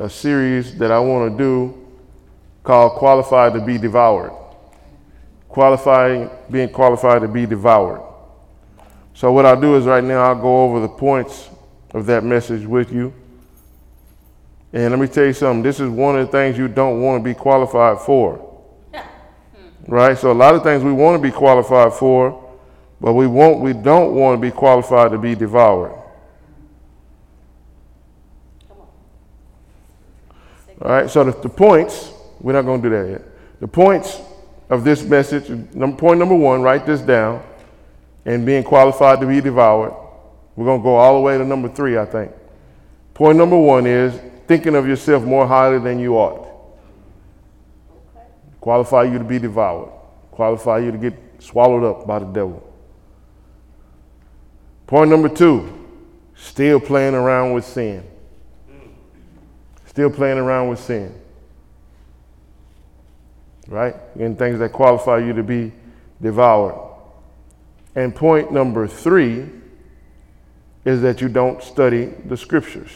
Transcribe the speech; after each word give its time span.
a 0.00 0.08
series 0.08 0.78
that 0.78 0.90
I 0.90 0.98
want 0.98 1.30
to 1.30 1.38
do 1.38 1.86
called 2.62 2.92
Qualified 2.92 3.52
to 3.52 3.60
be 3.60 3.76
Devoured. 3.76 4.32
Qualifying, 5.48 6.30
being 6.50 6.70
qualified 6.70 7.20
to 7.22 7.28
be 7.28 7.44
devoured. 7.44 8.00
So, 9.14 9.32
what 9.32 9.44
I'll 9.44 9.60
do 9.60 9.76
is 9.76 9.84
right 9.84 10.02
now, 10.02 10.22
I'll 10.22 10.40
go 10.40 10.64
over 10.64 10.80
the 10.80 10.88
points 10.88 11.50
of 11.92 12.06
that 12.06 12.24
message 12.24 12.64
with 12.64 12.92
you. 12.92 13.12
And 14.72 14.90
let 14.90 15.00
me 15.00 15.08
tell 15.08 15.26
you 15.26 15.32
something 15.32 15.62
this 15.62 15.80
is 15.80 15.88
one 15.90 16.16
of 16.16 16.26
the 16.26 16.32
things 16.32 16.56
you 16.56 16.68
don't 16.68 17.02
want 17.02 17.22
to 17.22 17.24
be 17.24 17.34
qualified 17.34 17.98
for. 18.00 18.46
Right? 19.86 20.16
So, 20.16 20.30
a 20.30 20.32
lot 20.32 20.54
of 20.54 20.62
things 20.62 20.84
we 20.84 20.92
want 20.92 21.20
to 21.20 21.22
be 21.22 21.32
qualified 21.32 21.92
for, 21.94 22.56
but 23.00 23.14
we, 23.14 23.26
won't, 23.26 23.60
we 23.60 23.72
don't 23.72 24.14
want 24.14 24.40
to 24.40 24.40
be 24.40 24.52
qualified 24.52 25.10
to 25.10 25.18
be 25.18 25.34
devoured. 25.34 25.99
All 30.82 30.90
right, 30.90 31.10
so 31.10 31.24
the, 31.24 31.32
the 31.32 31.48
points, 31.48 32.12
we're 32.40 32.54
not 32.54 32.62
going 32.62 32.80
to 32.82 32.88
do 32.88 32.96
that 32.96 33.10
yet. 33.10 33.22
The 33.60 33.68
points 33.68 34.20
of 34.70 34.84
this 34.84 35.02
message, 35.02 35.46
point 35.98 36.18
number 36.18 36.34
one, 36.34 36.62
write 36.62 36.86
this 36.86 37.00
down, 37.00 37.42
and 38.24 38.46
being 38.46 38.62
qualified 38.62 39.20
to 39.20 39.26
be 39.26 39.40
devoured. 39.40 39.92
We're 40.56 40.64
going 40.64 40.80
to 40.80 40.84
go 40.84 40.96
all 40.96 41.14
the 41.14 41.20
way 41.20 41.36
to 41.36 41.44
number 41.44 41.68
three, 41.68 41.98
I 41.98 42.04
think. 42.06 42.32
Point 43.14 43.36
number 43.36 43.58
one 43.58 43.86
is 43.86 44.18
thinking 44.46 44.74
of 44.74 44.86
yourself 44.86 45.22
more 45.22 45.46
highly 45.46 45.78
than 45.78 45.98
you 45.98 46.14
ought. 46.14 46.48
Qualify 48.60 49.04
you 49.04 49.18
to 49.18 49.24
be 49.24 49.38
devoured, 49.38 49.90
qualify 50.30 50.78
you 50.78 50.90
to 50.92 50.98
get 50.98 51.14
swallowed 51.38 51.84
up 51.84 52.06
by 52.06 52.18
the 52.18 52.26
devil. 52.26 52.66
Point 54.86 55.10
number 55.10 55.28
two, 55.28 55.86
still 56.34 56.80
playing 56.80 57.14
around 57.14 57.52
with 57.52 57.64
sin. 57.64 58.09
Still 59.90 60.08
playing 60.08 60.38
around 60.38 60.68
with 60.68 60.78
sin. 60.78 61.12
Right? 63.66 63.96
And 64.14 64.38
things 64.38 64.60
that 64.60 64.72
qualify 64.72 65.18
you 65.18 65.32
to 65.32 65.42
be 65.42 65.72
devoured. 66.22 66.76
And 67.96 68.14
point 68.14 68.52
number 68.52 68.86
three 68.86 69.48
is 70.84 71.02
that 71.02 71.20
you 71.20 71.28
don't 71.28 71.60
study 71.60 72.04
the 72.26 72.36
scriptures. 72.36 72.90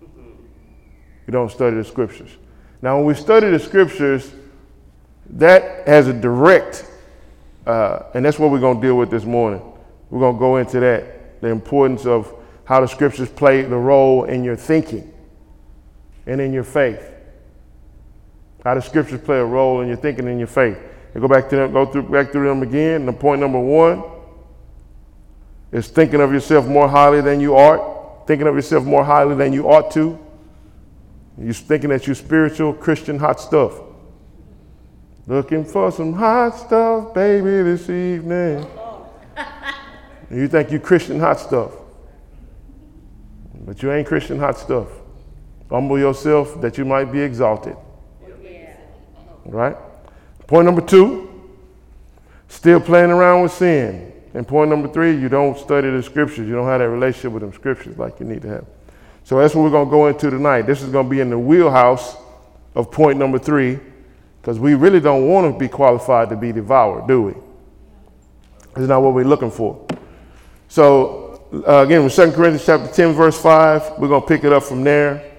You 0.00 1.32
don't 1.32 1.50
study 1.50 1.76
the 1.76 1.84
scriptures. 1.84 2.30
Now, 2.80 2.96
when 2.96 3.04
we 3.04 3.12
study 3.12 3.50
the 3.50 3.58
scriptures, 3.58 4.32
that 5.30 5.86
has 5.86 6.08
a 6.08 6.14
direct, 6.14 6.90
uh, 7.66 8.04
and 8.14 8.24
that's 8.24 8.38
what 8.38 8.50
we're 8.50 8.58
going 8.58 8.80
to 8.80 8.86
deal 8.86 8.96
with 8.96 9.10
this 9.10 9.26
morning. 9.26 9.60
We're 10.08 10.20
going 10.20 10.36
to 10.36 10.40
go 10.40 10.56
into 10.56 10.80
that 10.80 11.42
the 11.42 11.48
importance 11.48 12.06
of 12.06 12.34
how 12.64 12.80
the 12.80 12.86
scriptures 12.86 13.28
play 13.28 13.60
the 13.60 13.76
role 13.76 14.24
in 14.24 14.42
your 14.42 14.56
thinking 14.56 15.12
and 16.28 16.40
in 16.40 16.52
your 16.52 16.62
faith. 16.62 17.02
How 18.62 18.74
the 18.74 18.82
scriptures 18.82 19.20
play 19.20 19.38
a 19.38 19.44
role 19.44 19.80
in 19.80 19.88
your 19.88 19.96
thinking 19.96 20.28
and 20.28 20.38
your 20.38 20.46
faith. 20.46 20.78
And 21.14 21.22
go 21.22 21.26
back 21.26 21.48
to 21.48 21.56
them, 21.56 21.72
go 21.72 21.86
through 21.86 22.02
back 22.02 22.30
through 22.30 22.48
them 22.48 22.62
again. 22.62 23.08
And 23.08 23.18
point 23.18 23.40
number 23.40 23.58
one 23.58 24.04
is 25.72 25.88
thinking 25.88 26.20
of 26.20 26.32
yourself 26.32 26.66
more 26.66 26.86
highly 26.86 27.22
than 27.22 27.40
you 27.40 27.54
ought, 27.54 28.26
thinking 28.26 28.46
of 28.46 28.54
yourself 28.54 28.84
more 28.84 29.04
highly 29.04 29.34
than 29.34 29.52
you 29.52 29.68
ought 29.68 29.90
to. 29.92 30.18
You're 31.38 31.54
thinking 31.54 31.90
that 31.90 32.06
you're 32.06 32.16
spiritual, 32.16 32.74
Christian, 32.74 33.18
hot 33.18 33.40
stuff. 33.40 33.80
Looking 35.26 35.64
for 35.64 35.90
some 35.90 36.12
hot 36.12 36.50
stuff, 36.50 37.14
baby, 37.14 37.62
this 37.62 37.88
evening. 37.88 38.66
you 40.30 40.48
think 40.48 40.70
you're 40.70 40.80
Christian 40.80 41.20
hot 41.20 41.38
stuff. 41.38 41.72
But 43.60 43.82
you 43.82 43.92
ain't 43.92 44.06
Christian 44.06 44.38
hot 44.38 44.58
stuff. 44.58 44.88
Humble 45.70 45.98
yourself 45.98 46.60
that 46.60 46.78
you 46.78 46.84
might 46.84 47.06
be 47.06 47.20
exalted. 47.20 47.76
Right? 49.44 49.76
Point 50.46 50.66
number 50.66 50.80
two, 50.80 51.50
still 52.48 52.80
playing 52.80 53.10
around 53.10 53.42
with 53.42 53.52
sin. 53.52 54.12
And 54.34 54.46
point 54.46 54.70
number 54.70 54.88
three, 54.88 55.16
you 55.16 55.28
don't 55.28 55.58
study 55.58 55.90
the 55.90 56.02
scriptures. 56.02 56.46
You 56.48 56.54
don't 56.54 56.66
have 56.66 56.80
that 56.80 56.88
relationship 56.88 57.32
with 57.32 57.42
them 57.42 57.52
scriptures 57.52 57.96
like 57.98 58.20
you 58.20 58.26
need 58.26 58.42
to 58.42 58.48
have. 58.48 58.66
So 59.24 59.38
that's 59.38 59.54
what 59.54 59.62
we're 59.62 59.70
going 59.70 59.88
to 59.88 59.90
go 59.90 60.06
into 60.06 60.30
tonight. 60.30 60.62
This 60.62 60.82
is 60.82 60.90
going 60.90 61.06
to 61.06 61.10
be 61.10 61.20
in 61.20 61.30
the 61.30 61.38
wheelhouse 61.38 62.16
of 62.74 62.90
point 62.90 63.18
number 63.18 63.38
three, 63.38 63.78
because 64.40 64.58
we 64.58 64.74
really 64.74 65.00
don't 65.00 65.28
want 65.28 65.52
to 65.52 65.58
be 65.58 65.68
qualified 65.68 66.28
to 66.30 66.36
be 66.36 66.52
devoured, 66.52 67.06
do 67.06 67.22
we? 67.22 67.34
It's 68.76 68.88
not 68.88 69.02
what 69.02 69.14
we're 69.14 69.24
looking 69.24 69.50
for. 69.50 69.86
So 70.68 71.28
uh, 71.52 71.84
again, 71.84 72.04
with 72.04 72.14
2 72.14 72.32
Corinthians 72.32 72.64
chapter 72.64 72.86
10, 72.92 73.12
verse 73.12 73.40
5, 73.40 73.98
we're 73.98 74.08
going 74.08 74.22
to 74.22 74.28
pick 74.28 74.44
it 74.44 74.52
up 74.52 74.62
from 74.62 74.84
there. 74.84 75.37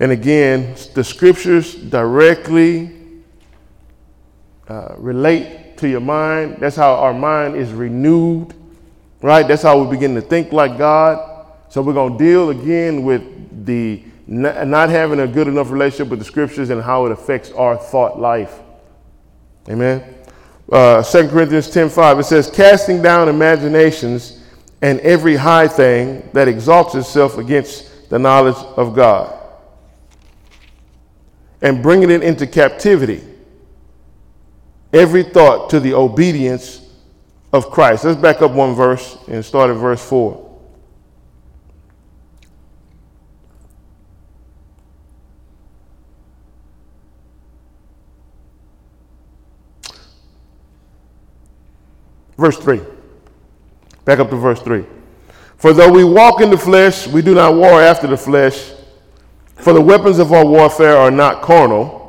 And 0.00 0.10
again, 0.10 0.74
the 0.94 1.04
scriptures 1.04 1.74
directly 1.74 2.92
uh, 4.68 4.94
relate 4.96 5.76
to 5.78 5.88
your 5.88 6.00
mind. 6.00 6.56
That's 6.58 6.76
how 6.76 6.94
our 6.94 7.14
mind 7.14 7.56
is 7.56 7.72
renewed, 7.72 8.54
right? 9.22 9.46
That's 9.46 9.62
how 9.62 9.82
we 9.82 9.90
begin 9.90 10.14
to 10.16 10.20
think 10.20 10.52
like 10.52 10.78
God. 10.78 11.46
So 11.68 11.80
we're 11.82 11.92
going 11.92 12.18
to 12.18 12.24
deal 12.24 12.50
again 12.50 13.04
with 13.04 13.66
the 13.66 14.02
not 14.26 14.88
having 14.88 15.20
a 15.20 15.26
good 15.26 15.48
enough 15.48 15.70
relationship 15.70 16.08
with 16.08 16.18
the 16.18 16.24
scriptures 16.24 16.70
and 16.70 16.80
how 16.82 17.04
it 17.04 17.12
affects 17.12 17.50
our 17.52 17.76
thought 17.76 18.18
life. 18.18 18.58
Amen. 19.68 20.02
Uh, 20.72 21.02
2 21.02 21.28
Corinthians 21.28 21.68
10 21.68 21.90
5, 21.90 22.20
it 22.20 22.24
says, 22.24 22.50
casting 22.50 23.02
down 23.02 23.28
imaginations 23.28 24.42
and 24.80 24.98
every 25.00 25.36
high 25.36 25.68
thing 25.68 26.26
that 26.32 26.48
exalts 26.48 26.94
itself 26.94 27.36
against 27.36 28.08
the 28.08 28.18
knowledge 28.18 28.56
of 28.78 28.94
God 28.94 29.43
and 31.62 31.82
bringing 31.82 32.10
it 32.10 32.22
into 32.22 32.46
captivity. 32.46 33.22
Every 34.92 35.22
thought 35.22 35.70
to 35.70 35.80
the 35.80 35.94
obedience 35.94 36.80
of 37.52 37.70
Christ. 37.70 38.04
Let's 38.04 38.20
back 38.20 38.42
up 38.42 38.52
one 38.52 38.74
verse 38.74 39.16
and 39.28 39.44
start 39.44 39.70
at 39.70 39.76
verse 39.76 40.04
4. 40.08 40.44
Verse 52.36 52.58
3. 52.58 52.80
Back 54.04 54.18
up 54.18 54.30
to 54.30 54.36
verse 54.36 54.60
3. 54.60 54.84
For 55.56 55.72
though 55.72 55.90
we 55.90 56.04
walk 56.04 56.40
in 56.40 56.50
the 56.50 56.58
flesh, 56.58 57.06
we 57.06 57.22
do 57.22 57.34
not 57.34 57.54
war 57.54 57.80
after 57.80 58.06
the 58.06 58.16
flesh. 58.16 58.73
For 59.56 59.72
the 59.72 59.80
weapons 59.80 60.18
of 60.18 60.32
our 60.32 60.44
warfare 60.44 60.96
are 60.96 61.10
not 61.10 61.42
carnal, 61.42 62.02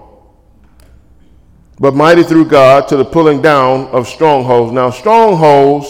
but 1.79 1.94
mighty 1.94 2.23
through 2.23 2.45
God 2.45 2.88
to 2.88 2.97
the 2.97 3.06
pulling 3.06 3.41
down 3.41 3.88
of 3.88 4.07
strongholds. 4.07 4.72
Now, 4.72 4.89
strongholds 4.89 5.88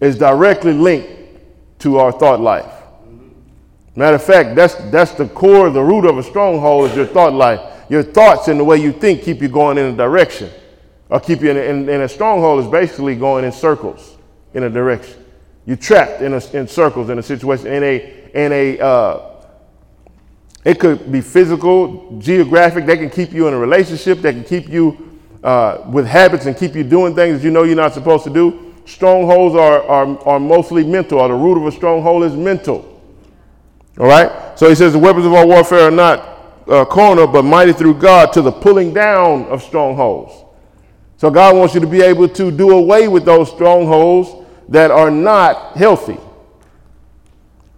is 0.00 0.18
directly 0.18 0.72
linked 0.72 1.10
to 1.80 1.98
our 1.98 2.12
thought 2.12 2.40
life. 2.40 2.72
Matter 3.94 4.16
of 4.16 4.24
fact, 4.24 4.54
that's, 4.54 4.74
that's 4.90 5.12
the 5.12 5.28
core, 5.28 5.70
the 5.70 5.82
root 5.82 6.06
of 6.06 6.18
a 6.18 6.22
stronghold 6.22 6.90
is 6.90 6.96
your 6.96 7.06
thought 7.06 7.32
life. 7.32 7.60
Your 7.88 8.02
thoughts 8.02 8.48
and 8.48 8.58
the 8.58 8.64
way 8.64 8.78
you 8.78 8.92
think 8.92 9.22
keep 9.22 9.42
you 9.42 9.48
going 9.48 9.76
in 9.78 9.86
a 9.86 9.96
direction, 9.96 10.50
or 11.10 11.20
keep 11.20 11.42
you 11.42 11.50
in, 11.50 11.56
in, 11.56 11.88
in 11.88 12.00
a 12.00 12.08
stronghold 12.08 12.64
is 12.64 12.70
basically 12.70 13.16
going 13.16 13.44
in 13.44 13.52
circles 13.52 14.16
in 14.54 14.62
a 14.62 14.70
direction. 14.70 15.22
You're 15.66 15.76
trapped 15.76 16.22
in, 16.22 16.32
a, 16.32 16.40
in 16.56 16.66
circles 16.66 17.10
in 17.10 17.18
a 17.18 17.22
situation, 17.22 17.66
in 17.66 17.82
a, 17.82 18.30
in 18.34 18.52
a, 18.52 18.78
uh, 18.80 19.31
it 20.64 20.78
could 20.78 21.10
be 21.10 21.20
physical, 21.20 22.16
geographic. 22.18 22.86
They 22.86 22.96
can 22.96 23.10
keep 23.10 23.32
you 23.32 23.48
in 23.48 23.54
a 23.54 23.58
relationship. 23.58 24.18
They 24.18 24.32
can 24.32 24.44
keep 24.44 24.68
you 24.68 25.18
uh, 25.42 25.84
with 25.90 26.06
habits 26.06 26.46
and 26.46 26.56
keep 26.56 26.74
you 26.74 26.84
doing 26.84 27.14
things 27.14 27.42
you 27.42 27.50
know 27.50 27.64
you're 27.64 27.74
not 27.74 27.94
supposed 27.94 28.24
to 28.24 28.30
do. 28.30 28.74
Strongholds 28.86 29.54
are, 29.56 29.82
are, 29.84 30.18
are 30.26 30.40
mostly 30.40 30.84
mental, 30.84 31.18
or 31.18 31.28
the 31.28 31.34
root 31.34 31.58
of 31.58 31.66
a 31.66 31.72
stronghold 31.72 32.24
is 32.24 32.34
mental. 32.34 32.88
All 33.98 34.06
right? 34.06 34.58
So 34.58 34.68
he 34.68 34.74
says 34.74 34.92
the 34.92 34.98
weapons 34.98 35.26
of 35.26 35.34
our 35.34 35.46
warfare 35.46 35.88
are 35.88 35.90
not 35.90 36.64
uh, 36.68 36.84
carnal, 36.84 37.26
but 37.26 37.42
mighty 37.42 37.72
through 37.72 37.94
God 37.94 38.32
to 38.32 38.42
the 38.42 38.52
pulling 38.52 38.94
down 38.94 39.44
of 39.46 39.62
strongholds. 39.62 40.32
So 41.16 41.30
God 41.30 41.56
wants 41.56 41.74
you 41.74 41.80
to 41.80 41.86
be 41.86 42.02
able 42.02 42.28
to 42.28 42.50
do 42.50 42.70
away 42.70 43.08
with 43.08 43.24
those 43.24 43.50
strongholds 43.50 44.30
that 44.68 44.90
are 44.90 45.10
not 45.10 45.76
healthy. 45.76 46.18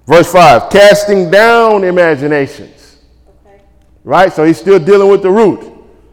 Verse 0.07 0.31
5 0.31 0.71
casting 0.71 1.31
down 1.31 1.85
imaginations. 1.85 2.74
Right? 4.05 4.33
So 4.33 4.45
he's 4.45 4.59
still 4.59 4.79
dealing 4.79 5.09
with 5.09 5.23
the 5.23 5.31
root. 5.31 5.73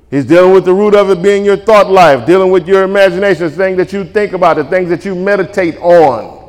He's 0.09 0.25
dealing 0.25 0.53
with 0.53 0.65
the 0.65 0.73
root 0.73 0.95
of 0.95 1.09
it 1.09 1.21
being 1.21 1.45
your 1.45 1.57
thought 1.57 1.89
life, 1.89 2.25
dealing 2.25 2.51
with 2.51 2.67
your 2.67 2.83
imagination, 2.83 3.43
the 3.45 3.51
things 3.51 3.77
that 3.77 3.93
you 3.93 4.03
think 4.03 4.33
about, 4.33 4.57
the 4.57 4.65
things 4.65 4.89
that 4.89 5.05
you 5.05 5.15
meditate 5.15 5.77
on. 5.77 6.39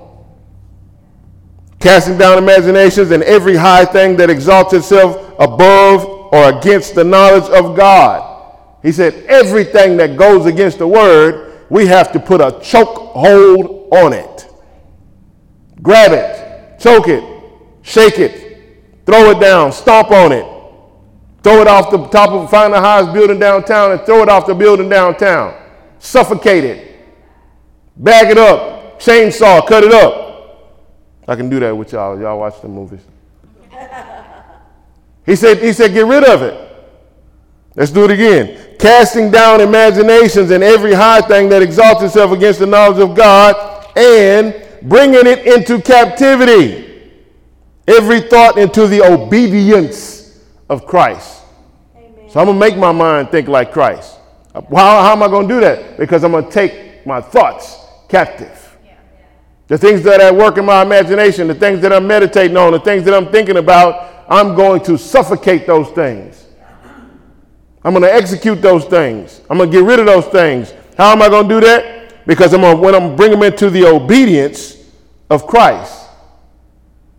Casting 1.78 2.16
down 2.18 2.38
imaginations 2.38 3.10
and 3.10 3.22
every 3.22 3.56
high 3.56 3.84
thing 3.84 4.16
that 4.16 4.30
exalts 4.30 4.72
itself 4.72 5.34
above 5.38 6.04
or 6.32 6.58
against 6.58 6.94
the 6.94 7.04
knowledge 7.04 7.48
of 7.50 7.76
God. 7.76 8.28
He 8.82 8.90
said, 8.90 9.14
everything 9.26 9.96
that 9.98 10.16
goes 10.16 10.46
against 10.46 10.78
the 10.78 10.88
word, 10.88 11.66
we 11.70 11.86
have 11.86 12.10
to 12.12 12.20
put 12.20 12.40
a 12.40 12.58
choke 12.60 12.96
hold 13.12 13.92
on 13.92 14.12
it. 14.12 14.48
Grab 15.82 16.12
it, 16.12 16.80
choke 16.80 17.08
it, 17.08 17.22
shake 17.82 18.18
it, 18.18 19.04
throw 19.06 19.30
it 19.30 19.40
down, 19.40 19.70
stomp 19.72 20.10
on 20.10 20.32
it, 20.32 20.44
Throw 21.42 21.60
it 21.60 21.66
off 21.66 21.90
the 21.90 21.98
top 22.08 22.30
of, 22.30 22.50
find 22.50 22.72
the 22.72 22.80
highest 22.80 23.12
building 23.12 23.38
downtown 23.38 23.92
and 23.92 24.00
throw 24.02 24.22
it 24.22 24.28
off 24.28 24.46
the 24.46 24.54
building 24.54 24.88
downtown. 24.88 25.60
Suffocate 25.98 26.64
it. 26.64 26.96
Bag 27.96 28.30
it 28.30 28.38
up. 28.38 29.00
Chainsaw, 29.00 29.66
cut 29.66 29.82
it 29.82 29.92
up. 29.92 30.82
I 31.26 31.34
can 31.34 31.48
do 31.48 31.58
that 31.60 31.76
with 31.76 31.92
y'all. 31.92 32.18
Y'all 32.20 32.38
watch 32.38 32.60
the 32.62 32.68
movies. 32.68 33.00
he 35.26 35.34
said, 35.34 35.60
he 35.60 35.72
said, 35.72 35.92
get 35.92 36.06
rid 36.06 36.24
of 36.24 36.42
it. 36.42 36.68
Let's 37.74 37.90
do 37.90 38.04
it 38.04 38.10
again. 38.12 38.76
Casting 38.78 39.30
down 39.30 39.60
imaginations 39.60 40.50
and 40.50 40.62
every 40.62 40.92
high 40.92 41.22
thing 41.22 41.48
that 41.48 41.62
exalts 41.62 42.02
itself 42.02 42.30
against 42.32 42.60
the 42.60 42.66
knowledge 42.66 42.98
of 42.98 43.16
God 43.16 43.88
and 43.96 44.68
bringing 44.82 45.26
it 45.26 45.46
into 45.46 45.80
captivity. 45.80 47.10
Every 47.88 48.20
thought 48.20 48.58
into 48.58 48.86
the 48.86 49.02
obedience 49.02 50.21
of 50.72 50.86
Christ. 50.86 51.42
Amen. 51.94 52.30
So 52.30 52.40
I'm 52.40 52.46
going 52.46 52.58
to 52.58 52.60
make 52.60 52.76
my 52.78 52.92
mind 52.92 53.30
think 53.30 53.46
like 53.46 53.72
Christ. 53.72 54.18
How, 54.54 54.62
how 54.70 55.12
am 55.12 55.22
I 55.22 55.28
going 55.28 55.46
to 55.46 55.54
do 55.54 55.60
that? 55.60 55.98
Because 55.98 56.24
I'm 56.24 56.32
going 56.32 56.46
to 56.46 56.50
take 56.50 57.06
my 57.06 57.20
thoughts 57.20 57.78
captive. 58.08 58.58
The 59.68 59.78
things 59.78 60.02
that 60.02 60.20
I 60.20 60.30
work 60.30 60.58
in 60.58 60.64
my 60.64 60.82
imagination, 60.82 61.46
the 61.46 61.54
things 61.54 61.80
that 61.80 61.92
I'm 61.92 62.06
meditating 62.06 62.56
on, 62.56 62.72
the 62.72 62.80
things 62.80 63.04
that 63.04 63.14
I'm 63.14 63.30
thinking 63.30 63.58
about, 63.58 64.24
I'm 64.28 64.54
going 64.54 64.82
to 64.84 64.96
suffocate 64.96 65.66
those 65.66 65.88
things. 65.90 66.46
I'm 67.84 67.92
going 67.92 68.02
to 68.02 68.12
execute 68.12 68.62
those 68.62 68.84
things. 68.84 69.40
I'm 69.50 69.58
going 69.58 69.70
to 69.70 69.76
get 69.76 69.84
rid 69.84 69.98
of 69.98 70.06
those 70.06 70.26
things. 70.26 70.72
How 70.96 71.12
am 71.12 71.20
I 71.20 71.28
going 71.28 71.48
to 71.48 71.54
do 71.54 71.60
that? 71.66 72.26
Because 72.26 72.54
I'm 72.54 72.60
going 72.60 72.76
to, 72.76 72.82
when 72.82 72.94
I'm 72.94 73.16
bring 73.16 73.30
them 73.30 73.42
into 73.42 73.68
the 73.70 73.86
obedience 73.86 74.76
of 75.28 75.46
Christ. 75.46 76.01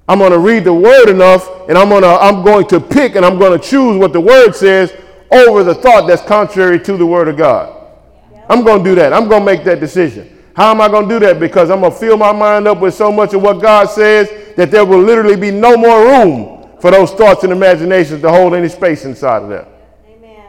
I'm 0.07 0.19
going 0.19 0.31
to 0.31 0.39
read 0.39 0.65
the 0.65 0.73
word 0.73 1.09
enough 1.09 1.47
and 1.69 1.77
I'm 1.77 1.89
going 1.89 2.01
to 2.01 2.09
I'm 2.09 2.43
going 2.43 2.67
to 2.67 2.79
pick 2.79 3.15
and 3.15 3.25
I'm 3.25 3.39
going 3.39 3.57
to 3.57 3.65
choose 3.65 3.97
what 3.97 4.11
the 4.11 4.19
word 4.19 4.53
says 4.53 4.93
over 5.31 5.63
the 5.63 5.73
thought 5.73 6.07
that's 6.07 6.21
contrary 6.21 6.79
to 6.81 6.97
the 6.97 7.05
word 7.05 7.27
of 7.27 7.37
God. 7.37 7.79
I'm 8.49 8.63
going 8.63 8.83
to 8.83 8.89
do 8.89 8.95
that. 8.95 9.13
I'm 9.13 9.29
going 9.29 9.41
to 9.41 9.45
make 9.45 9.63
that 9.63 9.79
decision. 9.79 10.29
How 10.55 10.71
am 10.71 10.81
I 10.81 10.87
going 10.87 11.07
to 11.07 11.15
do 11.15 11.19
that? 11.25 11.39
Because 11.39 11.71
I'm 11.71 11.79
going 11.79 11.91
to 11.91 11.97
fill 11.97 12.17
my 12.17 12.31
mind 12.31 12.67
up 12.67 12.79
with 12.79 12.93
so 12.93 13.11
much 13.11 13.33
of 13.33 13.41
what 13.41 13.61
God 13.61 13.89
says 13.89 14.29
that 14.55 14.69
there 14.69 14.85
will 14.85 15.01
literally 15.01 15.35
be 15.35 15.49
no 15.49 15.75
more 15.77 16.05
room 16.05 16.69
for 16.79 16.91
those 16.91 17.11
thoughts 17.11 17.43
and 17.43 17.51
imaginations 17.51 18.21
to 18.21 18.29
hold 18.29 18.53
any 18.53 18.69
space 18.69 19.05
inside 19.05 19.41
of 19.41 19.49
them. 19.49 19.65
Amen. 20.07 20.45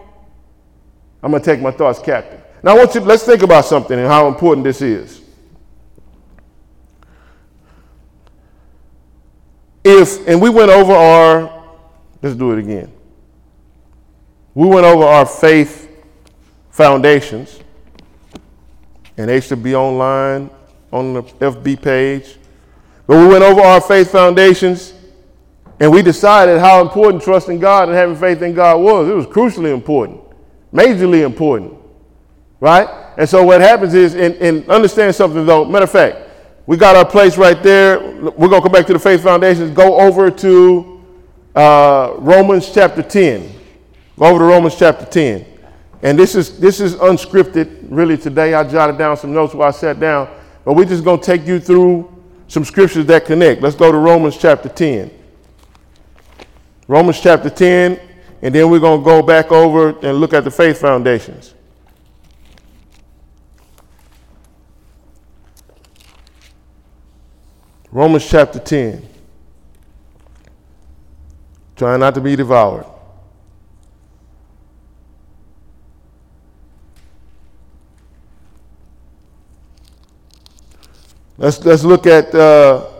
I'm 1.22 1.30
going 1.30 1.42
to 1.42 1.50
take 1.50 1.62
my 1.62 1.70
thoughts 1.70 2.00
captive. 2.00 2.42
Now, 2.62 2.72
I 2.72 2.78
want 2.78 2.94
you, 2.94 3.00
let's 3.00 3.24
think 3.24 3.42
about 3.42 3.64
something 3.64 3.98
and 3.98 4.08
how 4.08 4.26
important 4.26 4.64
this 4.64 4.82
is. 4.82 5.22
If, 9.84 10.26
and 10.26 10.40
we 10.40 10.48
went 10.48 10.70
over 10.70 10.92
our, 10.92 11.64
let's 12.22 12.34
do 12.34 12.52
it 12.52 12.58
again. 12.58 12.90
We 14.54 14.66
went 14.66 14.86
over 14.86 15.04
our 15.04 15.26
faith 15.26 15.90
foundations 16.70 17.60
and 19.16 19.28
they 19.28 19.40
should 19.40 19.62
be 19.62 19.74
online 19.74 20.48
on 20.90 21.12
the 21.12 21.22
FB 21.22 21.82
page. 21.82 22.36
But 23.06 23.18
we 23.18 23.26
went 23.26 23.44
over 23.44 23.60
our 23.60 23.80
faith 23.80 24.10
foundations 24.10 24.94
and 25.80 25.92
we 25.92 26.02
decided 26.02 26.60
how 26.60 26.80
important 26.80 27.22
trusting 27.22 27.58
God 27.58 27.88
and 27.88 27.96
having 27.96 28.16
faith 28.16 28.40
in 28.42 28.54
God 28.54 28.80
was. 28.80 29.08
It 29.08 29.12
was 29.12 29.26
crucially 29.26 29.74
important, 29.74 30.20
majorly 30.72 31.24
important, 31.24 31.74
right? 32.60 32.88
And 33.18 33.28
so 33.28 33.44
what 33.44 33.60
happens 33.60 33.92
is, 33.92 34.14
and, 34.14 34.34
and 34.36 34.68
understand 34.70 35.14
something 35.14 35.44
though, 35.44 35.64
matter 35.64 35.84
of 35.84 35.90
fact, 35.90 36.23
we 36.66 36.76
got 36.76 36.96
our 36.96 37.04
place 37.04 37.36
right 37.36 37.62
there. 37.62 38.00
We're 38.00 38.48
going 38.48 38.50
to 38.50 38.60
come 38.62 38.72
back 38.72 38.86
to 38.86 38.92
the 38.94 38.98
faith 38.98 39.22
foundations. 39.22 39.70
Go 39.72 40.00
over 40.00 40.30
to 40.30 41.04
uh, 41.54 42.14
Romans 42.18 42.72
chapter 42.72 43.02
10. 43.02 43.52
Go 44.18 44.26
over 44.26 44.38
to 44.38 44.44
Romans 44.44 44.76
chapter 44.76 45.04
10. 45.04 45.46
And 46.02 46.18
this 46.18 46.34
is 46.34 46.58
this 46.58 46.80
is 46.80 46.96
unscripted, 46.96 47.86
really. 47.88 48.18
Today 48.18 48.52
I 48.52 48.62
jotted 48.68 48.98
down 48.98 49.16
some 49.16 49.32
notes 49.32 49.54
while 49.54 49.68
I 49.68 49.70
sat 49.70 49.98
down, 49.98 50.28
but 50.64 50.74
we're 50.74 50.84
just 50.84 51.02
going 51.02 51.18
to 51.18 51.24
take 51.24 51.46
you 51.46 51.58
through 51.58 52.22
some 52.46 52.64
scriptures 52.64 53.06
that 53.06 53.24
connect. 53.24 53.62
Let's 53.62 53.74
go 53.74 53.90
to 53.90 53.96
Romans 53.96 54.36
chapter 54.36 54.68
10. 54.68 55.10
Romans 56.86 57.18
chapter 57.18 57.48
10, 57.48 57.98
and 58.42 58.54
then 58.54 58.70
we're 58.70 58.80
going 58.80 59.00
to 59.00 59.04
go 59.04 59.22
back 59.22 59.50
over 59.50 59.98
and 60.06 60.18
look 60.18 60.34
at 60.34 60.44
the 60.44 60.50
faith 60.50 60.78
foundations. 60.78 61.54
Romans 67.94 68.28
chapter 68.28 68.58
10. 68.58 69.08
Try 71.76 71.96
not 71.96 72.12
to 72.16 72.20
be 72.20 72.34
devoured. 72.34 72.86
Let's, 81.38 81.64
let's 81.64 81.84
look 81.84 82.08
at 82.08 82.34
uh, 82.34 82.90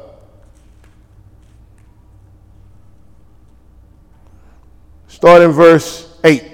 start 5.09 5.43
in 5.43 5.51
verse 5.51 6.17
8. 6.23 6.45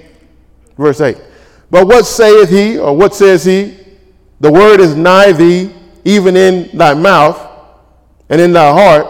Verse 0.79 0.99
8. 0.99 1.17
But 1.69 1.85
what 1.85 2.07
saith 2.07 2.49
he, 2.49 2.79
or 2.79 2.97
what 2.97 3.13
says 3.13 3.45
he? 3.45 3.77
The 4.39 4.51
word 4.51 4.79
is 4.79 4.95
nigh 4.95 5.31
thee, 5.31 5.75
even 6.03 6.35
in 6.35 6.75
thy 6.75 6.95
mouth 6.95 7.49
and 8.31 8.41
in 8.41 8.53
thy 8.53 8.71
heart. 8.71 9.05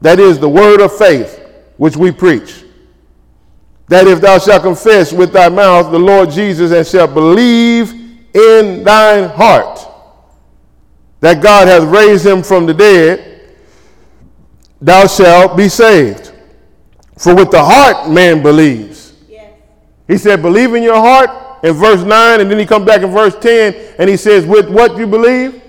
That 0.00 0.18
is 0.18 0.38
the 0.38 0.48
word 0.48 0.80
of 0.80 0.96
faith 0.96 1.38
which 1.76 1.96
we 1.96 2.12
preach. 2.12 2.64
That 3.88 4.06
if 4.06 4.20
thou 4.20 4.38
shalt 4.38 4.62
confess 4.62 5.12
with 5.12 5.32
thy 5.32 5.48
mouth 5.48 5.90
the 5.90 5.98
Lord 5.98 6.30
Jesus 6.30 6.72
and 6.72 6.86
shalt 6.86 7.12
believe 7.12 7.92
in 8.34 8.84
thine 8.84 9.28
heart 9.28 9.80
that 11.20 11.42
God 11.42 11.66
hath 11.66 11.84
raised 11.84 12.26
him 12.26 12.42
from 12.42 12.66
the 12.66 12.74
dead, 12.74 13.56
thou 14.80 15.06
shalt 15.06 15.56
be 15.56 15.68
saved. 15.68 16.32
For 17.18 17.34
with 17.34 17.50
the 17.50 17.62
heart 17.62 18.10
man 18.10 18.42
believes. 18.42 19.14
Yes. 19.28 19.50
He 20.06 20.18
said, 20.18 20.42
believe 20.42 20.74
in 20.74 20.82
your 20.82 20.96
heart 20.96 21.64
in 21.64 21.72
verse 21.72 22.02
9, 22.02 22.40
and 22.40 22.50
then 22.50 22.58
he 22.58 22.66
comes 22.66 22.84
back 22.84 23.02
in 23.02 23.10
verse 23.10 23.34
10 23.40 23.96
and 23.98 24.10
he 24.10 24.16
says, 24.16 24.44
with 24.44 24.68
what 24.68 24.96
you 24.98 25.06
believe? 25.06 25.62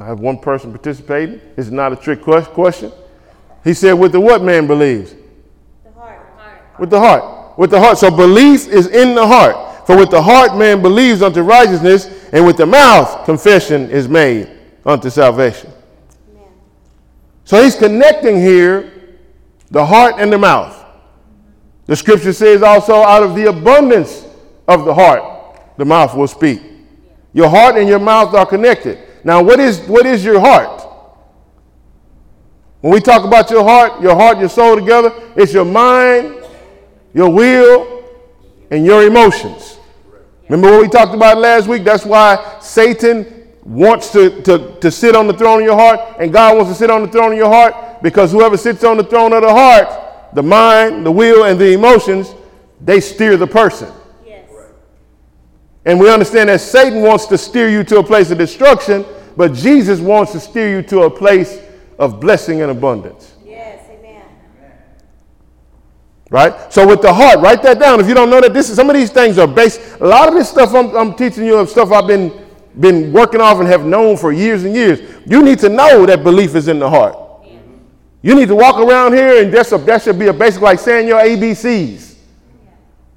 I 0.00 0.06
have 0.06 0.20
one 0.20 0.38
person 0.38 0.70
participating. 0.70 1.40
It's 1.58 1.68
not 1.68 1.92
a 1.92 1.96
trick 1.96 2.22
question. 2.22 2.90
He 3.62 3.74
said, 3.74 3.92
with 3.92 4.12
the 4.12 4.20
what 4.20 4.42
man 4.42 4.66
believes? 4.66 5.14
The 5.84 5.92
heart. 5.92 6.20
With 6.78 6.90
the 6.90 6.98
heart. 6.98 7.58
With 7.58 7.70
the 7.70 7.78
heart. 7.78 7.98
So 7.98 8.10
belief 8.10 8.66
is 8.68 8.86
in 8.86 9.14
the 9.14 9.26
heart. 9.26 9.86
For 9.86 9.96
with 9.96 10.10
the 10.10 10.22
heart 10.22 10.56
man 10.56 10.80
believes 10.80 11.20
unto 11.20 11.42
righteousness, 11.42 12.06
and 12.32 12.46
with 12.46 12.56
the 12.56 12.64
mouth 12.64 13.26
confession 13.26 13.90
is 13.90 14.08
made 14.08 14.48
unto 14.86 15.10
salvation. 15.10 15.70
Amen. 16.32 16.48
So 17.44 17.62
he's 17.62 17.76
connecting 17.76 18.36
here 18.36 18.92
the 19.70 19.84
heart 19.84 20.14
and 20.18 20.32
the 20.32 20.38
mouth. 20.38 20.76
The 21.86 21.96
scripture 21.96 22.32
says 22.32 22.62
also, 22.62 22.94
out 22.94 23.22
of 23.22 23.34
the 23.34 23.48
abundance 23.48 24.24
of 24.66 24.84
the 24.84 24.94
heart, 24.94 25.58
the 25.76 25.84
mouth 25.84 26.16
will 26.16 26.28
speak. 26.28 26.62
Your 27.32 27.48
heart 27.48 27.76
and 27.76 27.88
your 27.88 27.98
mouth 27.98 28.32
are 28.32 28.46
connected. 28.46 28.98
Now, 29.24 29.42
what 29.42 29.60
is, 29.60 29.80
what 29.80 30.06
is 30.06 30.24
your 30.24 30.40
heart? 30.40 30.86
When 32.80 32.92
we 32.92 33.00
talk 33.00 33.24
about 33.24 33.50
your 33.50 33.62
heart, 33.62 34.00
your 34.00 34.14
heart, 34.14 34.38
your 34.38 34.48
soul 34.48 34.76
together, 34.76 35.12
it's 35.36 35.52
your 35.52 35.66
mind, 35.66 36.34
your 37.12 37.30
will, 37.30 38.04
and 38.70 38.84
your 38.84 39.06
emotions. 39.06 39.78
Remember 40.48 40.70
what 40.70 40.82
we 40.82 40.88
talked 40.88 41.14
about 41.14 41.38
last 41.38 41.68
week? 41.68 41.84
That's 41.84 42.06
why 42.06 42.58
Satan 42.60 43.48
wants 43.64 44.10
to, 44.12 44.42
to, 44.42 44.78
to 44.80 44.90
sit 44.90 45.14
on 45.14 45.26
the 45.26 45.34
throne 45.34 45.60
of 45.60 45.64
your 45.64 45.76
heart, 45.76 46.16
and 46.18 46.32
God 46.32 46.56
wants 46.56 46.72
to 46.72 46.74
sit 46.74 46.90
on 46.90 47.02
the 47.02 47.08
throne 47.08 47.32
of 47.32 47.38
your 47.38 47.48
heart 47.48 48.02
because 48.02 48.32
whoever 48.32 48.56
sits 48.56 48.82
on 48.82 48.96
the 48.96 49.04
throne 49.04 49.32
of 49.32 49.42
the 49.42 49.50
heart, 49.50 50.34
the 50.34 50.42
mind, 50.42 51.04
the 51.04 51.12
will, 51.12 51.44
and 51.44 51.60
the 51.60 51.72
emotions, 51.72 52.34
they 52.80 53.00
steer 53.00 53.36
the 53.36 53.46
person. 53.46 53.92
And 55.84 55.98
we 55.98 56.10
understand 56.10 56.48
that 56.48 56.60
Satan 56.60 57.02
wants 57.02 57.26
to 57.26 57.38
steer 57.38 57.68
you 57.68 57.82
to 57.84 57.98
a 57.98 58.04
place 58.04 58.30
of 58.30 58.38
destruction, 58.38 59.04
but 59.36 59.54
Jesus 59.54 60.00
wants 60.00 60.32
to 60.32 60.40
steer 60.40 60.70
you 60.70 60.82
to 60.84 61.02
a 61.02 61.10
place 61.10 61.60
of 61.98 62.20
blessing 62.20 62.60
and 62.62 62.70
abundance. 62.70 63.34
Yes, 63.44 63.86
amen. 63.90 64.22
Right? 66.30 66.72
So 66.72 66.86
with 66.86 67.00
the 67.00 67.12
heart, 67.12 67.40
write 67.40 67.62
that 67.62 67.78
down. 67.78 68.00
If 68.00 68.08
you 68.08 68.14
don't 68.14 68.30
know 68.30 68.40
that 68.40 68.52
this 68.52 68.68
is 68.68 68.76
some 68.76 68.90
of 68.90 68.96
these 68.96 69.10
things 69.10 69.38
are 69.38 69.48
based, 69.48 69.80
a 70.00 70.06
lot 70.06 70.28
of 70.28 70.34
this 70.34 70.50
stuff 70.50 70.74
I'm, 70.74 70.94
I'm 70.94 71.14
teaching 71.14 71.44
you 71.44 71.56
of 71.56 71.70
stuff 71.70 71.90
I've 71.92 72.06
been 72.06 72.46
been 72.78 73.12
working 73.12 73.40
off 73.40 73.58
and 73.58 73.66
have 73.66 73.84
known 73.84 74.16
for 74.16 74.32
years 74.32 74.64
and 74.64 74.74
years. 74.74 75.00
You 75.26 75.42
need 75.42 75.58
to 75.60 75.68
know 75.68 76.06
that 76.06 76.22
belief 76.22 76.54
is 76.54 76.68
in 76.68 76.78
the 76.78 76.88
heart. 76.88 77.16
You 78.22 78.34
need 78.34 78.48
to 78.48 78.54
walk 78.54 78.76
around 78.76 79.14
here 79.14 79.42
and 79.42 79.52
that's 79.52 79.72
a, 79.72 79.78
that 79.78 80.02
should 80.02 80.18
be 80.18 80.26
a 80.26 80.32
basic 80.32 80.60
like 80.60 80.78
saying 80.78 81.08
your 81.08 81.20
ABCs. 81.20 82.09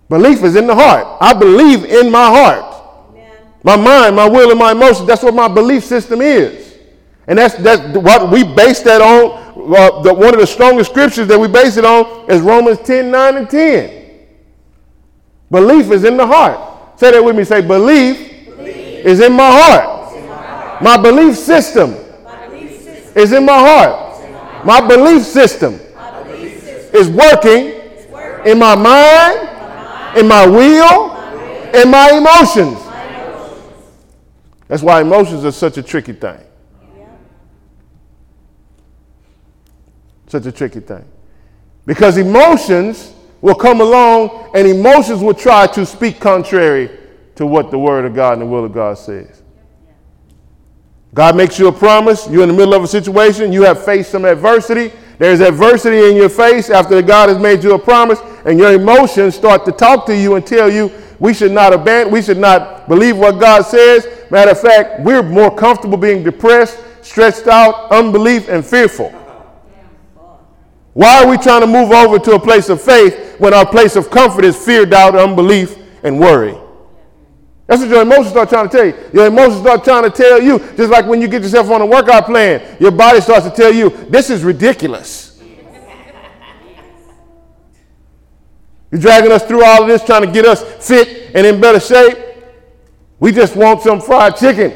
Belief 0.09 0.43
is 0.43 0.55
in 0.55 0.67
the 0.67 0.75
heart. 0.75 1.17
I 1.21 1.33
believe 1.33 1.85
in 1.85 2.11
my 2.11 2.25
heart. 2.25 3.09
Amen. 3.09 3.31
My 3.63 3.75
mind, 3.75 4.15
my 4.15 4.27
will, 4.27 4.51
and 4.51 4.59
my 4.59 4.71
emotions. 4.71 5.07
That's 5.07 5.23
what 5.23 5.33
my 5.33 5.47
belief 5.47 5.83
system 5.83 6.21
is. 6.21 6.77
And 7.27 7.37
that's, 7.39 7.55
that's 7.55 7.97
what 7.97 8.29
we 8.29 8.43
base 8.43 8.81
that 8.81 9.01
on 9.01 9.43
uh, 9.55 10.01
the, 10.01 10.13
one 10.13 10.33
of 10.33 10.39
the 10.39 10.47
strongest 10.47 10.91
scriptures 10.91 11.27
that 11.27 11.39
we 11.39 11.47
base 11.47 11.77
it 11.77 11.85
on 11.85 12.29
is 12.29 12.41
Romans 12.41 12.79
10 12.79 13.11
9 13.11 13.37
and 13.37 13.49
10. 13.49 14.19
Belief 15.49 15.91
is 15.91 16.03
in 16.03 16.17
the 16.17 16.25
heart. 16.25 16.99
Say 16.99 17.11
that 17.11 17.23
with 17.23 17.35
me. 17.35 17.43
Say, 17.43 17.61
belief, 17.61 18.45
belief. 18.45 19.05
is 19.05 19.19
in 19.19 19.33
my 19.33 19.49
heart. 19.49 20.15
In 20.17 20.27
my, 20.27 20.35
heart. 20.35 20.81
my 20.83 20.97
belief 20.97 21.37
system, 21.37 21.91
my 22.23 22.47
belief 22.47 22.81
system 22.81 23.17
is 23.21 23.31
in 23.31 23.45
my 23.45 23.57
heart. 23.57 24.65
My 24.65 24.81
belief 24.85 25.23
system, 25.23 25.79
my 25.95 26.23
belief 26.23 26.61
system 26.63 26.95
is 26.99 27.09
working, 27.09 28.11
working 28.11 28.51
in 28.51 28.59
my 28.59 28.75
mind 28.75 29.52
in 30.15 30.27
my 30.27 30.45
will, 30.45 31.11
in 31.73 31.89
my 31.89 32.11
emotions. 32.11 32.79
That's 34.67 34.83
why 34.83 35.01
emotions 35.01 35.45
are 35.45 35.51
such 35.51 35.77
a 35.77 35.83
tricky 35.83 36.13
thing. 36.13 36.39
Such 40.27 40.45
a 40.45 40.51
tricky 40.51 40.79
thing. 40.79 41.05
Because 41.85 42.17
emotions 42.17 43.13
will 43.41 43.55
come 43.55 43.81
along 43.81 44.51
and 44.55 44.67
emotions 44.67 45.21
will 45.21 45.33
try 45.33 45.67
to 45.67 45.85
speak 45.85 46.19
contrary 46.19 46.89
to 47.35 47.45
what 47.45 47.71
the 47.71 47.77
Word 47.77 48.05
of 48.05 48.15
God 48.15 48.33
and 48.33 48.41
the 48.41 48.45
will 48.45 48.65
of 48.65 48.73
God 48.73 48.97
says. 48.97 49.43
God 51.13 51.35
makes 51.35 51.59
you 51.59 51.67
a 51.67 51.71
promise. 51.71 52.27
You're 52.27 52.43
in 52.43 52.49
the 52.49 52.55
middle 52.55 52.73
of 52.73 52.83
a 52.83 52.87
situation. 52.87 53.51
You 53.51 53.63
have 53.63 53.83
faced 53.83 54.11
some 54.11 54.25
adversity. 54.25 54.91
There's 55.19 55.41
adversity 55.41 56.09
in 56.09 56.15
your 56.15 56.29
face 56.29 56.69
after 56.69 57.01
God 57.01 57.29
has 57.29 57.37
made 57.37 57.63
you 57.63 57.73
a 57.75 57.79
promise, 57.79 58.19
and 58.45 58.59
your 58.59 58.73
emotions 58.73 59.35
start 59.35 59.65
to 59.65 59.71
talk 59.71 60.05
to 60.07 60.15
you 60.15 60.35
and 60.35 60.45
tell 60.45 60.71
you 60.71 60.91
we 61.19 61.33
should 61.33 61.51
not 61.51 61.73
abandon, 61.73 62.11
we 62.13 62.21
should 62.21 62.37
not 62.37 62.87
believe 62.89 63.17
what 63.17 63.39
God 63.39 63.61
says. 63.61 64.07
Matter 64.29 64.51
of 64.51 64.59
fact, 64.59 65.01
we're 65.01 65.23
more 65.23 65.55
comfortable 65.55 65.97
being 65.97 66.23
depressed, 66.23 66.79
stretched 67.01 67.47
out, 67.47 67.91
unbelief, 67.91 68.49
and 68.49 68.65
fearful. 68.65 69.09
Why 70.93 71.23
are 71.23 71.29
we 71.29 71.37
trying 71.37 71.61
to 71.61 71.67
move 71.67 71.91
over 71.91 72.19
to 72.19 72.33
a 72.33 72.39
place 72.39 72.69
of 72.69 72.81
faith 72.81 73.39
when 73.39 73.53
our 73.53 73.65
place 73.65 73.95
of 73.95 74.09
comfort 74.11 74.45
is 74.45 74.57
fear, 74.57 74.85
doubt, 74.85 75.15
unbelief, 75.15 75.75
and 76.03 76.19
worry? 76.19 76.57
That's 77.67 77.81
what 77.81 77.89
your 77.89 78.01
emotions 78.01 78.29
start 78.29 78.49
trying 78.49 78.69
to 78.69 78.77
tell 78.77 78.85
you. 78.85 78.95
Your 79.13 79.27
emotions 79.27 79.61
start 79.61 79.83
trying 79.83 80.03
to 80.03 80.09
tell 80.09 80.41
you, 80.41 80.59
just 80.75 80.91
like 80.91 81.05
when 81.07 81.21
you 81.21 81.27
get 81.27 81.41
yourself 81.41 81.69
on 81.71 81.81
a 81.81 81.85
workout 81.85 82.25
plan, 82.25 82.77
your 82.79 82.91
body 82.91 83.21
starts 83.21 83.47
to 83.47 83.51
tell 83.51 83.73
you, 83.73 83.89
this 84.09 84.29
is 84.29 84.43
ridiculous. 84.43 85.32
You're 88.93 89.01
dragging 89.01 89.31
us 89.31 89.43
through 89.43 89.65
all 89.65 89.81
of 89.81 89.87
this, 89.87 90.03
trying 90.03 90.23
to 90.23 90.31
get 90.31 90.45
us 90.45 90.61
fit 90.87 91.31
and 91.33 91.47
in 91.47 91.59
better 91.59 91.79
shape. 91.79 92.15
We 93.19 93.31
just 93.31 93.55
want 93.55 93.81
some 93.81 93.99
fried 93.99 94.37
chicken. 94.37 94.71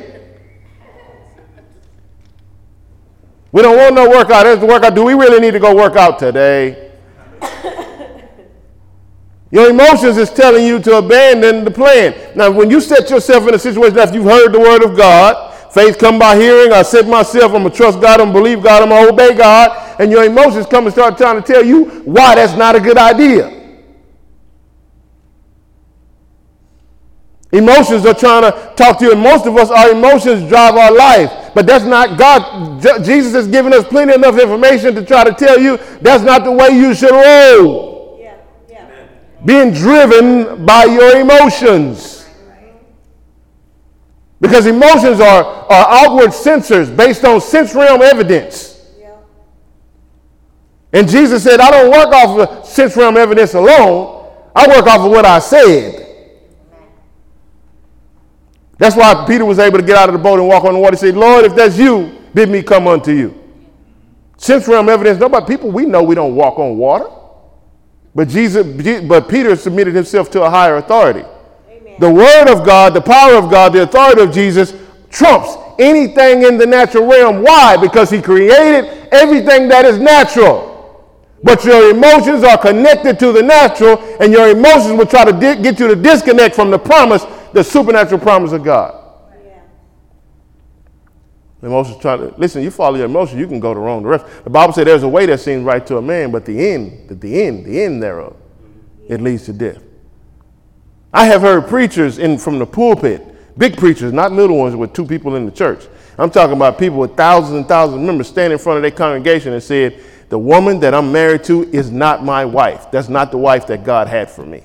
We 3.52 3.62
don't 3.62 3.78
want 3.78 3.94
no 3.94 4.10
workout. 4.10 4.46
There's 4.46 4.60
the 4.60 4.66
workout. 4.66 4.96
Do 4.96 5.04
we 5.04 5.14
really 5.14 5.40
need 5.40 5.52
to 5.52 5.60
go 5.60 5.76
work 5.76 5.96
out 5.96 6.18
today? 6.18 6.94
Your 9.52 9.70
emotions 9.70 10.18
is 10.18 10.32
telling 10.32 10.66
you 10.66 10.80
to 10.80 10.98
abandon 10.98 11.64
the 11.64 11.70
plan. 11.70 12.16
Now, 12.36 12.50
when 12.50 12.72
you 12.72 12.82
set 12.82 13.12
yourself 13.12 13.48
in 13.48 13.54
a 13.54 13.60
situation 13.60 14.00
after 14.00 14.16
you've 14.16 14.26
heard 14.26 14.52
the 14.52 14.60
word 14.60 14.84
of 14.84 14.98
God, 14.98 15.54
faith 15.72 16.00
come 16.00 16.18
by 16.18 16.38
hearing, 16.38 16.74
I 16.74 16.82
set 16.82 17.08
myself, 17.08 17.54
I'm 17.54 17.62
going 17.62 17.70
to 17.70 17.78
trust 17.78 18.02
God, 18.02 18.20
I'm 18.20 18.32
going 18.32 18.34
to 18.34 18.40
believe 18.40 18.64
God, 18.64 18.82
I'm 18.82 18.90
going 18.90 19.06
to 19.06 19.14
obey 19.14 19.38
God, 19.38 20.00
and 20.00 20.12
your 20.12 20.24
emotions 20.24 20.66
come 20.66 20.86
and 20.86 20.94
start 20.94 21.20
trying 21.20 21.40
to 21.40 21.48
tell 21.48 21.64
you 21.64 22.02
why 22.02 22.34
that's 22.34 22.58
not 22.58 22.76
a 22.76 22.80
good 22.80 22.98
idea. 22.98 23.57
Emotions 27.51 28.06
are 28.06 28.13
trying 28.13 28.44
to 28.44 28.74
talk 28.75 29.00
to 29.00 29.06
you, 29.06 29.12
and 29.13 29.22
most 29.22 29.46
of 29.46 29.56
us, 29.56 29.70
our 29.70 29.92
emotions 29.92 30.48
drive 30.50 30.75
our 30.75 30.92
life. 30.92 31.51
But 31.56 31.66
that's 31.66 31.86
not 31.86 32.18
God. 32.18 32.82
Jesus 33.04 33.34
has 33.34 33.48
given 33.48 33.74
us 33.74 33.86
plenty 33.88 34.13
enough 34.13 34.38
information 34.38 34.94
to 34.96 35.06
try 35.06 35.24
to 35.24 35.34
tell 35.34 35.58
you 35.58 35.77
that's 36.01 36.24
not 36.24 36.44
the 36.44 36.51
way 36.51 36.70
you 36.70 36.94
should 36.94 37.12
roll. 37.12 38.20
Yeah, 38.22 38.38
yeah. 38.70 39.08
Being 39.46 39.72
driven 39.72 40.66
by 40.66 40.84
your 40.86 41.20
emotions. 41.20 42.27
Because 44.39 44.68
emotions 44.68 45.20
are, 45.20 45.44
are 45.44 46.06
outward 46.06 46.30
sensors 46.30 46.96
based 46.96 47.24
on 47.24 47.42
sense 47.42 47.74
realm 47.74 48.01
evidence. 48.01 48.86
Yeah. 49.00 49.16
And 50.94 51.10
Jesus 51.10 51.44
said, 51.44 51.60
I 51.60 51.72
don't 51.72 51.92
work 51.92 52.13
off 52.13 52.62
of 52.62 52.66
sense 52.68 52.96
realm 52.98 53.18
evidence 53.18 53.54
alone, 53.54 54.32
I 54.56 54.68
work 54.68 54.86
off 54.86 55.06
of 55.06 55.12
what 55.12 55.25
I 55.25 55.39
said. 55.39 56.07
That's 58.77 58.96
why 58.96 59.25
Peter 59.27 59.46
was 59.46 59.60
able 59.60 59.79
to 59.79 59.86
get 59.86 59.98
out 59.98 60.10
of 60.10 60.13
the 60.13 60.19
boat 60.19 60.39
and 60.39 60.48
walk 60.48 60.63
on 60.63 60.74
the 60.74 60.79
water 60.79 60.93
and 60.93 61.00
say, 61.00 61.12
Lord, 61.12 61.46
if 61.46 61.55
that's 61.55 61.77
you, 61.77 62.19
bid 62.34 62.50
me 62.50 62.62
come 62.62 62.88
unto 62.88 63.12
you. 63.12 63.43
Sense 64.38 64.67
realm 64.67 64.88
evidence, 64.88 65.19
nobody, 65.19 65.46
people, 65.48 65.72
we 65.72 65.86
know 65.86 66.03
we 66.03 66.13
don't 66.13 66.36
walk 66.36 66.60
on 66.60 66.77
water. 66.77 67.10
But 68.13 68.27
Jesus, 68.29 68.65
but 69.07 69.29
Peter 69.29 69.55
submitted 69.55 69.96
himself 69.96 70.29
to 70.31 70.43
a 70.43 70.50
higher 70.50 70.77
authority. 70.77 71.24
Amen. 71.69 71.96
The 72.00 72.12
word 72.12 72.48
of 72.48 72.65
God, 72.65 72.93
the 72.93 73.01
power 73.01 73.34
of 73.36 73.50
God, 73.50 73.74
the 73.74 73.84
authority 73.84 74.22
of 74.22 74.31
Jesus 74.31 74.74
trumps 75.10 75.55
anything 75.79 76.43
in 76.43 76.57
the 76.57 76.65
natural 76.65 77.05
realm. 77.07 77.43
Why? 77.43 77.77
Because 77.77 78.10
he 78.10 78.22
created 78.22 78.86
everything 79.12 79.67
that 79.69 79.86
is 79.86 80.00
natural. 80.00 80.65
But 81.43 81.63
your 81.63 81.91
emotions 81.91 82.43
are 82.43 82.57
connected 82.57 83.19
to 83.19 83.31
the 83.31 83.43
natural, 83.43 84.00
and 84.19 84.31
your 84.34 84.50
emotions 84.50 84.98
will 84.98 85.05
try 85.05 85.24
to 85.25 85.31
di- 85.31 85.62
get 85.62 85.79
you 85.79 85.88
to 85.88 85.96
disconnect 85.96 86.55
from 86.55 86.72
the 86.72 86.79
promise 86.79 87.24
the 87.54 87.63
supernatural 87.63 88.20
promise 88.20 88.51
of 88.51 88.63
God. 88.63 89.04
Yeah. 89.46 89.62
Emotions 91.62 92.01
trying 92.01 92.20
to 92.20 92.34
listen. 92.38 92.62
You 92.62 92.72
follow 92.72 92.98
your 92.98 93.06
emotions, 93.06 93.39
you 93.39 93.48
can 93.48 93.60
go 93.60 93.74
the 93.74 93.80
wrong 93.80 94.04
direction. 94.04 94.30
The 94.44 94.50
Bible 94.50 94.74
says 94.74 94.86
there's 94.86 95.04
a 95.04 95.10
way 95.10 95.25
that 95.25 95.39
seems 95.39 95.63
right 95.63 95.86
to 95.88 95.98
a 95.98 96.01
man, 96.01 96.32
but 96.32 96.46
the 96.46 96.70
end, 96.70 97.10
the, 97.10 97.16
the 97.16 97.44
end, 97.44 97.66
the 97.66 97.84
end 97.84 98.01
thereof, 98.04 98.36
yeah. 99.04 99.16
it 99.16 99.22
leads 99.22 99.46
to 99.46 99.54
death. 99.54 99.82
I 101.13 101.25
have 101.25 101.42
heard 101.42 101.68
preachers 101.68 102.20
in 102.20 102.38
from 102.38 102.60
the 102.60 102.66
pulpit, 102.66 103.58
big 103.58 103.77
preachers, 103.77 104.13
not 104.13 104.32
little 104.32 104.58
ones 104.58 104.75
with 104.75 104.94
two 104.94 105.06
people 105.06 105.36
in 105.36 105.46
the 105.46 105.51
church. 105.51 105.88
I'm 106.20 106.30
talking 106.30 106.56
about 106.56 106.77
people 106.77 106.98
with 106.98 107.16
thousands 107.16 107.56
and 107.56 107.68
thousands 107.68 108.01
of 108.01 108.06
members 108.06 108.27
stand 108.27 108.51
in 108.51 108.60
front 108.60 108.77
of 108.77 108.82
their 108.82 108.92
congregation 108.92 109.54
and 109.54 109.63
said, 109.63 110.00
"The 110.30 110.38
woman 110.38 110.80
that 110.82 110.94
I'm 110.94 111.12
married 111.12 111.44
to 111.46 111.63
is 111.72 111.92
not 111.92 112.24
my 112.24 112.44
wife. 112.44 112.92
That's 112.92 113.08
not 113.08 113.32
the 113.32 113.38
wife 113.38 113.68
that 113.68 113.84
God 113.84 114.08
had 114.08 114.30
for 114.30 114.46
me." 114.46 114.63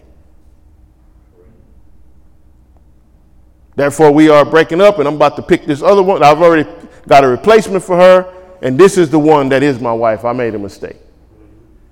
Therefore, 3.74 4.10
we 4.12 4.28
are 4.28 4.44
breaking 4.44 4.80
up, 4.80 4.98
and 4.98 5.08
I'm 5.08 5.14
about 5.14 5.36
to 5.36 5.42
pick 5.42 5.64
this 5.64 5.82
other 5.82 6.02
one. 6.02 6.22
I've 6.22 6.42
already 6.42 6.68
got 7.08 7.24
a 7.24 7.28
replacement 7.28 7.82
for 7.82 7.96
her, 7.96 8.32
and 8.60 8.78
this 8.78 8.98
is 8.98 9.10
the 9.10 9.18
one 9.18 9.48
that 9.48 9.62
is 9.62 9.80
my 9.80 9.92
wife. 9.92 10.24
I 10.24 10.32
made 10.32 10.54
a 10.54 10.58
mistake. 10.58 10.96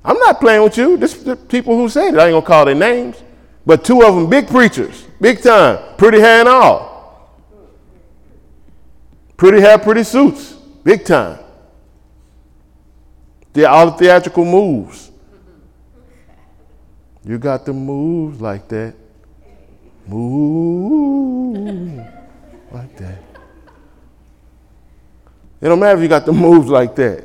I'm 0.04 0.18
not 0.18 0.40
playing 0.40 0.62
with 0.62 0.76
you. 0.76 0.96
This 0.96 1.16
is 1.16 1.25
the 1.25 1.37
people 1.37 1.76
who 1.76 1.88
said 1.88 2.14
it. 2.14 2.18
I 2.18 2.26
ain't 2.26 2.34
gonna 2.34 2.46
call 2.46 2.64
their 2.64 2.75
names, 2.75 3.22
but 3.66 3.84
two 3.84 4.02
of 4.02 4.14
them 4.14 4.28
big 4.28 4.46
preachers, 4.46 5.06
big 5.20 5.42
time, 5.42 5.96
pretty 5.96 6.20
hair 6.20 6.40
and 6.40 6.49
all, 6.49 7.37
pretty 9.37 9.60
hair, 9.60 9.78
pretty 9.78 10.04
suits, 10.04 10.52
big 10.84 11.04
time. 11.04 11.38
The 13.52 13.64
all 13.68 13.90
the 13.90 13.99
theatrical 13.99 14.44
moves. 14.44 15.10
You 17.25 17.38
got 17.38 17.66
the 17.66 17.72
moves 17.72 18.40
like 18.40 18.68
that. 18.68 18.94
Move 20.07 21.99
like 22.73 22.97
that. 22.97 23.19
It 25.61 25.69
don't 25.69 25.78
matter 25.78 25.99
if 25.99 26.02
you 26.02 26.09
got 26.09 26.25
the 26.25 26.33
moves 26.33 26.69
like 26.69 26.97
that. 26.97 27.25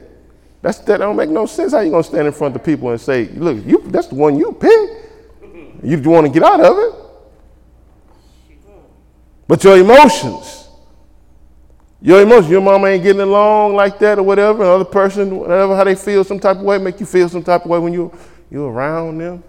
That's, 0.61 0.79
that 0.79 0.97
don't 0.97 1.15
make 1.15 1.29
no 1.29 1.45
sense. 1.45 1.73
How 1.73 1.81
you 1.81 1.91
gonna 1.91 2.03
stand 2.03 2.27
in 2.27 2.33
front 2.33 2.55
of 2.55 2.63
people 2.63 2.89
and 2.89 2.99
say, 2.99 3.25
"Look, 3.29 3.63
you, 3.65 3.83
that's 3.85 4.07
the 4.07 4.15
one 4.15 4.37
you 4.37 4.51
picked. 4.51 5.83
You 5.83 6.01
want 6.09 6.25
to 6.27 6.33
get 6.33 6.43
out 6.43 6.59
of 6.59 6.77
it." 6.77 6.93
But 9.47 9.63
your 9.63 9.77
emotions, 9.77 10.67
your 12.01 12.21
emotions, 12.21 12.49
your 12.49 12.61
mama 12.61 12.87
ain't 12.87 13.03
getting 13.03 13.21
along 13.21 13.75
like 13.75 13.99
that 13.99 14.17
or 14.17 14.23
whatever. 14.23 14.63
Another 14.63 14.85
person, 14.85 15.37
whatever, 15.37 15.75
how 15.75 15.83
they 15.83 15.95
feel 15.95 16.23
some 16.23 16.39
type 16.39 16.57
of 16.57 16.63
way, 16.63 16.79
make 16.79 16.99
you 16.99 17.05
feel 17.05 17.29
some 17.29 17.43
type 17.43 17.63
of 17.63 17.69
way 17.69 17.79
when 17.79 17.93
you 17.93 18.11
you're 18.49 18.71
around 18.71 19.19
them. 19.19 19.43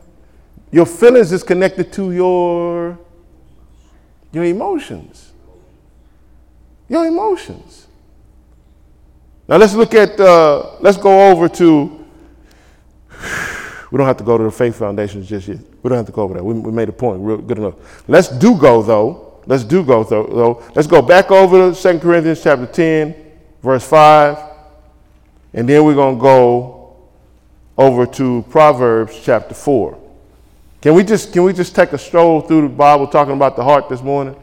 Your 0.70 0.84
feelings 0.84 1.32
is 1.32 1.42
connected 1.42 1.92
to 1.94 2.12
your 2.12 2.98
your 4.36 4.44
emotions. 4.44 5.32
Your 6.90 7.06
emotions. 7.06 7.86
Now 9.48 9.56
let's 9.56 9.72
look 9.72 9.94
at, 9.94 10.20
uh, 10.20 10.76
let's 10.80 10.98
go 10.98 11.30
over 11.30 11.48
to, 11.48 12.04
we 13.90 13.96
don't 13.96 14.06
have 14.06 14.18
to 14.18 14.24
go 14.24 14.36
to 14.36 14.44
the 14.44 14.50
faith 14.50 14.76
foundations 14.76 15.26
just 15.26 15.48
yet. 15.48 15.58
We 15.82 15.88
don't 15.88 15.96
have 15.96 16.06
to 16.06 16.12
go 16.12 16.22
over 16.22 16.34
that. 16.34 16.44
We, 16.44 16.52
we 16.52 16.70
made 16.70 16.90
a 16.90 16.92
point, 16.92 17.22
real 17.22 17.38
good 17.38 17.56
enough. 17.56 17.76
Let's 18.06 18.28
do 18.28 18.58
go 18.58 18.82
though. 18.82 19.40
Let's 19.46 19.64
do 19.64 19.82
go 19.82 20.04
though, 20.04 20.26
though. 20.26 20.62
Let's 20.74 20.86
go 20.86 21.00
back 21.00 21.30
over 21.30 21.72
to 21.72 21.80
2 21.80 21.98
Corinthians 22.00 22.42
chapter 22.42 22.66
10, 22.66 23.14
verse 23.62 23.88
5. 23.88 24.38
And 25.54 25.66
then 25.66 25.82
we're 25.82 25.94
going 25.94 26.16
to 26.16 26.20
go 26.20 26.96
over 27.78 28.04
to 28.04 28.44
Proverbs 28.50 29.18
chapter 29.22 29.54
4. 29.54 30.05
Can 30.86 30.94
we 30.94 31.02
just 31.02 31.32
can 31.32 31.42
we 31.42 31.52
just 31.52 31.74
take 31.74 31.92
a 31.94 31.98
stroll 31.98 32.40
through 32.40 32.60
the 32.60 32.68
Bible 32.68 33.08
talking 33.08 33.34
about 33.34 33.56
the 33.56 33.64
heart 33.64 33.88
this 33.88 34.00
morning? 34.00 34.36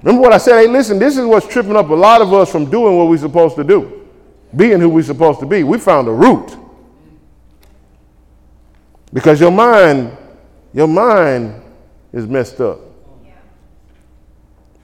Remember 0.00 0.22
what 0.22 0.32
I 0.32 0.38
said? 0.38 0.60
Hey, 0.60 0.68
listen, 0.68 1.00
this 1.00 1.16
is 1.16 1.24
what's 1.24 1.48
tripping 1.48 1.74
up 1.74 1.88
a 1.88 1.94
lot 1.94 2.20
of 2.20 2.32
us 2.32 2.48
from 2.48 2.70
doing 2.70 2.96
what 2.96 3.08
we're 3.08 3.18
supposed 3.18 3.56
to 3.56 3.64
do, 3.64 4.06
being 4.54 4.78
who 4.78 4.88
we're 4.88 5.02
supposed 5.02 5.40
to 5.40 5.46
be. 5.46 5.64
We 5.64 5.78
found 5.78 6.06
a 6.06 6.12
root. 6.12 6.56
Because 9.12 9.40
your 9.40 9.50
mind, 9.50 10.16
your 10.72 10.86
mind 10.86 11.60
is 12.12 12.28
messed 12.28 12.60
up. 12.60 12.78
Yeah. 13.24 13.32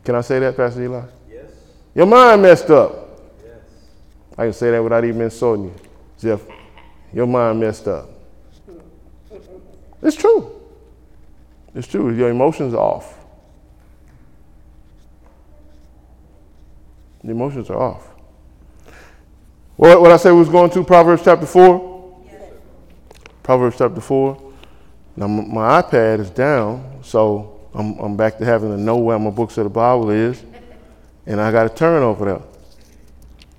Can 0.03 0.17
I 0.17 0.23
say 0.23 0.41
that, 0.41 0.57
Pastor 0.57 0.83
Eli? 0.83 1.05
Yes. 1.31 1.53
Your 1.95 2.07
mind 2.07 2.43
messed 2.43 2.69
up. 2.69 3.21
Yes. 3.45 3.61
I 4.37 4.47
can 4.47 4.53
say 4.53 4.73
that 4.73 4.83
without 4.83 5.05
even 5.05 5.21
insulting 5.21 5.67
you. 5.67 5.75
Jeff, 6.19 6.41
your 7.13 7.29
mind 7.29 7.61
messed 7.61 7.87
up. 7.87 8.12
It's 10.02 10.16
true. 10.16 10.61
It's 11.75 11.87
true. 11.87 12.14
Your 12.14 12.30
emotions 12.30 12.75
are 12.75 12.80
off. 12.80 13.18
The 17.25 17.30
emotions 17.30 17.71
are 17.71 17.78
off. 17.78 18.09
What, 19.76 20.00
what 20.00 20.11
I 20.11 20.16
said 20.16 20.32
we 20.32 20.38
was 20.38 20.49
going 20.49 20.71
to 20.71 20.85
Proverbs 20.85 21.23
chapter 21.25 21.47
4? 21.47 22.25
Yes. 22.26 22.50
Proverbs 23.42 23.76
chapter 23.78 24.00
4. 24.00 24.52
Now, 25.16 25.28
my 25.28 25.82
iPad 25.82 26.21
is 26.21 26.30
down, 26.30 26.99
so 27.02 27.61
I'm, 27.75 27.99
I'm 27.99 28.16
back 28.16 28.38
to 28.38 28.44
having 28.44 28.71
to 28.71 28.76
know 28.76 28.97
where 28.97 29.18
my 29.18 29.30
books 29.30 29.56
of 29.59 29.64
the 29.64 29.71
Bible 29.71 30.11
is, 30.11 30.42
and 31.26 31.40
I 31.40 31.52
got 31.52 31.64
to 31.64 31.75
turn 31.75 32.02
over 32.02 32.25
there. 32.25 32.42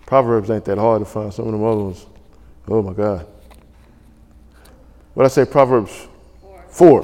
Proverbs 0.06 0.50
ain't 0.50 0.66
that 0.66 0.78
hard 0.78 1.02
to 1.02 1.06
find. 1.06 1.34
Some 1.34 1.46
of 1.46 1.52
them 1.54 1.64
other 1.64 1.84
ones, 1.84 2.06
oh 2.68 2.82
my 2.82 2.94
God. 2.94 3.26
What 5.14 5.26
I 5.26 5.30
say, 5.30 5.46
Proverbs 5.46 6.08
4. 6.74 7.04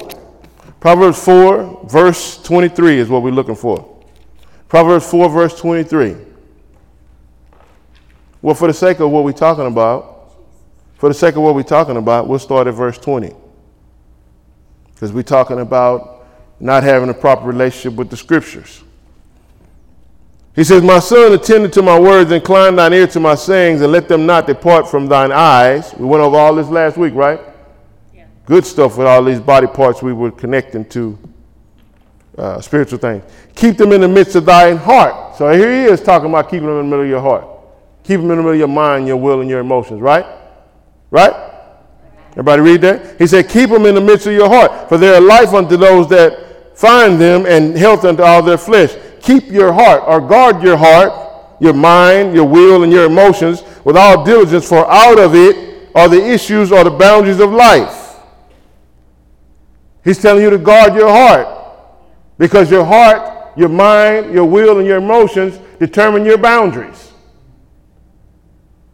Proverbs 0.80 1.24
4, 1.24 1.86
verse 1.88 2.42
23 2.42 2.98
is 2.98 3.08
what 3.08 3.22
we're 3.22 3.30
looking 3.30 3.54
for. 3.54 4.02
Proverbs 4.68 5.08
4, 5.08 5.28
verse 5.28 5.58
23. 5.60 6.16
Well, 8.42 8.54
for 8.54 8.66
the 8.66 8.74
sake 8.74 8.98
of 8.98 9.10
what 9.10 9.22
we're 9.24 9.32
talking 9.32 9.66
about, 9.66 10.32
for 10.96 11.08
the 11.08 11.14
sake 11.14 11.36
of 11.36 11.42
what 11.42 11.54
we're 11.54 11.62
talking 11.62 11.96
about, 11.96 12.26
we'll 12.26 12.40
start 12.40 12.66
at 12.66 12.74
verse 12.74 12.98
20. 12.98 13.32
Because 14.92 15.12
we're 15.12 15.22
talking 15.22 15.60
about 15.60 16.26
not 16.58 16.82
having 16.82 17.08
a 17.08 17.14
proper 17.14 17.46
relationship 17.46 17.96
with 17.96 18.10
the 18.10 18.16
scriptures. 18.16 18.82
He 20.56 20.64
says, 20.64 20.82
My 20.82 20.98
son, 20.98 21.32
attend 21.32 21.72
to 21.74 21.82
my 21.82 21.98
words, 21.98 22.32
incline 22.32 22.74
thine 22.74 22.92
ear 22.92 23.06
to 23.06 23.20
my 23.20 23.36
sayings, 23.36 23.82
and 23.82 23.92
let 23.92 24.08
them 24.08 24.26
not 24.26 24.48
depart 24.48 24.90
from 24.90 25.06
thine 25.06 25.30
eyes. 25.30 25.94
We 25.94 26.06
went 26.06 26.22
over 26.22 26.36
all 26.36 26.54
this 26.56 26.68
last 26.68 26.96
week, 26.96 27.14
right? 27.14 27.40
Good 28.50 28.66
stuff 28.66 28.98
with 28.98 29.06
all 29.06 29.22
these 29.22 29.38
body 29.38 29.68
parts 29.68 30.02
we 30.02 30.12
were 30.12 30.32
connecting 30.32 30.84
to 30.86 31.16
uh, 32.36 32.60
spiritual 32.60 32.98
things. 32.98 33.22
Keep 33.54 33.76
them 33.76 33.92
in 33.92 34.00
the 34.00 34.08
midst 34.08 34.34
of 34.34 34.44
thine 34.44 34.76
heart. 34.76 35.36
So 35.36 35.52
here 35.52 35.70
he 35.70 35.84
is 35.84 36.00
talking 36.00 36.28
about 36.28 36.50
keeping 36.50 36.66
them 36.66 36.80
in 36.80 36.86
the 36.86 36.90
middle 36.90 37.04
of 37.04 37.08
your 37.08 37.20
heart. 37.20 37.46
Keep 38.02 38.22
them 38.22 38.30
in 38.32 38.38
the 38.38 38.42
middle 38.42 38.50
of 38.50 38.58
your 38.58 38.66
mind, 38.66 39.06
your 39.06 39.18
will, 39.18 39.40
and 39.40 39.48
your 39.48 39.60
emotions, 39.60 40.00
right? 40.00 40.26
Right? 41.12 41.32
Everybody 42.32 42.62
read 42.62 42.80
that? 42.80 43.20
He 43.20 43.28
said, 43.28 43.48
Keep 43.48 43.70
them 43.70 43.86
in 43.86 43.94
the 43.94 44.00
midst 44.00 44.26
of 44.26 44.32
your 44.32 44.48
heart, 44.48 44.88
for 44.88 44.98
they 44.98 45.14
are 45.14 45.20
life 45.20 45.54
unto 45.54 45.76
those 45.76 46.08
that 46.08 46.76
find 46.76 47.20
them 47.20 47.46
and 47.46 47.78
health 47.78 48.04
unto 48.04 48.24
all 48.24 48.42
their 48.42 48.58
flesh. 48.58 48.96
Keep 49.22 49.46
your 49.52 49.72
heart 49.72 50.02
or 50.08 50.20
guard 50.20 50.60
your 50.60 50.76
heart, 50.76 51.60
your 51.60 51.74
mind, 51.74 52.34
your 52.34 52.48
will, 52.48 52.82
and 52.82 52.92
your 52.92 53.04
emotions 53.04 53.62
with 53.84 53.96
all 53.96 54.24
diligence, 54.24 54.68
for 54.68 54.90
out 54.90 55.20
of 55.20 55.36
it 55.36 55.88
are 55.94 56.08
the 56.08 56.20
issues 56.20 56.72
or 56.72 56.82
the 56.82 56.90
boundaries 56.90 57.38
of 57.38 57.52
life. 57.52 57.99
He's 60.04 60.18
telling 60.18 60.42
you 60.42 60.50
to 60.50 60.58
guard 60.58 60.94
your 60.94 61.08
heart 61.08 61.48
because 62.38 62.70
your 62.70 62.84
heart, 62.84 63.56
your 63.56 63.68
mind, 63.68 64.32
your 64.32 64.46
will, 64.46 64.78
and 64.78 64.86
your 64.86 64.98
emotions 64.98 65.58
determine 65.78 66.24
your 66.24 66.38
boundaries. 66.38 67.12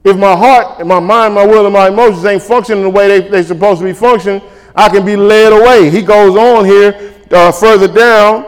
If 0.04 0.16
my 0.16 0.36
heart 0.36 0.78
and 0.80 0.88
my 0.88 1.00
mind, 1.00 1.34
my 1.34 1.44
will, 1.44 1.64
and 1.64 1.72
my 1.72 1.88
emotions 1.88 2.24
ain't 2.24 2.42
functioning 2.42 2.82
the 2.82 2.90
way 2.90 3.08
they, 3.08 3.28
they're 3.28 3.42
supposed 3.42 3.80
to 3.80 3.84
be 3.84 3.92
functioning, 3.92 4.40
I 4.74 4.88
can 4.88 5.04
be 5.04 5.16
led 5.16 5.52
away. 5.52 5.90
He 5.90 6.02
goes 6.02 6.36
on 6.36 6.64
here 6.64 7.14
uh, 7.30 7.50
further 7.52 7.88
down, 7.88 8.44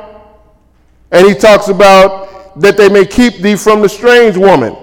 and 1.10 1.26
he 1.26 1.34
talks 1.34 1.68
about 1.68 2.60
that 2.60 2.76
they 2.76 2.88
may 2.88 3.04
keep 3.06 3.36
thee 3.36 3.56
from 3.56 3.82
the 3.82 3.88
strange 3.88 4.36
woman. 4.36 4.76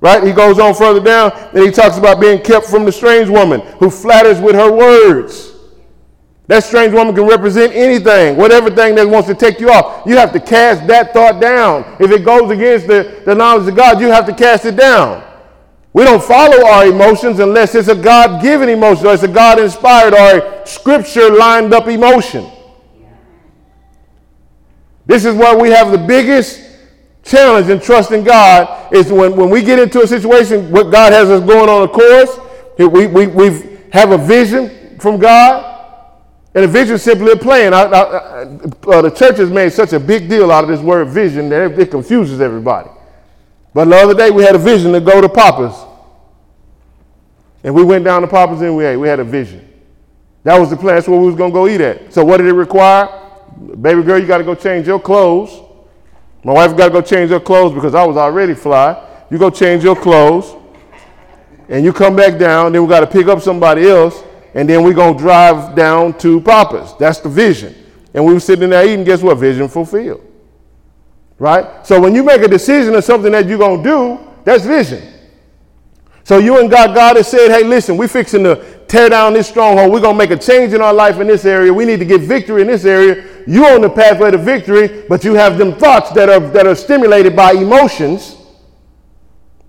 Right? 0.00 0.22
He 0.22 0.32
goes 0.32 0.58
on 0.58 0.74
further 0.74 1.00
down, 1.00 1.32
and 1.52 1.64
he 1.64 1.70
talks 1.70 1.98
about 1.98 2.20
being 2.20 2.40
kept 2.40 2.66
from 2.66 2.84
the 2.84 2.92
strange 2.92 3.28
woman 3.28 3.60
who 3.78 3.90
flatters 3.90 4.40
with 4.40 4.54
her 4.54 4.70
words. 4.70 5.54
That 6.46 6.64
strange 6.64 6.94
woman 6.94 7.14
can 7.14 7.26
represent 7.26 7.74
anything, 7.74 8.36
whatever 8.36 8.70
thing 8.70 8.94
that 8.94 9.06
wants 9.06 9.28
to 9.28 9.34
take 9.34 9.60
you 9.60 9.70
off. 9.70 10.06
You 10.06 10.16
have 10.16 10.32
to 10.32 10.40
cast 10.40 10.86
that 10.86 11.12
thought 11.12 11.40
down. 11.40 11.96
If 12.00 12.10
it 12.10 12.24
goes 12.24 12.50
against 12.50 12.86
the, 12.86 13.22
the 13.26 13.34
knowledge 13.34 13.68
of 13.68 13.76
God, 13.76 14.00
you 14.00 14.06
have 14.06 14.24
to 14.26 14.34
cast 14.34 14.64
it 14.64 14.76
down. 14.76 15.24
We 15.92 16.04
don't 16.04 16.22
follow 16.22 16.66
our 16.66 16.86
emotions 16.86 17.38
unless 17.38 17.74
it's 17.74 17.88
a 17.88 17.94
God 17.94 18.40
given 18.40 18.68
emotion 18.68 19.06
or 19.06 19.14
it's 19.14 19.24
a 19.24 19.28
God 19.28 19.58
inspired 19.58 20.14
or 20.14 20.62
a 20.62 20.66
scripture 20.66 21.30
lined 21.30 21.74
up 21.74 21.86
emotion. 21.86 22.48
This 25.06 25.24
is 25.24 25.34
where 25.34 25.58
we 25.58 25.70
have 25.70 25.90
the 25.90 25.98
biggest 25.98 26.67
challenge 27.28 27.68
in 27.68 27.80
trusting 27.80 28.24
God 28.24 28.92
is 28.92 29.12
when, 29.12 29.36
when 29.36 29.50
we 29.50 29.62
get 29.62 29.78
into 29.78 30.02
a 30.02 30.06
situation 30.06 30.70
what 30.70 30.90
God 30.90 31.12
has 31.12 31.28
us 31.30 31.44
going 31.44 31.68
on 31.68 31.82
a 31.82 31.88
course, 31.88 32.38
we, 32.78 33.06
we, 33.06 33.26
we 33.26 33.78
have 33.92 34.12
a 34.12 34.18
vision 34.18 34.98
from 34.98 35.18
God, 35.18 35.68
and 36.54 36.64
a 36.64 36.68
vision 36.68 36.98
simply 36.98 37.32
a 37.32 37.36
plan. 37.36 37.72
I, 37.74 37.82
I, 37.82 38.02
uh, 38.42 39.02
the 39.02 39.10
church 39.10 39.36
has 39.36 39.50
made 39.50 39.72
such 39.72 39.92
a 39.92 40.00
big 40.00 40.28
deal 40.28 40.50
out 40.50 40.64
of 40.64 40.70
this 40.70 40.80
word 40.80 41.08
vision 41.08 41.48
that 41.50 41.78
it 41.78 41.90
confuses 41.90 42.40
everybody. 42.40 42.90
But 43.74 43.84
the 43.84 43.96
other 43.96 44.14
day 44.14 44.30
we 44.30 44.42
had 44.42 44.54
a 44.54 44.58
vision 44.58 44.92
to 44.92 45.00
go 45.00 45.20
to 45.20 45.28
Papa's. 45.28 45.84
And 47.62 47.74
we 47.74 47.84
went 47.84 48.04
down 48.04 48.22
to 48.22 48.28
Papa's 48.28 48.60
and 48.62 48.76
we 48.76 48.84
ate. 48.84 48.96
We 48.96 49.08
had 49.08 49.20
a 49.20 49.24
vision. 49.24 49.68
That 50.44 50.58
was 50.58 50.70
the 50.70 50.76
plan. 50.76 50.96
That's 50.96 51.08
where 51.08 51.20
we 51.20 51.26
was 51.26 51.36
going 51.36 51.50
to 51.50 51.54
go 51.54 51.68
eat 51.68 51.80
at. 51.80 52.12
So 52.12 52.24
what 52.24 52.38
did 52.38 52.46
it 52.46 52.54
require? 52.54 53.08
Baby 53.80 54.02
girl, 54.02 54.18
you 54.18 54.26
got 54.26 54.38
to 54.38 54.44
go 54.44 54.54
change 54.54 54.86
your 54.86 55.00
clothes. 55.00 55.67
My 56.44 56.52
wife 56.52 56.76
got 56.76 56.86
to 56.86 56.92
go 56.92 57.02
change 57.02 57.30
her 57.30 57.40
clothes 57.40 57.74
because 57.74 57.94
I 57.94 58.04
was 58.04 58.16
already 58.16 58.54
fly. 58.54 59.04
You 59.30 59.38
go 59.38 59.50
change 59.50 59.84
your 59.84 59.96
clothes. 59.96 60.54
And 61.68 61.84
you 61.84 61.92
come 61.92 62.16
back 62.16 62.38
down. 62.38 62.72
Then 62.72 62.82
we 62.82 62.88
got 62.88 63.00
to 63.00 63.06
pick 63.06 63.26
up 63.26 63.40
somebody 63.40 63.88
else 63.88 64.22
and 64.54 64.68
then 64.68 64.82
we're 64.82 64.94
going 64.94 65.14
to 65.14 65.20
drive 65.20 65.74
down 65.74 66.16
to 66.18 66.40
Papa's. 66.40 66.96
That's 66.98 67.20
the 67.20 67.28
vision. 67.28 67.74
And 68.14 68.24
we 68.24 68.32
were 68.32 68.40
sitting 68.40 68.70
there 68.70 68.86
eating, 68.86 69.04
guess 69.04 69.22
what? 69.22 69.36
Vision 69.36 69.68
fulfilled. 69.68 70.24
Right? 71.38 71.86
So 71.86 72.00
when 72.00 72.14
you 72.14 72.24
make 72.24 72.42
a 72.42 72.48
decision 72.48 72.94
of 72.94 73.04
something 73.04 73.30
that 73.32 73.46
you're 73.46 73.58
going 73.58 73.82
to 73.82 73.88
do, 73.88 74.18
that's 74.44 74.64
vision. 74.64 75.02
So 76.24 76.38
you 76.38 76.58
and 76.58 76.70
God, 76.70 76.94
God 76.94 77.16
has 77.16 77.28
said, 77.28 77.50
hey, 77.50 77.64
listen, 77.64 77.96
we're 77.96 78.08
fixing 78.08 78.42
to 78.44 78.80
tear 78.88 79.08
down 79.10 79.34
this 79.34 79.48
stronghold. 79.48 79.92
We're 79.92 80.00
going 80.00 80.14
to 80.14 80.18
make 80.18 80.30
a 80.30 80.36
change 80.36 80.72
in 80.72 80.80
our 80.80 80.92
life 80.92 81.20
in 81.20 81.26
this 81.26 81.44
area. 81.44 81.72
We 81.72 81.84
need 81.84 82.00
to 82.00 82.04
get 82.04 82.22
victory 82.22 82.62
in 82.62 82.68
this 82.68 82.84
area. 82.84 83.37
You're 83.48 83.74
on 83.74 83.80
the 83.80 83.90
pathway 83.90 84.30
to 84.30 84.38
victory, 84.38 85.04
but 85.08 85.24
you 85.24 85.34
have 85.34 85.56
them 85.56 85.74
thoughts 85.74 86.10
that 86.10 86.28
are, 86.28 86.40
that 86.50 86.66
are 86.66 86.74
stimulated 86.74 87.34
by 87.34 87.52
emotions 87.52 88.36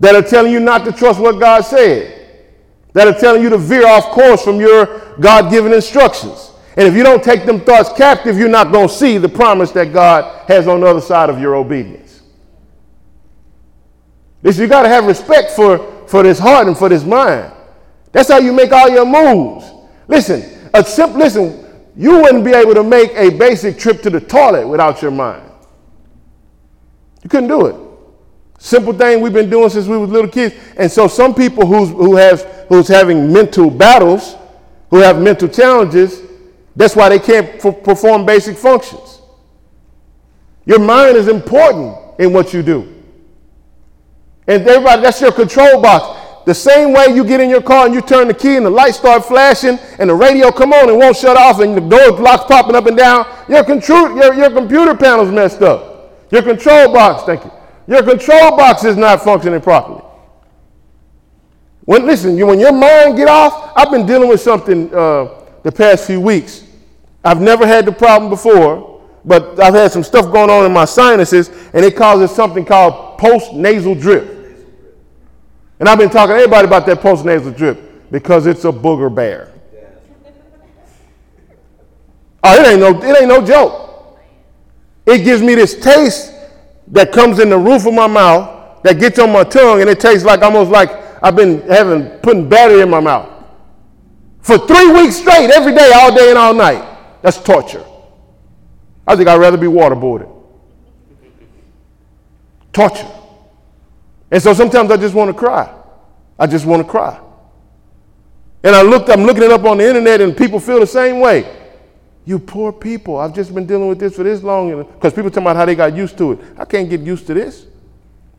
that 0.00 0.14
are 0.14 0.22
telling 0.22 0.52
you 0.52 0.60
not 0.60 0.84
to 0.84 0.92
trust 0.92 1.18
what 1.18 1.40
God 1.40 1.62
said 1.62 2.20
that 2.92 3.06
are 3.06 3.18
telling 3.18 3.42
you 3.42 3.48
to 3.50 3.58
veer 3.58 3.86
off 3.86 4.06
course 4.06 4.42
from 4.42 4.60
your 4.60 5.16
God 5.20 5.50
given 5.50 5.72
instructions. 5.72 6.50
And 6.76 6.86
if 6.86 6.94
you 6.94 7.02
don't 7.02 7.22
take 7.22 7.46
them 7.46 7.60
thoughts 7.60 7.90
captive, 7.92 8.38
you're 8.38 8.48
not 8.48 8.72
going 8.72 8.88
to 8.88 8.94
see 8.94 9.18
the 9.18 9.28
promise 9.28 9.70
that 9.72 9.92
God 9.92 10.48
has 10.48 10.66
on 10.68 10.80
the 10.80 10.86
other 10.86 11.00
side 11.00 11.30
of 11.30 11.40
your 11.40 11.54
obedience. 11.54 12.22
This, 14.42 14.58
you 14.58 14.66
got 14.66 14.82
to 14.82 14.88
have 14.88 15.04
respect 15.04 15.52
for, 15.52 16.06
for 16.06 16.22
this 16.22 16.38
heart 16.38 16.66
and 16.66 16.76
for 16.76 16.88
this 16.88 17.04
mind. 17.04 17.52
That's 18.12 18.28
how 18.28 18.38
you 18.38 18.52
make 18.52 18.72
all 18.72 18.88
your 18.88 19.06
moves. 19.06 19.70
Listen, 20.08 20.70
a 20.72 20.82
simple, 20.82 21.18
listen, 21.18 21.69
you 21.96 22.20
wouldn't 22.20 22.44
be 22.44 22.52
able 22.52 22.74
to 22.74 22.84
make 22.84 23.10
a 23.12 23.30
basic 23.30 23.78
trip 23.78 24.02
to 24.02 24.10
the 24.10 24.20
toilet 24.20 24.66
without 24.66 25.02
your 25.02 25.10
mind. 25.10 25.50
You 27.22 27.28
couldn't 27.28 27.48
do 27.48 27.66
it. 27.66 27.76
Simple 28.58 28.92
thing 28.92 29.20
we've 29.22 29.32
been 29.32 29.50
doing 29.50 29.70
since 29.70 29.86
we 29.86 29.96
were 29.96 30.06
little 30.06 30.30
kids. 30.30 30.54
And 30.76 30.90
so 30.90 31.08
some 31.08 31.34
people 31.34 31.66
who's, 31.66 31.88
who 31.88 32.16
has, 32.16 32.46
who's 32.68 32.88
having 32.88 33.32
mental 33.32 33.70
battles, 33.70 34.36
who 34.90 34.98
have 34.98 35.20
mental 35.20 35.48
challenges, 35.48 36.22
that's 36.76 36.94
why 36.94 37.08
they 37.08 37.18
can't 37.18 37.64
f- 37.64 37.82
perform 37.82 38.26
basic 38.26 38.56
functions. 38.56 39.20
Your 40.66 40.78
mind 40.78 41.16
is 41.16 41.28
important 41.28 41.96
in 42.18 42.32
what 42.32 42.52
you 42.52 42.62
do. 42.62 43.02
And 44.46 44.66
everybody, 44.66 45.02
that's 45.02 45.20
your 45.20 45.32
control 45.32 45.80
box. 45.80 46.19
The 46.50 46.54
same 46.54 46.92
way 46.92 47.14
you 47.14 47.22
get 47.22 47.40
in 47.40 47.48
your 47.48 47.62
car 47.62 47.86
and 47.86 47.94
you 47.94 48.00
turn 48.00 48.26
the 48.26 48.34
key 48.34 48.56
and 48.56 48.66
the 48.66 48.70
lights 48.70 48.96
start 48.96 49.24
flashing 49.24 49.78
and 50.00 50.10
the 50.10 50.14
radio 50.16 50.50
come 50.50 50.72
on 50.72 50.88
and 50.88 50.98
won't 50.98 51.16
shut 51.16 51.36
off 51.36 51.60
and 51.60 51.76
the 51.76 51.80
door 51.80 52.18
locks 52.18 52.42
popping 52.42 52.74
up 52.74 52.86
and 52.86 52.96
down, 52.96 53.24
your, 53.48 53.62
control, 53.62 54.16
your, 54.16 54.34
your 54.34 54.50
computer 54.50 54.96
panel's 54.96 55.30
messed 55.30 55.62
up. 55.62 56.12
Your 56.32 56.42
control 56.42 56.92
box, 56.92 57.22
thank 57.22 57.44
you. 57.44 57.52
Your 57.86 58.02
control 58.02 58.56
box 58.56 58.82
is 58.82 58.96
not 58.96 59.22
functioning 59.22 59.60
properly. 59.60 60.02
When 61.82 62.04
listen, 62.04 62.36
you, 62.36 62.46
when 62.48 62.58
your 62.58 62.72
mind 62.72 63.16
get 63.16 63.28
off, 63.28 63.72
I've 63.76 63.92
been 63.92 64.04
dealing 64.04 64.28
with 64.28 64.40
something 64.40 64.92
uh, 64.92 65.44
the 65.62 65.70
past 65.70 66.04
few 66.04 66.20
weeks. 66.20 66.64
I've 67.24 67.40
never 67.40 67.64
had 67.64 67.86
the 67.86 67.92
problem 67.92 68.28
before, 68.28 69.04
but 69.24 69.60
I've 69.60 69.74
had 69.74 69.92
some 69.92 70.02
stuff 70.02 70.32
going 70.32 70.50
on 70.50 70.66
in 70.66 70.72
my 70.72 70.84
sinuses, 70.84 71.48
and 71.72 71.84
it 71.84 71.94
causes 71.94 72.32
something 72.34 72.64
called 72.64 73.20
post 73.20 73.52
nasal 73.52 73.94
drip. 73.94 74.39
And 75.80 75.88
I've 75.88 75.98
been 75.98 76.10
talking 76.10 76.34
to 76.34 76.42
everybody 76.42 76.66
about 76.66 76.84
that 76.86 77.00
postnasal 77.00 77.56
drip 77.56 78.10
because 78.12 78.46
it's 78.46 78.64
a 78.64 78.70
booger 78.70 79.12
bear. 79.12 79.52
Oh, 82.44 82.54
it 82.54 82.66
ain't 82.66 82.80
no, 82.80 83.02
it 83.02 83.20
ain't 83.20 83.28
no 83.28 83.44
joke. 83.44 84.18
It 85.06 85.24
gives 85.24 85.42
me 85.42 85.54
this 85.54 85.80
taste 85.80 86.32
that 86.88 87.12
comes 87.12 87.38
in 87.38 87.48
the 87.48 87.58
roof 87.58 87.86
of 87.86 87.94
my 87.94 88.06
mouth 88.06 88.82
that 88.82 88.98
gets 88.98 89.18
on 89.18 89.32
my 89.32 89.44
tongue, 89.44 89.80
and 89.80 89.90
it 89.90 90.00
tastes 90.00 90.24
like 90.24 90.42
almost 90.42 90.70
like 90.70 90.90
I've 91.22 91.36
been 91.36 91.62
having 91.62 92.08
putting 92.20 92.48
battery 92.48 92.80
in 92.80 92.90
my 92.90 93.00
mouth 93.00 93.28
for 94.40 94.58
three 94.58 94.90
weeks 94.92 95.16
straight, 95.16 95.50
every 95.50 95.74
day, 95.74 95.92
all 95.94 96.14
day 96.14 96.30
and 96.30 96.38
all 96.38 96.54
night. 96.54 96.86
That's 97.22 97.42
torture. 97.42 97.84
I 99.06 99.16
think 99.16 99.28
I'd 99.28 99.38
rather 99.38 99.58
be 99.58 99.66
waterboarded. 99.66 100.30
Torture. 102.72 103.06
And 104.30 104.42
so 104.42 104.52
sometimes 104.52 104.90
I 104.90 104.96
just 104.96 105.14
want 105.14 105.30
to 105.30 105.34
cry. 105.34 105.74
I 106.38 106.46
just 106.46 106.64
want 106.64 106.84
to 106.84 106.88
cry. 106.88 107.20
And 108.62 108.76
I 108.76 108.82
looked, 108.82 109.08
I'm 109.08 109.22
looking 109.22 109.42
it 109.42 109.50
up 109.50 109.64
on 109.64 109.78
the 109.78 109.88
internet, 109.88 110.20
and 110.20 110.36
people 110.36 110.60
feel 110.60 110.80
the 110.80 110.86
same 110.86 111.20
way. 111.20 111.56
You 112.24 112.38
poor 112.38 112.72
people. 112.72 113.16
I've 113.16 113.34
just 113.34 113.54
been 113.54 113.66
dealing 113.66 113.88
with 113.88 113.98
this 113.98 114.16
for 114.16 114.22
this 114.22 114.42
long. 114.42 114.84
Because 114.84 115.12
people 115.14 115.30
talk 115.30 115.42
about 115.42 115.56
how 115.56 115.64
they 115.64 115.74
got 115.74 115.96
used 115.96 116.18
to 116.18 116.32
it. 116.32 116.40
I 116.58 116.64
can't 116.64 116.88
get 116.88 117.00
used 117.00 117.26
to 117.28 117.34
this. 117.34 117.66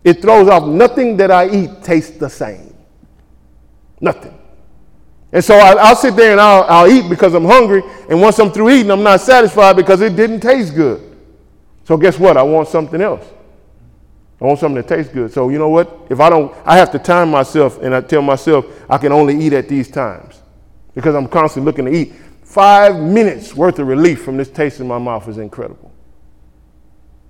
It 0.04 0.22
throws 0.22 0.48
off 0.48 0.68
nothing 0.68 1.18
that 1.18 1.32
I 1.32 1.50
eat 1.50 1.84
tastes 1.84 2.18
the 2.18 2.30
same. 2.30 2.74
Nothing. 4.00 4.38
And 5.32 5.44
so 5.44 5.56
I, 5.56 5.90
will 5.90 5.96
sit 5.96 6.16
there 6.16 6.32
and 6.32 6.42
I'll, 6.42 6.64
I'll 6.64 6.88
eat 6.88 7.10
because 7.10 7.34
I'm 7.34 7.46
hungry. 7.46 7.84
And 8.10 8.22
once 8.22 8.40
I'm 8.40 8.52
through 8.52 8.70
eating, 8.70 8.92
I'm 8.92 9.04
not 9.04 9.22
satisfied 9.22 9.76
because 9.76 10.02
it 10.02 10.16
didn't 10.16 10.42
taste 10.42 10.76
good. 10.76 11.18
So 11.86 11.98
guess 11.98 12.20
what? 12.20 12.38
I 12.38 12.44
want 12.44 12.68
something 12.68 13.02
else. 13.02 13.26
I 14.42 14.46
want 14.46 14.60
something 14.60 14.82
that 14.82 14.88
tastes 14.88 15.14
good. 15.14 15.32
So 15.32 15.50
you 15.50 15.60
know 15.60 15.70
what? 15.70 16.08
If 16.10 16.20
I 16.20 16.30
don't, 16.30 16.56
I 16.66 16.76
have 16.78 16.92
to 16.94 17.00
time 17.00 17.30
myself 17.30 17.80
and 17.82 17.94
I 17.94 18.02
tell 18.02 18.24
myself 18.24 18.66
I 18.90 18.98
can 18.98 19.12
only 19.12 19.40
eat 19.40 19.54
at 19.54 19.70
these 19.70 19.90
times 19.90 20.42
because 20.96 21.14
I'm 21.14 21.28
constantly 21.28 21.72
looking 21.72 21.86
to 21.86 21.92
eat. 21.92 22.14
Five 22.44 23.00
minutes 23.00 23.56
worth 23.56 23.78
of 23.78 23.88
relief 23.88 24.24
from 24.24 24.38
this 24.38 24.50
taste 24.50 24.80
in 24.80 24.88
my 24.88 24.98
mouth 24.98 25.28
is 25.28 25.38
incredible. 25.38 25.92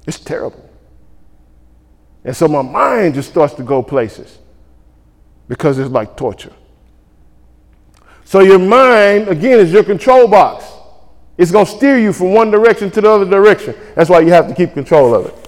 It's 0.08 0.20
terrible. 0.20 0.70
And 2.24 2.36
so 2.36 2.48
my 2.48 2.62
mind 2.62 3.16
just 3.16 3.30
starts 3.30 3.56
to 3.56 3.64
go 3.64 3.84
places 3.84 4.40
because 5.50 5.80
it's 5.80 5.92
like 5.92 6.16
torture. 6.16 6.54
So 8.24 8.40
your 8.40 8.60
mind, 8.60 9.28
again, 9.28 9.60
is 9.60 9.74
your 9.74 9.84
control 9.84 10.30
box. 10.30 10.66
It's 11.38 11.52
going 11.52 11.66
to 11.66 11.72
steer 11.72 11.98
you 11.98 12.14
from 12.14 12.34
one 12.34 12.52
direction 12.52 12.90
to 12.92 13.02
the 13.02 13.10
other 13.10 13.30
direction. 13.30 13.76
That's 13.96 14.10
why 14.10 14.22
you 14.22 14.30
have 14.30 14.48
to 14.48 14.56
keep 14.56 14.74
control 14.74 15.14
of 15.14 15.26
it. 15.26 15.41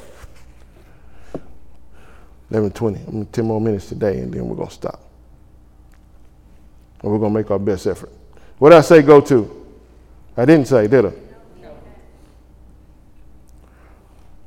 11:20. 2.54 3.08
I'm 3.08 3.26
10 3.26 3.46
more 3.46 3.60
minutes 3.60 3.90
today, 3.90 4.20
and 4.20 4.32
then 4.32 4.48
we're 4.48 4.56
gonna 4.56 4.70
stop. 4.70 5.02
And 7.02 7.12
we're 7.12 7.18
gonna 7.18 7.34
make 7.34 7.50
our 7.50 7.60
best 7.60 7.88
effort. 7.88 8.12
What 8.60 8.70
did 8.70 8.78
I 8.78 8.82
say 8.82 9.02
go 9.02 9.20
to? 9.22 9.66
I 10.38 10.46
didn't 10.46 10.68
say, 10.68 10.88
did 10.88 11.08
I? 11.08 11.14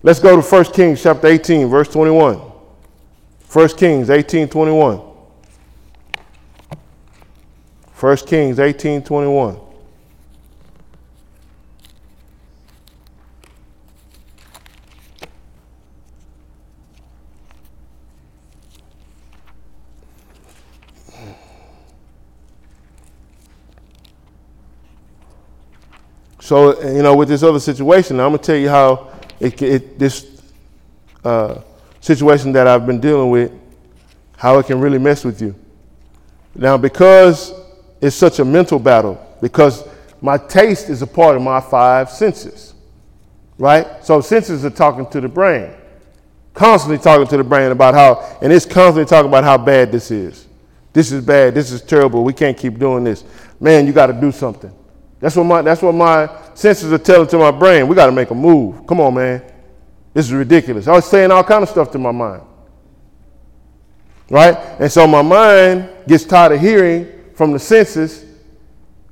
Let's 0.03 0.21
go 0.21 0.41
to 0.41 0.43
1 0.43 0.65
Kings 0.73 1.03
chapter 1.03 1.27
18, 1.27 1.69
verse 1.69 1.89
21. 1.89 2.41
1 3.53 3.69
Kings 3.71 4.09
18, 4.09 4.49
21. 4.49 5.01
1 7.99 8.17
Kings 8.19 8.61
18, 8.61 9.03
21. 9.03 9.66
So, 26.47 26.81
you 26.81 27.03
know, 27.03 27.17
with 27.17 27.27
this 27.27 27.43
other 27.43 27.59
situation, 27.59 28.21
I'm 28.21 28.29
going 28.29 28.39
to 28.39 28.45
tell 28.45 28.55
you 28.55 28.69
how 28.69 29.11
it, 29.41 29.61
it, 29.61 29.99
this 29.99 30.41
uh, 31.25 31.61
situation 32.01 32.53
that 32.53 32.69
I've 32.69 32.87
been 32.87 33.01
dealing 33.01 33.31
with, 33.31 33.51
how 34.37 34.57
it 34.61 34.67
can 34.67 34.79
really 34.79 34.99
mess 35.01 35.25
with 35.25 35.43
you. 35.43 35.57
Now, 36.55 36.77
because 36.77 37.53
it's 38.01 38.15
such 38.15 38.39
a 38.39 38.45
mental 38.45 38.79
battle, 38.79 39.21
because 39.43 39.89
my 40.21 40.39
taste 40.39 40.89
is 40.89 41.03
a 41.03 41.07
part 41.09 41.35
of 41.35 41.43
my 41.43 41.61
five 41.61 42.11
senses, 42.11 42.75
right? 43.59 43.85
So, 44.05 44.21
senses 44.21 44.65
are 44.65 44.71
talking 44.71 45.05
to 45.09 45.21
the 45.21 45.29
brain, 45.29 45.73
constantly 46.55 46.99
talking 46.99 47.27
to 47.27 47.39
the 47.39 47.43
brain 47.43 47.73
about 47.73 47.95
how, 47.95 48.39
and 48.41 48.53
it's 48.53 48.67
constantly 48.67 49.05
talking 49.05 49.29
about 49.29 49.43
how 49.43 49.59
bad 49.59 49.91
this 49.91 50.13
is. 50.13 50.47
This 50.93 51.11
is 51.11 51.25
bad. 51.25 51.57
This 51.57 51.73
is 51.73 51.83
terrible. 51.83 52.23
We 52.23 52.33
can't 52.33 52.57
keep 52.57 52.79
doing 52.79 53.03
this. 53.03 53.25
Man, 53.59 53.85
you 53.85 53.93
got 53.93 54.07
to 54.07 54.13
do 54.13 54.31
something. 54.31 54.73
That's 55.21 55.37
what 55.37 55.45
my 55.45 55.63
that's 55.63 55.83
what 55.83 55.95
my 55.95 56.29
senses 56.55 56.93
are 56.93 56.99
telling 56.99 57.29
to 57.29 57.39
my 57.39 57.51
brain. 57.51 57.89
We 57.89 57.95
got 57.95 58.07
to 58.07 58.13
make 58.13 58.31
a 58.31 58.35
move. 58.35 58.87
Come 58.87 59.01
on, 59.01 59.15
man. 59.15 59.43
This 60.13 60.27
is 60.27 60.33
ridiculous. 60.33 60.89
I 60.89 60.93
was 60.93 61.05
saying 61.05 61.31
all 61.31 61.45
kind 61.45 61.63
of 61.63 61.69
stuff 61.69 61.91
to 61.93 61.99
my 61.99 62.11
mind. 62.11 62.43
Right? 64.31 64.57
And 64.81 64.91
so 64.91 65.07
my 65.07 65.23
mind 65.23 65.89
gets 66.09 66.25
tired 66.25 66.53
of 66.53 66.61
hearing 66.61 67.13
from 67.35 67.53
the 67.53 67.59
senses 67.59 68.25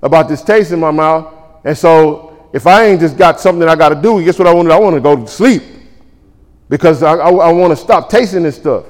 about 0.03 0.29
this 0.29 0.43
taste 0.43 0.73
in 0.73 0.81
my 0.81 0.90
mouth. 0.90 1.33
And 1.64 1.77
so 1.77 2.49
if 2.53 2.67
I 2.67 2.87
ain't 2.87 3.01
just 3.01 3.17
got 3.17 3.40
something 3.40 3.69
I 3.69 3.77
got 3.77 3.90
to 3.90 4.01
do, 4.01 4.23
guess 4.25 4.38
what 4.38 4.49
I 4.49 4.55
want 4.55 4.67
to 4.67 4.71
do? 4.71 4.77
I 4.77 4.79
want 4.79 4.95
to 4.95 5.01
go 5.01 5.17
to 5.17 5.27
sleep 5.27 5.62
because 6.69 7.03
I, 7.03 7.14
I, 7.14 7.31
I 7.31 7.53
want 7.53 7.71
to 7.73 7.77
stop 7.77 8.09
tasting 8.09 8.43
this 8.43 8.57
stuff. 8.57 8.87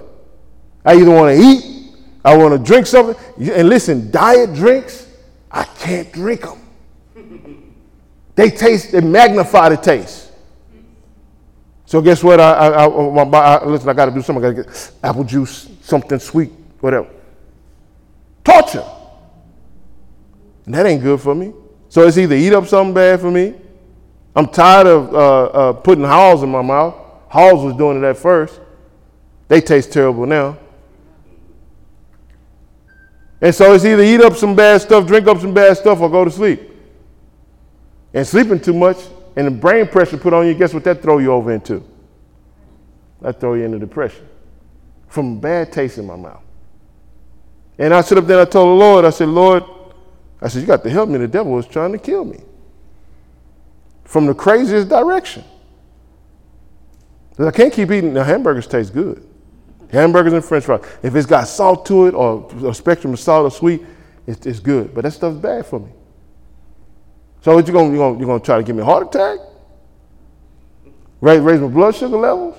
I 0.84 0.94
either 0.94 1.10
want 1.10 1.36
to 1.36 1.42
eat, 1.42 1.94
I 2.24 2.36
want 2.36 2.52
to 2.52 2.58
drink 2.58 2.86
something. 2.86 3.16
And 3.50 3.68
listen, 3.68 4.10
diet 4.10 4.54
drinks, 4.54 5.08
I 5.50 5.64
can't 5.64 6.12
drink 6.12 6.42
them. 6.42 6.60
They 8.34 8.50
taste, 8.50 8.92
they 8.92 9.00
magnify 9.00 9.68
the 9.70 9.76
taste. 9.76 10.32
So 11.86 12.00
guess 12.00 12.24
what? 12.24 12.40
I, 12.40 12.52
I, 12.52 12.86
I, 12.86 12.86
I 12.86 13.64
listen, 13.66 13.88
I 13.88 13.92
got 13.92 14.06
to 14.06 14.10
do 14.10 14.22
something. 14.22 14.44
I 14.44 14.52
got 14.52 14.56
to 14.56 14.62
get 14.64 14.92
apple 15.02 15.24
juice, 15.24 15.68
something 15.82 16.18
sweet, 16.18 16.50
whatever. 16.80 17.08
Torture. 18.42 18.84
And 20.64 20.74
that 20.74 20.86
ain't 20.86 21.02
good 21.02 21.20
for 21.20 21.34
me. 21.34 21.52
So 21.88 22.06
it's 22.06 22.18
either 22.18 22.34
eat 22.34 22.52
up 22.52 22.66
something 22.66 22.94
bad 22.94 23.20
for 23.20 23.30
me. 23.30 23.54
I'm 24.34 24.48
tired 24.48 24.86
of 24.86 25.14
uh, 25.14 25.44
uh, 25.44 25.72
putting 25.74 26.02
Halls 26.02 26.42
in 26.42 26.50
my 26.50 26.62
mouth. 26.62 26.94
Halls 27.28 27.64
was 27.64 27.76
doing 27.76 28.02
it 28.02 28.04
at 28.04 28.16
first. 28.16 28.60
They 29.46 29.60
taste 29.60 29.92
terrible 29.92 30.26
now. 30.26 30.58
And 33.40 33.54
so 33.54 33.74
it's 33.74 33.84
either 33.84 34.02
eat 34.02 34.22
up 34.22 34.34
some 34.34 34.56
bad 34.56 34.80
stuff, 34.80 35.06
drink 35.06 35.28
up 35.28 35.38
some 35.38 35.52
bad 35.52 35.76
stuff, 35.76 36.00
or 36.00 36.08
go 36.10 36.24
to 36.24 36.30
sleep 36.30 36.73
and 38.14 38.26
sleeping 38.26 38.60
too 38.60 38.72
much 38.72 38.96
and 39.36 39.46
the 39.46 39.50
brain 39.50 39.86
pressure 39.86 40.16
put 40.16 40.32
on 40.32 40.46
you, 40.46 40.54
guess 40.54 40.72
what 40.72 40.84
that 40.84 41.02
throw 41.02 41.18
you 41.18 41.32
over 41.32 41.52
into? 41.52 41.82
That 43.20 43.40
throw 43.40 43.54
you 43.54 43.64
into 43.64 43.78
depression 43.78 44.26
from 45.08 45.40
bad 45.40 45.72
taste 45.72 45.98
in 45.98 46.06
my 46.06 46.16
mouth. 46.16 46.42
And 47.78 47.92
I 47.92 48.00
stood 48.00 48.18
up 48.18 48.26
there 48.26 48.40
and 48.40 48.48
I 48.48 48.50
told 48.50 48.68
the 48.68 48.84
Lord, 48.84 49.04
I 49.04 49.10
said, 49.10 49.28
Lord, 49.28 49.64
I 50.40 50.48
said, 50.48 50.60
you 50.60 50.66
got 50.66 50.82
to 50.84 50.90
help 50.90 51.08
me. 51.08 51.18
The 51.18 51.28
devil 51.28 51.52
was 51.52 51.66
trying 51.66 51.92
to 51.92 51.98
kill 51.98 52.24
me 52.24 52.40
from 54.04 54.26
the 54.26 54.34
craziest 54.34 54.88
direction. 54.88 55.44
I 57.38 57.50
can't 57.50 57.72
keep 57.72 57.90
eating. 57.90 58.12
Now, 58.12 58.22
hamburgers 58.22 58.66
taste 58.66 58.92
good. 58.92 59.26
Hamburgers 59.90 60.32
and 60.32 60.44
french 60.44 60.64
fries. 60.64 60.84
If 61.02 61.16
it's 61.16 61.26
got 61.26 61.48
salt 61.48 61.86
to 61.86 62.06
it 62.06 62.14
or 62.14 62.48
a 62.68 62.74
spectrum 62.74 63.12
of 63.12 63.20
salt 63.20 63.46
or 63.46 63.56
sweet, 63.56 63.84
it's, 64.26 64.46
it's 64.46 64.60
good. 64.60 64.94
But 64.94 65.02
that 65.02 65.12
stuff's 65.12 65.38
bad 65.38 65.66
for 65.66 65.80
me. 65.80 65.90
So 67.44 67.54
what 67.54 67.66
you 67.66 67.74
gonna 67.74 67.92
you 67.92 67.98
gonna 67.98 68.18
you 68.18 68.24
gonna 68.24 68.40
try 68.40 68.56
to 68.56 68.62
give 68.62 68.74
me 68.74 68.80
a 68.80 68.86
heart 68.86 69.14
attack? 69.14 69.38
Raise 71.20 71.40
raise 71.40 71.60
my 71.60 71.66
blood 71.66 71.94
sugar 71.94 72.16
levels? 72.16 72.56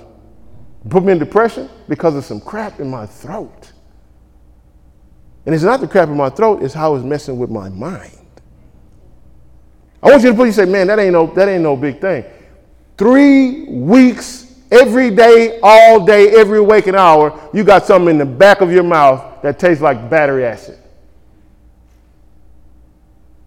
Put 0.88 1.02
me 1.02 1.10
in 1.10 1.18
depression 1.18 1.68
because 1.88 2.14
of 2.14 2.24
some 2.24 2.40
crap 2.40 2.78
in 2.78 2.88
my 2.88 3.04
throat. 3.04 3.72
And 5.44 5.52
it's 5.52 5.64
not 5.64 5.80
the 5.80 5.88
crap 5.88 6.08
in 6.08 6.16
my 6.16 6.30
throat, 6.30 6.62
it's 6.62 6.72
how 6.72 6.94
it's 6.94 7.04
messing 7.04 7.36
with 7.36 7.50
my 7.50 7.68
mind. 7.68 8.16
I 10.04 10.10
want 10.10 10.22
you 10.22 10.30
to 10.30 10.36
put 10.36 10.44
you 10.44 10.52
say, 10.52 10.66
man, 10.66 10.86
that 10.86 11.00
ain't 11.00 11.14
no 11.14 11.26
that 11.34 11.48
ain't 11.48 11.64
no 11.64 11.76
big 11.76 12.00
thing. 12.00 12.24
Three 12.96 13.64
weeks, 13.64 14.54
every 14.70 15.10
day, 15.10 15.58
all 15.64 16.06
day, 16.06 16.30
every 16.36 16.60
waking 16.60 16.94
hour, 16.94 17.50
you 17.52 17.64
got 17.64 17.86
something 17.86 18.10
in 18.10 18.18
the 18.18 18.24
back 18.24 18.60
of 18.60 18.70
your 18.70 18.84
mouth 18.84 19.42
that 19.42 19.58
tastes 19.58 19.82
like 19.82 20.08
battery 20.08 20.44
acid 20.44 20.78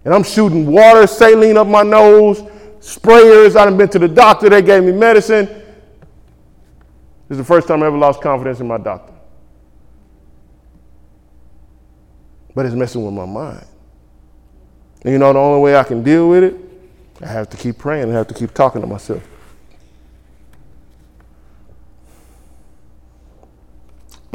and 0.10 0.16
I'm 0.16 0.24
shooting 0.24 0.66
water, 0.66 1.06
saline 1.06 1.56
up 1.56 1.68
my 1.68 1.84
nose, 1.84 2.42
sprayers. 2.80 3.56
I've 3.56 3.78
been 3.78 3.90
to 3.90 4.00
the 4.00 4.08
doctor, 4.08 4.50
they 4.50 4.64
gave 4.64 4.84
me 4.84 4.92
medicine. 4.92 5.46
This 5.46 5.64
is 7.30 7.38
the 7.38 7.44
first 7.44 7.68
time 7.68 7.84
I 7.84 7.86
ever 7.86 7.96
lost 7.96 8.20
confidence 8.20 8.60
in 8.60 8.68
my 8.68 8.80
doctor. 8.80 9.14
But 12.56 12.66
it's 12.66 12.74
messing 12.74 13.06
with 13.06 13.14
my 13.14 13.28
mind. 13.28 13.64
And 15.04 15.14
you 15.14 15.20
know, 15.20 15.32
the 15.32 15.38
only 15.38 15.62
way 15.62 15.78
I 15.78 15.84
can 15.84 16.02
deal 16.02 16.28
with 16.28 16.44
it, 16.44 16.56
I 17.22 17.28
have 17.28 17.48
to 17.52 17.58
keep 17.58 17.78
praying. 17.78 18.10
I 18.10 18.14
have 18.14 18.28
to 18.30 18.34
keep 18.34 18.52
talking 18.52 18.82
to 18.82 18.88
myself. 18.88 19.22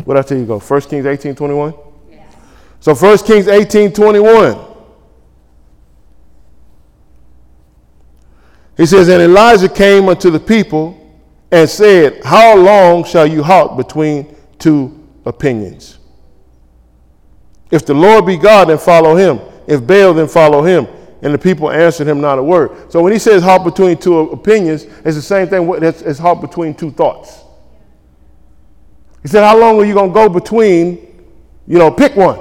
What 0.04 0.16
I 0.16 0.22
tell 0.22 0.38
you 0.38 0.46
go? 0.46 0.60
1 0.60 0.80
Kings 0.82 1.04
18, 1.04 1.34
21? 1.34 1.74
Yeah. 2.12 2.30
So 2.78 2.94
1 2.94 3.18
Kings 3.18 3.48
18, 3.48 3.92
21. 3.92 4.73
He 8.76 8.86
says, 8.86 9.08
And 9.08 9.22
Elijah 9.22 9.68
came 9.68 10.08
unto 10.08 10.30
the 10.30 10.40
people 10.40 11.00
and 11.50 11.68
said, 11.68 12.22
How 12.24 12.56
long 12.56 13.04
shall 13.04 13.26
you 13.26 13.42
halt 13.42 13.76
between 13.76 14.34
two 14.58 15.06
opinions? 15.24 15.98
If 17.70 17.86
the 17.86 17.94
Lord 17.94 18.26
be 18.26 18.36
God, 18.36 18.68
then 18.68 18.78
follow 18.78 19.16
him. 19.16 19.40
If 19.66 19.86
Baal, 19.86 20.14
then 20.14 20.28
follow 20.28 20.62
him. 20.62 20.86
And 21.22 21.32
the 21.32 21.38
people 21.38 21.70
answered 21.70 22.06
him 22.06 22.20
not 22.20 22.38
a 22.38 22.42
word. 22.42 22.92
So 22.92 23.02
when 23.02 23.12
he 23.12 23.18
says 23.18 23.42
halt 23.42 23.64
between 23.64 23.96
two 23.96 24.18
opinions, 24.18 24.84
it's 25.04 25.16
the 25.16 25.22
same 25.22 25.48
thing 25.48 25.72
as 25.82 26.18
halt 26.18 26.40
between 26.40 26.74
two 26.74 26.90
thoughts. 26.90 27.40
He 29.22 29.28
said, 29.28 29.42
How 29.42 29.58
long 29.58 29.80
are 29.80 29.84
you 29.84 29.94
going 29.94 30.10
to 30.10 30.14
go 30.14 30.28
between, 30.28 31.24
you 31.66 31.78
know, 31.78 31.90
pick 31.90 32.14
one? 32.14 32.40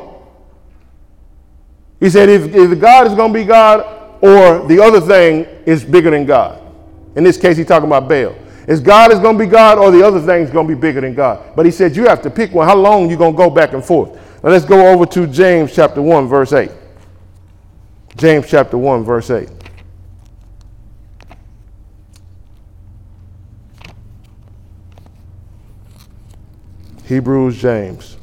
He 2.00 2.10
said, 2.10 2.28
If, 2.28 2.54
if 2.54 2.80
God 2.80 3.08
is 3.08 3.14
going 3.14 3.32
to 3.32 3.40
be 3.40 3.46
God 3.46 4.03
or 4.24 4.66
the 4.68 4.82
other 4.82 5.02
thing 5.02 5.44
is 5.66 5.84
bigger 5.84 6.10
than 6.10 6.26
God. 6.26 6.62
In 7.18 7.26
this 7.26 7.38
case, 7.38 7.58
he's 7.58 7.66
talking 7.66 7.88
about 7.88 8.08
Baal. 8.08 8.34
Is 8.70 8.80
God 8.80 9.12
is 9.12 9.20
going 9.20 9.38
to 9.38 9.44
be 9.44 9.52
God 9.52 9.78
or 9.78 9.92
the 9.92 10.02
other 10.02 10.22
thing 10.22 10.44
is 10.44 10.50
going 10.50 10.66
to 10.66 10.74
be 10.74 10.80
bigger 10.80 11.02
than 11.02 11.14
God? 11.14 11.54
But 11.58 11.66
he 11.66 11.72
said, 11.74 11.94
You 11.94 12.06
have 12.06 12.22
to 12.22 12.30
pick 12.30 12.54
one. 12.54 12.66
How 12.66 12.78
long 12.78 13.10
you 13.10 13.18
going 13.18 13.34
to 13.34 13.38
go 13.38 13.50
back 13.50 13.74
and 13.74 13.84
forth? 13.84 14.14
Now 14.42 14.52
let's 14.52 14.64
go 14.64 14.94
over 14.94 15.06
to 15.08 15.28
James 15.28 15.76
chapter 15.76 16.02
1, 16.02 16.30
verse 16.30 16.54
8. 16.54 16.72
James 18.16 18.50
chapter 18.50 18.78
1, 18.78 19.04
verse 19.04 19.30
8. 19.30 19.50
Hebrews, 27.04 27.62
James. 27.62 28.16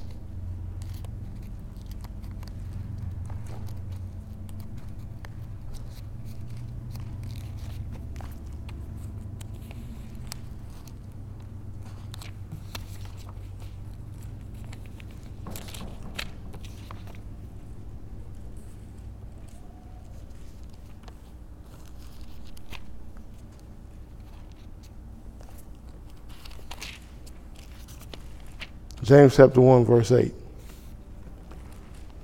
James 29.10 29.34
chapter 29.34 29.60
1, 29.60 29.84
verse 29.86 30.12
8. 30.12 30.32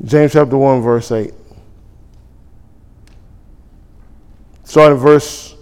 James 0.05 0.33
chapter 0.33 0.57
1, 0.57 0.83
verse 0.83 1.11
8. 1.11 1.35
Starting 4.63 4.97
verse 4.97 5.57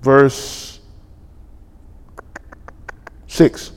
verse 0.00 0.80
6. 3.28 3.70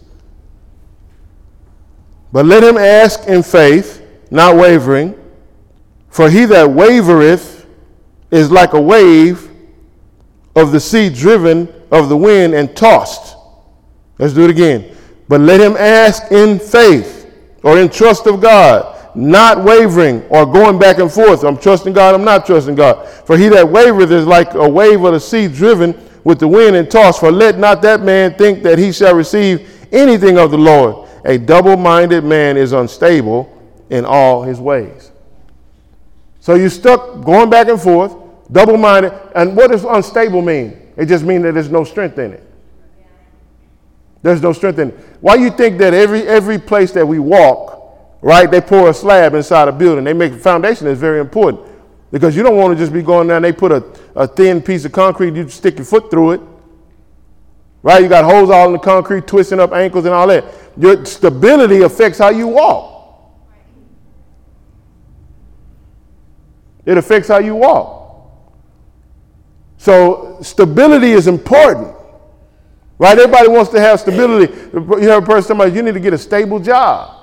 But 2.32 2.48
let 2.48 2.64
him 2.64 2.80
ask 2.80 3.28
in 3.28 3.44
faith, 3.44 4.04
not 4.32 4.56
wavering, 4.56 5.14
for 6.10 6.32
he 6.32 6.46
that 6.46 6.68
wavereth 6.68 7.64
is 8.32 8.50
like 8.50 8.74
a 8.74 8.82
wave 8.82 9.52
of 10.56 10.72
the 10.72 10.80
sea 10.80 11.12
driven 11.12 11.72
of 11.92 12.10
the 12.10 12.18
wind 12.18 12.54
and 12.54 12.76
tossed. 12.76 13.36
Let's 14.18 14.34
do 14.34 14.44
it 14.44 14.50
again. 14.50 14.96
But 15.28 15.42
let 15.42 15.60
him 15.62 15.76
ask 15.78 16.32
in 16.32 16.60
faith 16.60 17.32
or 17.64 17.80
in 17.80 17.90
trust 17.90 18.28
of 18.28 18.42
God, 18.42 19.16
not 19.16 19.64
wavering 19.64 20.24
or 20.30 20.46
going 20.46 20.80
back 20.80 21.00
and 21.00 21.12
forth. 21.12 21.44
I'm 21.44 21.58
trusting 21.58 21.94
God, 21.94 22.16
I'm 22.16 22.24
not 22.24 22.46
trusting 22.46 22.76
God. 22.76 23.08
For 23.08 23.38
he 23.38 23.50
that 23.50 23.66
wavereth 23.66 24.12
is 24.12 24.26
like 24.26 24.54
a 24.54 24.68
wave 24.68 25.04
of 25.04 25.14
the 25.14 25.20
sea 25.20 25.48
driven 25.48 26.00
with 26.24 26.40
the 26.40 26.48
wind 26.48 26.76
and 26.76 26.90
tossed. 26.90 27.20
For 27.20 27.32
let 27.32 27.58
not 27.58 27.82
that 27.82 28.02
man 28.02 28.34
think 28.36 28.64
that 28.64 28.80
he 28.80 28.92
shall 28.92 29.16
receive 29.16 29.88
anything 29.92 30.38
of 30.38 30.52
the 30.52 30.58
Lord. 30.58 31.10
A 31.26 31.38
double 31.38 31.78
minded 31.78 32.24
man 32.24 32.58
is 32.58 32.72
unstable 32.72 33.58
in 33.90 34.06
all 34.06 34.44
his 34.44 34.60
ways. 34.60 35.12
So 36.40 36.56
you're 36.56 36.70
stuck 36.70 37.24
going 37.24 37.50
back 37.50 37.68
and 37.68 37.80
forth, 37.80 38.16
double 38.52 38.78
minded. 38.78 39.14
And 39.36 39.56
what 39.56 39.72
does 39.72 39.84
unstable 39.84 40.42
mean? 40.42 40.81
It 40.98 41.06
just 41.06 41.24
means 41.24 41.44
that 41.44 41.54
there's 41.54 41.72
no 41.72 41.84
strength 41.84 42.18
in 42.20 42.34
it. 42.34 42.48
There's 44.22 44.42
no 44.42 44.54
strength 44.54 44.80
in 44.80 44.90
it. 44.90 45.00
Why 45.20 45.36
you 45.36 45.50
think 45.50 45.78
that 45.80 45.94
every 45.94 46.28
every 46.28 46.60
place 46.60 46.92
that 46.92 47.08
we 47.08 47.20
walk, 47.20 47.98
right, 48.22 48.50
they 48.50 48.62
pour 48.62 48.90
a 48.90 48.94
slab 48.94 49.34
inside 49.34 49.68
a 49.68 49.72
building. 49.72 50.04
They 50.04 50.14
make 50.14 50.34
a 50.34 50.38
foundation 50.38 50.88
is 50.88 51.00
very 51.00 51.20
important. 51.20 51.68
Because 52.12 52.36
you 52.36 52.44
don't 52.44 52.58
want 52.58 52.78
to 52.78 52.78
just 52.78 52.92
be 52.92 53.02
going 53.02 53.30
down, 53.30 53.42
they 53.42 53.54
put 53.54 53.72
a, 53.72 53.84
a 54.16 54.28
thin 54.28 54.62
piece 54.62 54.84
of 54.84 54.92
concrete, 54.92 55.34
you 55.34 55.48
stick 55.48 55.78
your 55.78 55.86
foot 55.86 56.12
through 56.12 56.32
it. 56.32 56.42
Right? 57.84 58.04
You 58.04 58.10
got 58.10 58.26
holes 58.26 58.50
all 58.50 58.68
in 58.68 58.74
the 58.74 58.80
concrete, 58.80 59.26
twisting 59.26 59.60
up 59.60 59.72
ankles 59.72 60.06
and 60.06 60.14
all 60.14 60.28
that. 60.28 60.44
Your 60.78 61.04
stability 61.06 61.82
affects 61.82 62.20
how 62.20 62.30
you 62.30 62.48
walk. 62.48 62.90
It 66.86 66.98
affects 66.98 67.30
how 67.30 67.40
you 67.40 67.56
walk. 67.56 68.01
So 69.82 70.38
stability 70.44 71.10
is 71.10 71.26
important. 71.26 71.92
Right? 73.00 73.18
Everybody 73.18 73.48
wants 73.48 73.72
to 73.72 73.80
have 73.80 74.00
stability. 74.00 74.54
You 74.74 75.10
have 75.10 75.24
a 75.24 75.26
person, 75.26 75.48
somebody, 75.48 75.72
you 75.72 75.82
need 75.82 75.96
to 75.96 76.00
get 76.00 76.14
a 76.14 76.20
stable 76.20 76.60
job. 76.60 77.20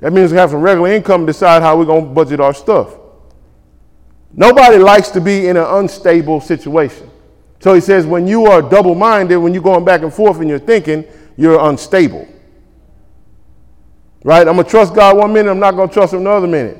That 0.00 0.12
means 0.12 0.32
we 0.32 0.36
have 0.36 0.50
some 0.50 0.60
regular 0.60 0.92
income 0.92 1.24
decide 1.24 1.62
how 1.62 1.78
we're 1.78 1.86
going 1.86 2.04
to 2.04 2.10
budget 2.10 2.40
our 2.40 2.52
stuff. 2.52 2.98
Nobody 4.34 4.76
likes 4.76 5.08
to 5.12 5.20
be 5.22 5.48
in 5.48 5.56
an 5.56 5.64
unstable 5.66 6.42
situation. 6.42 7.10
So 7.60 7.72
he 7.72 7.80
says, 7.80 8.04
when 8.04 8.26
you 8.26 8.44
are 8.44 8.60
double 8.60 8.94
minded, 8.94 9.38
when 9.38 9.54
you're 9.54 9.62
going 9.62 9.86
back 9.86 10.02
and 10.02 10.12
forth 10.12 10.40
and 10.40 10.50
you're 10.50 10.58
thinking, 10.58 11.06
you're 11.38 11.58
unstable. 11.70 12.28
Right? 14.24 14.46
I'm 14.46 14.56
going 14.56 14.66
to 14.66 14.70
trust 14.70 14.94
God 14.94 15.16
one 15.16 15.32
minute, 15.32 15.50
I'm 15.50 15.58
not 15.58 15.74
going 15.74 15.88
to 15.88 15.94
trust 15.94 16.12
him 16.12 16.20
another 16.20 16.46
minute. 16.46 16.76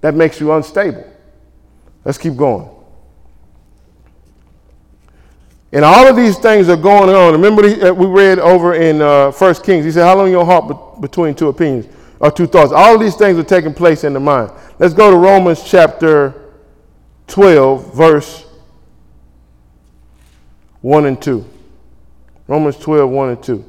That 0.00 0.14
makes 0.14 0.38
you 0.38 0.52
unstable. 0.52 1.12
Let's 2.04 2.18
keep 2.18 2.36
going. 2.36 2.76
And 5.72 5.84
all 5.84 6.06
of 6.06 6.16
these 6.16 6.38
things 6.38 6.68
are 6.68 6.76
going 6.76 7.10
on. 7.14 7.32
Remember, 7.32 7.62
uh, 7.62 7.92
we 7.92 8.06
read 8.06 8.38
over 8.38 8.74
in 8.74 9.02
uh, 9.02 9.30
1 9.32 9.54
Kings, 9.56 9.84
he 9.84 9.90
said, 9.90 10.04
How 10.04 10.16
long 10.16 10.30
your 10.30 10.46
heart 10.46 11.00
between 11.00 11.34
two 11.34 11.48
opinions 11.48 11.86
or 12.20 12.30
two 12.30 12.46
thoughts? 12.46 12.72
All 12.72 12.94
of 12.94 13.00
these 13.00 13.16
things 13.16 13.38
are 13.38 13.44
taking 13.44 13.74
place 13.74 14.04
in 14.04 14.14
the 14.14 14.20
mind. 14.20 14.50
Let's 14.78 14.94
go 14.94 15.10
to 15.10 15.16
Romans 15.16 15.62
chapter 15.62 16.54
12, 17.26 17.94
verse 17.94 18.46
1 20.80 21.04
and 21.04 21.20
2. 21.20 21.44
Romans 22.46 22.78
12, 22.78 23.10
1 23.10 23.28
and 23.28 23.42
2. 23.42 23.64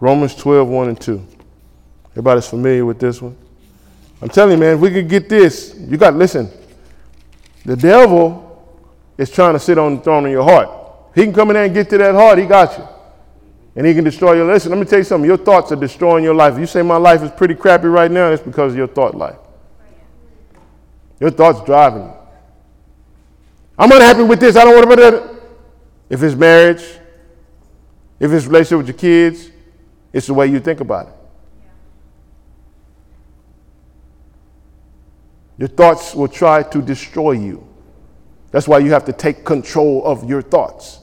Romans 0.00 0.34
12, 0.34 0.66
1 0.66 0.88
and 0.88 1.00
2. 1.00 1.26
Everybody's 2.12 2.48
familiar 2.48 2.86
with 2.86 2.98
this 2.98 3.20
one? 3.20 3.36
I'm 4.22 4.28
telling 4.28 4.52
you, 4.52 4.58
man, 4.58 4.74
if 4.74 4.80
we 4.80 4.90
could 4.90 5.08
get 5.08 5.28
this, 5.28 5.74
you 5.78 5.96
got 5.96 6.14
listen. 6.14 6.50
The 7.64 7.76
devil 7.76 8.46
is 9.16 9.30
trying 9.30 9.54
to 9.54 9.58
sit 9.58 9.78
on 9.78 9.96
the 9.96 10.02
throne 10.02 10.26
of 10.26 10.32
your 10.32 10.44
heart. 10.44 10.68
He 11.14 11.24
can 11.24 11.32
come 11.32 11.50
in 11.50 11.54
there 11.54 11.64
and 11.64 11.74
get 11.74 11.90
to 11.90 11.98
that 11.98 12.14
heart, 12.14 12.38
he 12.38 12.46
got 12.46 12.76
you. 12.78 12.86
And 13.76 13.86
he 13.86 13.94
can 13.94 14.04
destroy 14.04 14.34
your 14.34 14.46
listen. 14.46 14.70
Let 14.70 14.78
me 14.78 14.84
tell 14.84 14.98
you 14.98 15.04
something. 15.04 15.28
Your 15.28 15.36
thoughts 15.36 15.72
are 15.72 15.76
destroying 15.76 16.24
your 16.24 16.34
life. 16.34 16.54
If 16.54 16.60
you 16.60 16.66
say 16.66 16.82
my 16.82 16.96
life 16.96 17.22
is 17.22 17.30
pretty 17.30 17.54
crappy 17.54 17.86
right 17.86 18.10
now, 18.10 18.30
it's 18.30 18.42
because 18.42 18.72
of 18.72 18.78
your 18.78 18.88
thought 18.88 19.14
life. 19.14 19.36
Your 21.20 21.30
thoughts 21.30 21.64
driving 21.64 22.02
you. 22.02 22.12
I'm 23.78 23.90
unhappy 23.92 24.24
with 24.24 24.40
this. 24.40 24.56
I 24.56 24.64
don't 24.64 24.74
want 24.74 24.98
to 24.98 25.16
it. 25.16 25.42
If 26.10 26.22
it's 26.22 26.34
marriage, 26.34 26.82
if 28.18 28.32
it's 28.32 28.46
relationship 28.46 28.78
with 28.78 28.88
your 28.88 28.96
kids, 28.96 29.50
it's 30.12 30.26
the 30.26 30.34
way 30.34 30.48
you 30.48 30.60
think 30.60 30.80
about 30.80 31.08
it. 31.08 31.14
Your 35.60 35.68
thoughts 35.68 36.14
will 36.14 36.26
try 36.26 36.62
to 36.62 36.80
destroy 36.80 37.32
you. 37.32 37.68
That's 38.50 38.66
why 38.66 38.78
you 38.78 38.92
have 38.92 39.04
to 39.04 39.12
take 39.12 39.44
control 39.44 40.02
of 40.06 40.26
your 40.26 40.40
thoughts. 40.40 41.00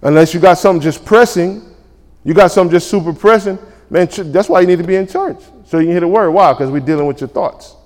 Unless 0.00 0.32
you 0.32 0.40
got 0.40 0.54
something 0.54 0.80
just 0.80 1.04
pressing, 1.04 1.76
you 2.24 2.32
got 2.32 2.52
something 2.52 2.72
just 2.72 2.88
super 2.90 3.12
pressing, 3.12 3.58
man, 3.90 4.08
that's 4.32 4.48
why 4.48 4.62
you 4.62 4.66
need 4.66 4.78
to 4.78 4.84
be 4.84 4.96
in 4.96 5.06
church. 5.06 5.42
So 5.66 5.78
you 5.78 5.84
can 5.84 5.92
hear 5.92 6.00
the 6.00 6.08
word. 6.08 6.30
Why? 6.30 6.54
Because 6.54 6.70
we're 6.70 6.80
dealing 6.80 7.06
with 7.06 7.20
your 7.20 7.28
thoughts. 7.28 7.76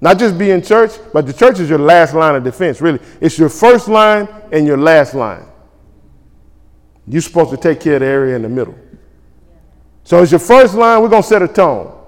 Not 0.00 0.18
just 0.18 0.38
be 0.38 0.50
in 0.50 0.62
church, 0.62 0.92
but 1.12 1.26
the 1.26 1.32
church 1.34 1.60
is 1.60 1.68
your 1.68 1.78
last 1.78 2.14
line 2.14 2.36
of 2.36 2.42
defense, 2.42 2.80
really. 2.80 3.00
It's 3.20 3.38
your 3.38 3.50
first 3.50 3.86
line 3.86 4.28
and 4.50 4.66
your 4.66 4.78
last 4.78 5.12
line. 5.12 5.44
You're 7.06 7.20
supposed 7.20 7.50
to 7.50 7.58
take 7.58 7.80
care 7.80 7.96
of 7.96 8.00
the 8.00 8.06
area 8.06 8.34
in 8.36 8.40
the 8.40 8.48
middle. 8.48 8.78
So 10.04 10.22
it's 10.22 10.30
your 10.30 10.38
first 10.38 10.74
line, 10.74 11.00
we're 11.02 11.08
going 11.08 11.22
to 11.22 11.28
set 11.28 11.42
a 11.42 11.48
tone. 11.48 11.98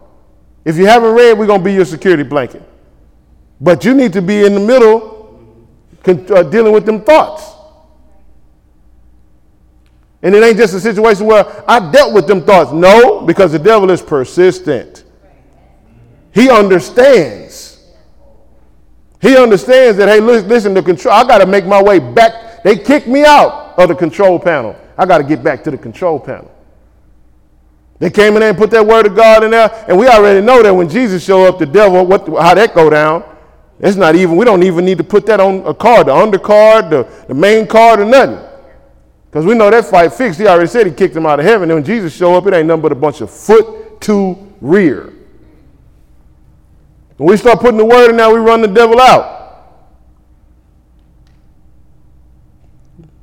If 0.65 0.77
you 0.77 0.87
haven't 0.87 1.15
read, 1.15 1.39
we're 1.39 1.47
going 1.47 1.61
to 1.61 1.65
be 1.65 1.73
your 1.73 1.87
security 1.87 2.23
blanket. 2.23 2.63
But 3.61 3.85
you 3.85 3.95
need 3.95 4.13
to 4.13 4.23
be 4.23 4.45
in 4.45 4.53
the 4.53 4.61
middle, 4.61 5.67
uh, 6.07 6.43
dealing 6.43 6.73
with 6.73 6.85
them 6.85 7.01
thoughts. 7.01 7.53
And 10.23 10.35
it 10.35 10.43
ain't 10.43 10.59
just 10.59 10.75
a 10.75 10.81
situation 10.81 11.25
where 11.25 11.45
I 11.71 11.91
dealt 11.91 12.13
with 12.13 12.27
them 12.27 12.43
thoughts. 12.43 12.73
No, 12.73 13.23
because 13.23 13.53
the 13.53 13.59
devil 13.59 13.91
is 13.91 14.03
persistent. 14.03 15.05
He 16.35 16.51
understands. 16.51 17.95
He 19.23 19.37
understands 19.37 19.97
that, 19.99 20.09
hey, 20.09 20.21
listen, 20.21 20.75
the 20.75 20.83
control, 20.83 21.15
I 21.15 21.27
got 21.27 21.39
to 21.39 21.47
make 21.47 21.65
my 21.65 21.83
way 21.83 21.99
back. 21.99 22.63
They 22.63 22.77
kicked 22.77 23.07
me 23.07 23.25
out 23.25 23.79
of 23.79 23.89
the 23.89 23.95
control 23.95 24.39
panel. 24.39 24.77
I 24.99 25.07
got 25.07 25.19
to 25.19 25.25
get 25.25 25.43
back 25.43 25.65
to 25.65 25.71
the 25.71 25.79
control 25.79 26.21
panel. 26.21 26.53
They 27.99 28.11
came 28.11 28.35
in 28.35 28.41
there 28.41 28.51
and 28.51 28.59
put 28.59 28.71
that 28.73 28.87
word 28.87 29.07
of 29.07 29.17
God 29.17 29.43
in 29.45 29.53
there, 29.53 29.85
and 29.89 29.99
we 29.99 30.07
already 30.07 30.45
know 30.45 30.63
that 30.63 30.75
when 30.75 30.89
Jesus 30.89 31.25
showed 31.25 31.47
up, 31.47 31.59
the 31.59 31.67
devil, 31.67 32.05
what, 32.05 32.29
how 32.29 32.55
that 32.55 32.75
go 32.75 32.91
down. 32.91 33.25
It's 33.79 33.97
not 33.97 34.15
even, 34.15 34.37
we 34.37 34.45
don't 34.45 34.63
even 34.63 34.85
need 34.85 34.99
to 34.99 35.05
put 35.05 35.27
that 35.27 35.41
on 35.41 35.67
a 35.67 35.75
card, 35.75 36.07
the 36.07 36.13
undercard, 36.13 36.91
the, 36.91 37.27
the 37.29 37.35
main 37.35 37.67
card, 37.67 38.01
or 38.01 38.05
nothing. 38.05 38.39
Because 39.31 39.45
we 39.45 39.55
know 39.55 39.71
that 39.71 39.85
fight 39.85 40.13
fixed. 40.15 40.41
He 40.41 40.47
already 40.47 40.67
said 40.67 40.87
he 40.87 40.93
kicked 40.93 41.15
him 41.15 41.27
out 41.27 41.39
of 41.39 41.45
heaven. 41.45 41.71
And 41.71 41.79
when 41.79 41.85
Jesus 41.85 42.15
showed 42.17 42.37
up, 42.37 42.47
it 42.47 42.55
ain't 42.55 42.69
nothing 42.69 42.83
but 42.83 42.93
a 42.93 42.95
bunch 42.95 43.21
of 43.21 43.31
foot 43.31 44.01
to 44.03 44.55
rear. 44.63 45.13
When 47.19 47.29
we 47.29 47.37
start 47.37 47.61
putting 47.61 47.77
the 47.77 47.85
word 47.85 48.11
in 48.11 48.17
there, 48.17 48.33
we 48.33 48.41
run 48.41 48.63
the 48.63 48.69
devil 48.69 48.99
out. 48.99 49.35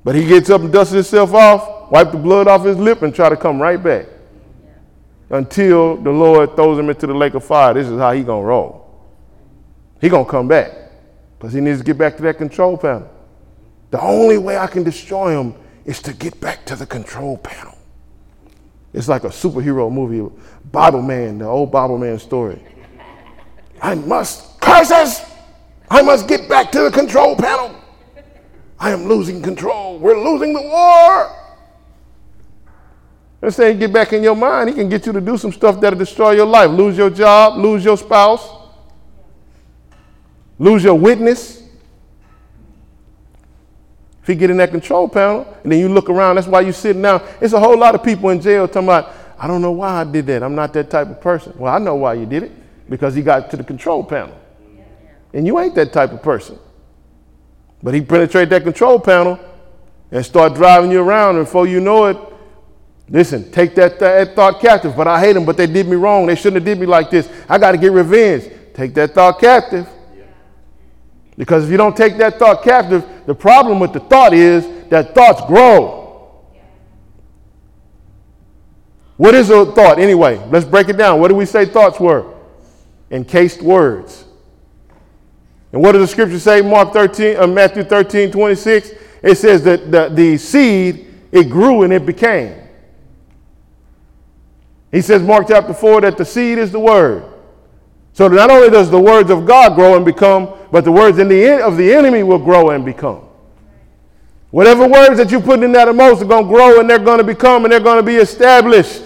But 0.03 0.15
he 0.15 0.25
gets 0.25 0.49
up 0.49 0.61
and 0.61 0.71
dusts 0.71 0.93
himself 0.93 1.33
off, 1.33 1.91
wipe 1.91 2.11
the 2.11 2.17
blood 2.17 2.47
off 2.47 2.63
his 2.63 2.77
lip, 2.77 3.01
and 3.01 3.15
try 3.15 3.29
to 3.29 3.37
come 3.37 3.61
right 3.61 3.81
back. 3.81 4.05
Until 5.33 5.97
the 5.97 6.11
Lord 6.11 6.55
throws 6.55 6.77
him 6.77 6.91
into 6.91 7.07
the 7.07 7.13
lake 7.13 7.33
of 7.33 7.43
fire. 7.43 7.73
This 7.73 7.87
is 7.87 7.97
how 7.97 8.11
he 8.11 8.21
gonna 8.23 8.45
roll. 8.45 8.87
He 9.99 10.07
gonna 10.07 10.29
come 10.29 10.47
back. 10.47 10.71
Because 11.39 11.53
he 11.53 11.59
needs 11.59 11.79
to 11.79 11.83
get 11.83 11.97
back 11.97 12.15
to 12.17 12.23
that 12.23 12.37
control 12.37 12.77
panel. 12.77 13.09
The 13.89 13.99
only 13.99 14.37
way 14.37 14.59
I 14.59 14.67
can 14.67 14.83
destroy 14.83 15.39
him 15.39 15.55
is 15.85 16.03
to 16.03 16.13
get 16.13 16.39
back 16.39 16.65
to 16.67 16.75
the 16.75 16.85
control 16.85 17.39
panel. 17.39 17.75
It's 18.93 19.07
like 19.07 19.23
a 19.23 19.29
superhero 19.29 19.91
movie, 19.91 20.31
Bible 20.71 21.01
Man, 21.01 21.39
the 21.39 21.45
old 21.45 21.71
Bible 21.71 21.97
Man 21.97 22.19
story. 22.19 22.61
I 23.81 23.95
must, 23.95 24.61
curses! 24.61 25.19
I 25.89 26.03
must 26.03 26.27
get 26.27 26.47
back 26.47 26.71
to 26.73 26.83
the 26.83 26.91
control 26.91 27.35
panel. 27.35 27.75
I 28.79 28.91
am 28.91 29.05
losing 29.05 29.41
control. 29.41 29.97
We're 29.97 30.23
losing 30.23 30.53
the 30.53 30.61
war. 30.61 31.42
Let's 33.43 33.57
say 33.57 33.73
get 33.73 33.91
back 33.91 34.13
in 34.13 34.23
your 34.23 34.37
mind. 34.37 34.69
He 34.69 34.75
can 34.75 34.87
get 34.87 35.05
you 35.05 35.11
to 35.11 35.19
do 35.19 35.37
some 35.37 35.51
stuff 35.51 35.81
that'll 35.81 35.99
destroy 35.99 36.31
your 36.31 36.45
life. 36.45 36.71
Lose 36.71 36.97
your 36.97 37.09
job, 37.09 37.57
lose 37.57 37.83
your 37.83 37.97
spouse, 37.97 38.49
lose 40.57 40.81
your 40.81 40.95
witness. 40.95 41.61
If 44.21 44.29
you 44.29 44.35
get 44.35 44.49
in 44.49 44.55
that 44.57 44.71
control 44.71 45.09
panel 45.09 45.57
and 45.61 45.69
then 45.69 45.77
you 45.77 45.89
look 45.89 46.09
around, 46.09 46.37
that's 46.37 46.47
why 46.47 46.61
you're 46.61 46.71
sitting 46.71 47.01
down. 47.01 47.21
It's 47.41 47.51
a 47.51 47.59
whole 47.59 47.77
lot 47.77 47.95
of 47.95 48.01
people 48.01 48.29
in 48.29 48.39
jail 48.39 48.65
talking 48.65 48.87
about, 48.87 49.11
I 49.37 49.45
don't 49.45 49.61
know 49.61 49.73
why 49.73 49.99
I 49.99 50.03
did 50.05 50.25
that. 50.27 50.41
I'm 50.41 50.55
not 50.55 50.71
that 50.71 50.89
type 50.89 51.09
of 51.09 51.19
person. 51.19 51.51
Well, 51.57 51.75
I 51.75 51.79
know 51.79 51.95
why 51.95 52.13
you 52.13 52.25
did 52.25 52.43
it 52.43 52.53
because 52.89 53.13
he 53.13 53.21
got 53.21 53.51
to 53.51 53.57
the 53.57 53.63
control 53.65 54.05
panel. 54.05 54.39
And 55.33 55.45
you 55.45 55.59
ain't 55.59 55.75
that 55.75 55.91
type 55.91 56.13
of 56.13 56.23
person. 56.23 56.57
But 57.81 57.93
he 57.93 57.99
penetrate 57.99 58.47
that 58.51 58.63
control 58.63 59.01
panel 59.01 59.37
and 60.11 60.25
start 60.25 60.53
driving 60.53 60.91
you 60.91 61.01
around. 61.01 61.35
And 61.35 61.45
before 61.45 61.67
you 61.67 61.81
know 61.81 62.05
it, 62.05 62.17
listen, 63.13 63.49
take 63.51 63.75
that, 63.75 63.97
that 63.99 64.35
thought 64.35 64.59
captive. 64.59 64.97
But 64.97 65.07
I 65.07 65.21
hate 65.21 65.33
them, 65.33 65.45
but 65.45 65.55
they 65.55 65.67
did 65.67 65.87
me 65.87 65.95
wrong. 65.95 66.25
They 66.25 66.35
shouldn't 66.35 66.55
have 66.55 66.65
did 66.65 66.79
me 66.79 66.85
like 66.85 67.09
this. 67.09 67.29
I 67.47 67.57
got 67.57 67.71
to 67.71 67.77
get 67.77 67.93
revenge. 67.93 68.51
Take 68.73 68.93
that 68.95 69.13
thought 69.13 69.39
captive. 69.39 69.87
Because 71.37 71.65
if 71.65 71.71
you 71.71 71.77
don't 71.77 71.95
take 71.95 72.17
that 72.17 72.37
thought 72.37 72.63
captive, 72.63 73.05
the 73.25 73.33
problem 73.33 73.79
with 73.79 73.93
the 73.93 73.99
thought 74.01 74.33
is 74.33 74.67
that 74.89 75.15
thoughts 75.15 75.41
grow. 75.47 76.01
What 79.17 79.35
is 79.35 79.49
a 79.49 79.65
thought 79.65 79.99
anyway? 79.99 80.37
Let's 80.49 80.65
break 80.65 80.89
it 80.89 80.97
down. 80.97 81.19
What 81.19 81.29
do 81.29 81.35
we 81.35 81.45
say 81.45 81.65
thoughts 81.65 81.99
were? 81.99 82.33
Encased 83.09 83.61
words. 83.61 84.25
And 85.71 85.81
what 85.81 85.93
does 85.93 86.01
the 86.01 86.07
scripture 86.07 86.39
say? 86.39 86.61
Mark 86.61 86.93
13, 86.93 87.37
uh, 87.37 87.47
Matthew 87.47 87.83
13, 87.83 88.31
26. 88.31 88.91
It 89.23 89.35
says 89.35 89.63
that 89.63 89.91
the, 89.91 90.09
the 90.09 90.37
seed, 90.37 91.07
it 91.31 91.45
grew 91.45 91.83
and 91.83 91.93
it 91.93 92.05
became. 92.05 92.62
He 94.93 95.01
says, 95.01 95.23
Mark 95.23 95.47
chapter 95.47 95.73
4, 95.73 96.01
that 96.01 96.17
the 96.17 96.23
seed 96.23 96.59
is 96.59 96.71
the 96.71 96.79
word. 96.79 97.25
So 98.13 98.27
not 98.27 98.51
only 98.51 98.69
does 98.69 98.91
the 98.91 98.99
words 98.99 99.31
of 99.31 99.43
God 99.43 99.73
grow 99.73 99.95
and 99.95 100.05
become, 100.05 100.53
but 100.71 100.83
the 100.83 100.91
words 100.91 101.17
in 101.17 101.27
the 101.27 101.65
of 101.65 101.77
the 101.77 101.91
enemy 101.91 102.21
will 102.21 102.37
grow 102.37 102.69
and 102.69 102.85
become. 102.85 103.27
Whatever 104.51 104.87
words 104.87 105.17
that 105.17 105.31
you 105.31 105.39
put 105.39 105.63
in 105.63 105.71
that 105.71 105.87
emotion 105.87 106.25
are 106.25 106.27
going 106.27 106.43
to 106.43 106.49
grow 106.49 106.79
and 106.79 106.87
they're 106.87 106.99
going 106.99 107.17
to 107.17 107.23
become 107.23 107.65
and 107.65 107.71
they're 107.71 107.79
going 107.79 107.97
to 107.97 108.03
be 108.05 108.17
established. 108.17 109.01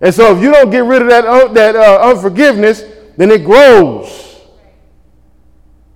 And 0.00 0.12
so 0.12 0.36
if 0.36 0.42
you 0.42 0.50
don't 0.50 0.68
get 0.68 0.82
rid 0.82 1.00
of 1.00 1.08
that, 1.08 1.24
uh, 1.24 1.46
that 1.52 1.76
uh, 1.76 2.10
unforgiveness, 2.10 2.82
then 3.16 3.30
it 3.30 3.44
grows. 3.44 4.40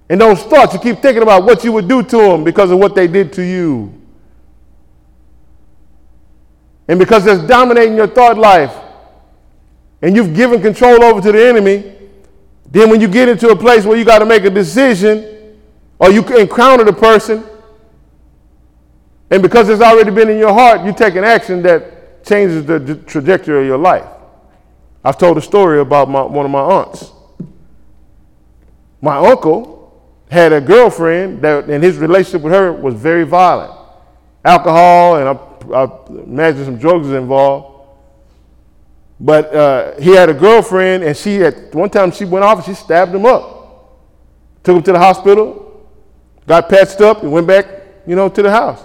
And 0.08 0.20
those 0.20 0.44
thoughts, 0.44 0.74
you 0.74 0.78
keep 0.78 1.02
thinking 1.02 1.24
about 1.24 1.42
what 1.42 1.64
you 1.64 1.72
would 1.72 1.88
do 1.88 2.04
to 2.04 2.16
them 2.16 2.44
because 2.44 2.70
of 2.70 2.78
what 2.78 2.94
they 2.94 3.08
did 3.08 3.32
to 3.32 3.42
you. 3.42 3.92
And 6.88 6.98
because 6.98 7.26
it's 7.26 7.42
dominating 7.44 7.96
your 7.96 8.06
thought 8.06 8.38
life, 8.38 8.74
and 10.02 10.14
you've 10.14 10.34
given 10.34 10.60
control 10.60 11.02
over 11.02 11.20
to 11.20 11.32
the 11.32 11.46
enemy, 11.46 11.94
then 12.70 12.90
when 12.90 13.00
you 13.00 13.08
get 13.08 13.28
into 13.28 13.48
a 13.48 13.56
place 13.56 13.84
where 13.84 13.96
you 13.96 14.04
got 14.04 14.18
to 14.18 14.26
make 14.26 14.44
a 14.44 14.50
decision, 14.50 15.58
or 15.98 16.10
you 16.10 16.22
encounter 16.36 16.84
the 16.84 16.92
person, 16.92 17.44
and 19.30 19.42
because 19.42 19.68
it's 19.68 19.82
already 19.82 20.10
been 20.10 20.28
in 20.28 20.38
your 20.38 20.52
heart, 20.52 20.84
you 20.84 20.92
take 20.92 21.16
an 21.16 21.24
action 21.24 21.62
that 21.62 22.24
changes 22.24 22.64
the 22.64 22.96
trajectory 23.06 23.62
of 23.62 23.66
your 23.66 23.78
life. 23.78 24.06
I've 25.04 25.18
told 25.18 25.38
a 25.38 25.40
story 25.40 25.80
about 25.80 26.08
my, 26.08 26.22
one 26.22 26.44
of 26.44 26.50
my 26.50 26.60
aunts. 26.60 27.12
My 29.00 29.16
uncle 29.16 29.76
had 30.30 30.52
a 30.52 30.60
girlfriend 30.60 31.42
that, 31.42 31.68
and 31.68 31.82
his 31.82 31.98
relationship 31.98 32.42
with 32.42 32.52
her 32.52 32.72
was 32.72 32.94
very 32.94 33.24
violent. 33.24 33.72
Alcohol, 34.44 35.16
and 35.16 35.28
I, 35.28 35.38
I 35.72 35.90
imagine 36.08 36.64
some 36.64 36.78
drugs 36.78 37.06
was 37.06 37.16
involved. 37.16 37.74
But 39.18 39.54
uh, 39.54 40.00
he 40.00 40.10
had 40.10 40.28
a 40.28 40.34
girlfriend, 40.34 41.02
and 41.04 41.16
she 41.16 41.42
at 41.42 41.74
one 41.74 41.88
time 41.88 42.10
she 42.10 42.24
went 42.24 42.44
off 42.44 42.58
and 42.58 42.66
she 42.66 42.74
stabbed 42.74 43.14
him 43.14 43.24
up. 43.24 43.54
Took 44.62 44.76
him 44.76 44.82
to 44.82 44.92
the 44.92 44.98
hospital, 44.98 45.88
got 46.46 46.68
patched 46.68 47.00
up, 47.00 47.22
and 47.22 47.32
went 47.32 47.46
back, 47.46 47.66
you 48.06 48.16
know, 48.16 48.28
to 48.28 48.42
the 48.42 48.50
house. 48.50 48.82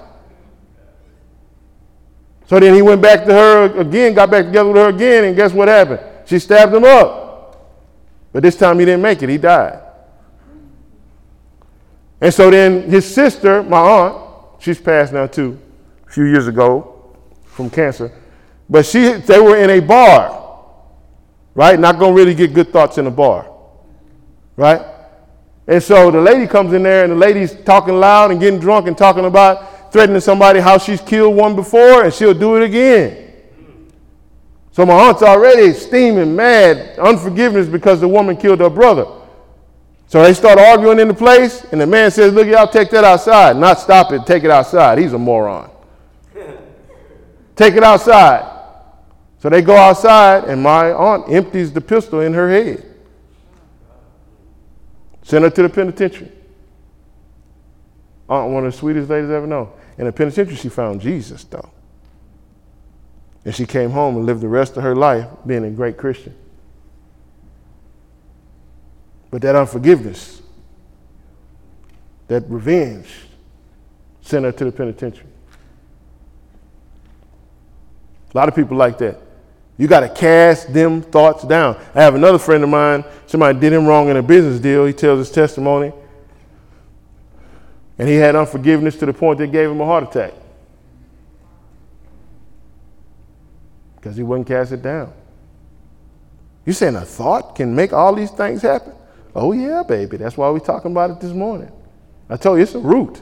So 2.48 2.60
then 2.60 2.76
he 2.76 2.82
went 2.82 3.02
back 3.02 3.26
to 3.26 3.34
her 3.34 3.80
again, 3.80 4.14
got 4.14 4.30
back 4.30 4.46
together 4.46 4.70
with 4.70 4.78
her 4.78 4.90
again, 4.90 5.24
and 5.26 5.36
guess 5.36 5.54
what 5.54 5.68
happened? 5.68 6.02
She 6.26 6.38
stabbed 6.40 6.74
him 6.74 6.84
up. 6.84 7.32
But 8.34 8.44
this 8.44 8.56
time 8.56 8.80
he 8.80 8.86
didn't 8.86 9.02
make 9.02 9.22
it, 9.22 9.30
he 9.30 9.38
died. 9.38 9.82
And 12.22 12.34
so 12.34 12.52
then 12.52 12.90
his 12.90 13.12
sister, 13.12 13.64
my 13.64 13.80
aunt, 13.80 14.62
she's 14.62 14.80
passed 14.80 15.12
now 15.12 15.28
too, 15.28 15.60
few 16.12 16.26
years 16.26 16.48
ago 16.48 17.16
from 17.46 17.70
cancer. 17.70 18.12
But 18.70 18.86
she 18.86 19.14
they 19.14 19.40
were 19.40 19.58
in 19.58 19.70
a 19.70 19.80
bar, 19.80 20.66
right? 21.56 21.80
Not 21.80 22.00
gonna 22.00 22.14
really 22.14 22.36
get 22.36 22.54
good 22.54 22.72
thoughts 22.72 22.98
in 22.98 23.08
a 23.08 23.12
bar. 23.12 23.50
Right? 24.58 24.82
And 25.68 25.82
so 25.82 26.12
the 26.12 26.20
lady 26.20 26.48
comes 26.48 26.74
in 26.74 26.84
there 26.84 27.04
and 27.04 27.14
the 27.14 27.18
lady's 27.18 27.56
talking 27.64 27.96
loud 27.96 28.32
and 28.32 28.40
getting 28.40 28.60
drunk 28.60 28.88
and 28.88 28.98
talking 28.98 29.26
about 29.26 29.92
threatening 29.94 30.20
somebody 30.20 30.60
how 30.60 30.78
she's 30.78 31.02
killed 31.02 31.36
one 31.36 31.56
before 31.56 32.04
and 32.04 32.14
she'll 32.14 32.34
do 32.34 32.58
it 32.58 32.64
again. 32.64 33.34
So 34.72 34.86
my 34.86 34.94
aunt's 34.94 35.22
already 35.22 35.74
steaming, 35.74 36.36
mad, 36.36 37.00
unforgiveness 37.00 37.68
because 37.68 38.02
the 38.02 38.08
woman 38.08 38.36
killed 38.36 38.60
her 38.60 38.70
brother. 38.70 39.06
So 40.08 40.22
they 40.22 40.34
start 40.34 40.60
arguing 40.60 41.00
in 41.00 41.08
the 41.08 41.14
place, 41.14 41.64
and 41.72 41.80
the 41.80 41.88
man 41.88 42.12
says, 42.12 42.34
Look, 42.34 42.46
y'all 42.46 42.68
take 42.68 42.90
that 42.90 43.06
outside. 43.06 43.56
Not 43.56 43.80
stop 43.80 44.12
it, 44.12 44.26
take 44.26 44.44
it 44.44 44.52
outside. 44.52 44.98
He's 44.98 45.14
a 45.14 45.18
moron. 45.18 45.71
Take 47.62 47.76
it 47.76 47.84
outside. 47.84 48.48
So 49.40 49.50
they 49.50 49.62
go 49.62 49.76
outside, 49.76 50.46
and 50.46 50.62
my 50.62 50.92
aunt 50.92 51.32
empties 51.32 51.72
the 51.72 51.82
pistol 51.82 52.22
in 52.22 52.34
her 52.34 52.50
head. 52.50 52.86
Send 55.24 55.44
her 55.44 55.50
to 55.50 55.64
the 55.64 55.70
penitentiary. 55.70 56.32
Aunt, 58.30 58.52
one 58.52 58.66
of 58.66 58.72
the 58.72 58.78
sweetest 58.78 59.10
ladies 59.10 59.30
I 59.30 59.36
ever 59.36 59.48
known. 59.48 59.72
In 59.98 60.06
the 60.06 60.12
penitentiary, 60.12 60.56
she 60.56 60.70
found 60.70 61.02
Jesus, 61.02 61.44
though. 61.44 61.70
And 63.46 63.54
she 63.54 63.66
came 63.66 63.92
home 63.92 64.16
and 64.18 64.26
lived 64.26 64.42
the 64.42 64.48
rest 64.48 64.78
of 64.78 64.84
her 64.84 64.96
life 64.96 65.28
being 65.46 65.66
a 65.66 65.70
great 65.70 65.98
Christian. 65.98 66.36
But 69.30 69.42
that 69.44 69.56
unforgiveness, 69.56 70.42
that 72.28 72.44
revenge, 72.48 73.10
sent 74.22 74.46
her 74.46 74.52
to 74.52 74.66
the 74.66 74.72
penitentiary. 74.72 75.31
A 78.34 78.38
lot 78.38 78.48
of 78.48 78.56
people 78.56 78.78
like 78.78 78.98
that. 79.00 79.20
You 79.78 79.88
got 79.88 80.02
to 80.02 80.10
cast 80.10 80.74
them 80.74 81.02
thoughts 81.02 81.44
down. 81.44 81.76
I 81.96 82.04
have 82.04 82.16
another 82.16 82.38
friend 82.38 82.64
of 82.64 82.70
mine, 82.70 83.04
somebody 83.26 83.60
did 83.60 83.74
him 83.74 83.86
wrong 83.86 84.10
in 84.10 84.18
a 84.18 84.24
business 84.24 84.60
deal. 84.60 84.86
He 84.86 84.94
tells 84.94 85.20
his 85.20 85.32
testimony. 85.32 85.92
And 87.98 88.08
he 88.08 88.16
had 88.16 88.36
unforgiveness 88.36 88.96
to 88.98 89.06
the 89.06 89.14
point 89.14 89.40
that 89.40 89.52
gave 89.52 89.70
him 89.70 89.82
a 89.82 89.86
heart 89.86 90.04
attack. 90.04 90.34
Because 93.96 94.16
he 94.16 94.24
wouldn't 94.24 94.48
cast 94.48 94.72
it 94.72 94.82
down. 94.82 95.14
You 96.66 96.74
saying 96.74 96.96
a 96.96 97.06
thought 97.06 97.56
can 97.56 97.76
make 97.76 97.94
all 97.94 98.14
these 98.16 98.32
things 98.32 98.62
happen? 98.62 98.94
Oh, 99.36 99.52
yeah, 99.52 99.84
baby. 99.84 100.18
That's 100.18 100.38
why 100.38 100.50
we're 100.50 100.60
talking 100.60 100.92
about 100.92 101.12
it 101.12 101.20
this 101.20 101.34
morning. 101.34 101.72
I 102.30 102.38
told 102.38 102.58
you, 102.58 102.64
it's 102.64 102.76
a 102.76 102.80
root. 102.80 103.22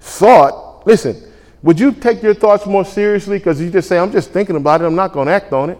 Thought, 0.00 0.86
listen, 0.86 1.31
would 1.62 1.78
you 1.78 1.92
take 1.92 2.22
your 2.22 2.34
thoughts 2.34 2.66
more 2.66 2.84
seriously? 2.84 3.38
Because 3.38 3.60
you 3.60 3.70
just 3.70 3.88
say, 3.88 3.98
I'm 3.98 4.10
just 4.10 4.30
thinking 4.30 4.56
about 4.56 4.80
it, 4.80 4.84
I'm 4.84 4.96
not 4.96 5.12
going 5.12 5.26
to 5.26 5.32
act 5.32 5.52
on 5.52 5.70
it. 5.70 5.78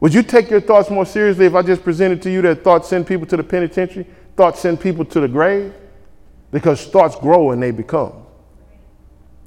Would 0.00 0.14
you 0.14 0.22
take 0.22 0.50
your 0.50 0.60
thoughts 0.60 0.90
more 0.90 1.06
seriously 1.06 1.46
if 1.46 1.54
I 1.54 1.62
just 1.62 1.82
presented 1.82 2.22
to 2.22 2.30
you 2.30 2.42
that 2.42 2.64
thoughts 2.64 2.88
send 2.88 3.06
people 3.06 3.26
to 3.26 3.36
the 3.36 3.42
penitentiary? 3.42 4.06
Thoughts 4.36 4.60
send 4.60 4.80
people 4.80 5.04
to 5.06 5.20
the 5.20 5.28
grave? 5.28 5.74
Because 6.50 6.86
thoughts 6.86 7.16
grow 7.16 7.50
and 7.50 7.62
they 7.62 7.70
become. 7.70 8.12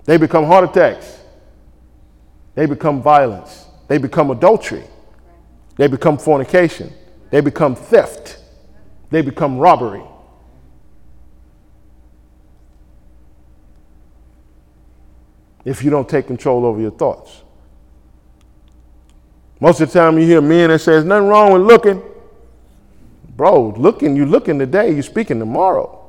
They 0.05 0.17
become 0.17 0.45
heart 0.45 0.69
attacks. 0.69 1.19
They 2.55 2.65
become 2.65 3.01
violence. 3.01 3.65
They 3.87 3.97
become 3.97 4.31
adultery. 4.31 4.83
They 5.75 5.87
become 5.87 6.17
fornication. 6.17 6.93
They 7.31 7.41
become 7.41 7.75
theft. 7.75 8.39
They 9.09 9.21
become 9.21 9.57
robbery. 9.57 10.03
If 15.65 15.83
you 15.83 15.89
don't 15.89 16.07
take 16.07 16.27
control 16.27 16.65
over 16.65 16.79
your 16.79 16.91
thoughts. 16.91 17.43
Most 19.59 19.79
of 19.79 19.91
the 19.91 19.99
time 19.99 20.19
you 20.19 20.25
hear 20.25 20.41
men 20.41 20.69
that 20.69 20.79
says 20.79 21.05
nothing 21.05 21.27
wrong 21.27 21.53
with 21.53 21.61
looking. 21.61 22.01
Bro, 23.35 23.75
looking, 23.77 24.15
you 24.15 24.25
looking 24.25 24.59
today, 24.59 24.93
you 24.93 25.01
speaking 25.01 25.39
tomorrow. 25.39 25.99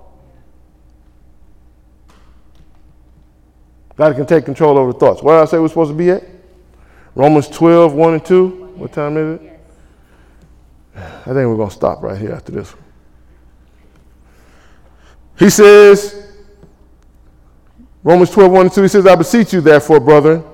God 3.96 4.16
can 4.16 4.26
take 4.26 4.44
control 4.44 4.76
over 4.76 4.92
the 4.92 4.98
thoughts. 4.98 5.22
Where 5.22 5.38
did 5.38 5.42
I 5.42 5.50
say 5.50 5.59
we're 5.59 5.68
supposed 5.68 5.92
to 5.92 5.96
be 5.96 6.11
at? 6.11 6.24
Romans 7.14 7.48
12, 7.48 7.94
1 7.94 8.14
and 8.14 8.24
2. 8.24 8.48
What 8.74 8.92
time 8.92 9.16
is 9.16 9.40
it? 9.40 9.61
I 10.96 11.26
think 11.26 11.36
we're 11.36 11.57
going 11.57 11.68
to 11.68 11.74
stop 11.74 12.02
right 12.02 12.18
here 12.18 12.32
after 12.32 12.52
this. 12.52 12.74
He 15.38 15.48
says, 15.48 16.24
Romans 18.05 18.30
12, 18.30 18.52
1 18.52 18.66
and 18.66 18.72
2, 18.72 18.82
he 18.82 18.88
says, 18.88 19.07
I 19.07 19.14
beseech 19.16 19.55
you, 19.55 19.62
therefore, 19.62 19.98
brethren, 19.98 20.44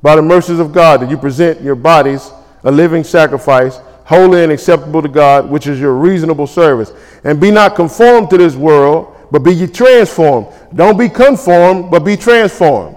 by 0.00 0.16
the 0.16 0.22
mercies 0.22 0.60
of 0.60 0.72
God, 0.72 1.00
that 1.00 1.10
you 1.10 1.18
present 1.18 1.60
your 1.60 1.74
bodies 1.74 2.30
a 2.64 2.70
living 2.70 3.02
sacrifice, 3.02 3.80
holy 4.04 4.44
and 4.44 4.52
acceptable 4.52 5.02
to 5.02 5.08
God, 5.08 5.50
which 5.50 5.66
is 5.66 5.80
your 5.80 5.94
reasonable 5.94 6.46
service. 6.46 6.92
And 7.24 7.40
be 7.40 7.50
not 7.50 7.74
conformed 7.74 8.30
to 8.30 8.38
this 8.38 8.54
world, 8.54 9.16
but 9.32 9.40
be 9.40 9.52
ye 9.52 9.66
transformed. 9.66 10.46
Don't 10.74 10.96
be 10.96 11.08
conformed, 11.08 11.90
but 11.90 12.04
be 12.04 12.16
transformed. 12.16 12.96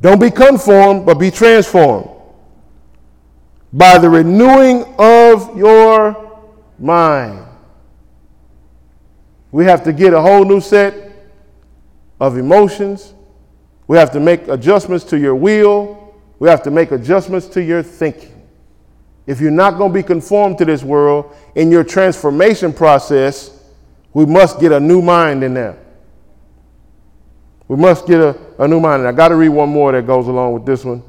Don't 0.00 0.20
be 0.20 0.30
conformed, 0.30 1.06
but 1.06 1.14
be 1.14 1.30
transformed 1.30 2.10
by 3.72 3.98
the 3.98 4.10
renewing 4.10 4.84
of 4.98 5.56
your 5.56 6.40
mind. 6.78 7.46
We 9.52 9.64
have 9.66 9.84
to 9.84 9.92
get 9.92 10.12
a 10.12 10.20
whole 10.20 10.44
new 10.44 10.60
set 10.60 11.11
of 12.20 12.36
emotions. 12.38 13.14
We 13.86 13.96
have 13.96 14.10
to 14.12 14.20
make 14.20 14.48
adjustments 14.48 15.04
to 15.06 15.18
your 15.18 15.34
will. 15.34 16.14
We 16.38 16.48
have 16.48 16.62
to 16.64 16.70
make 16.70 16.92
adjustments 16.92 17.46
to 17.48 17.62
your 17.62 17.82
thinking. 17.82 18.30
If 19.26 19.40
you're 19.40 19.50
not 19.50 19.78
going 19.78 19.92
to 19.92 19.94
be 19.94 20.02
conformed 20.02 20.58
to 20.58 20.64
this 20.64 20.82
world 20.82 21.34
in 21.54 21.70
your 21.70 21.84
transformation 21.84 22.72
process, 22.72 23.62
we 24.12 24.26
must 24.26 24.60
get 24.60 24.72
a 24.72 24.80
new 24.80 25.00
mind 25.00 25.44
in 25.44 25.54
there. 25.54 25.78
We 27.68 27.76
must 27.76 28.06
get 28.06 28.20
a, 28.20 28.36
a 28.58 28.66
new 28.66 28.80
mind. 28.80 29.00
And 29.00 29.08
I 29.08 29.12
got 29.12 29.28
to 29.28 29.36
read 29.36 29.50
one 29.50 29.68
more 29.68 29.92
that 29.92 30.06
goes 30.06 30.26
along 30.26 30.54
with 30.54 30.66
this 30.66 30.84
one, 30.84 31.02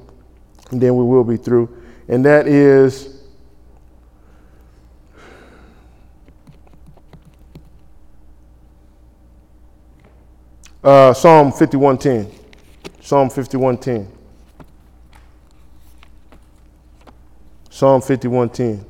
and 0.71 0.79
then 0.79 0.95
we 0.95 1.03
will 1.03 1.23
be 1.23 1.37
through 1.37 1.83
and 2.07 2.25
that 2.25 2.47
is 2.47 3.22
uh, 10.83 11.13
Psalm 11.13 11.51
51:10. 11.51 12.29
Psalm 13.01 13.29
51:10. 13.29 14.07
Psalm 17.69 18.01
51:10. 18.01 18.85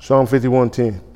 Psalm 0.00 0.26
51:10. 0.26 1.13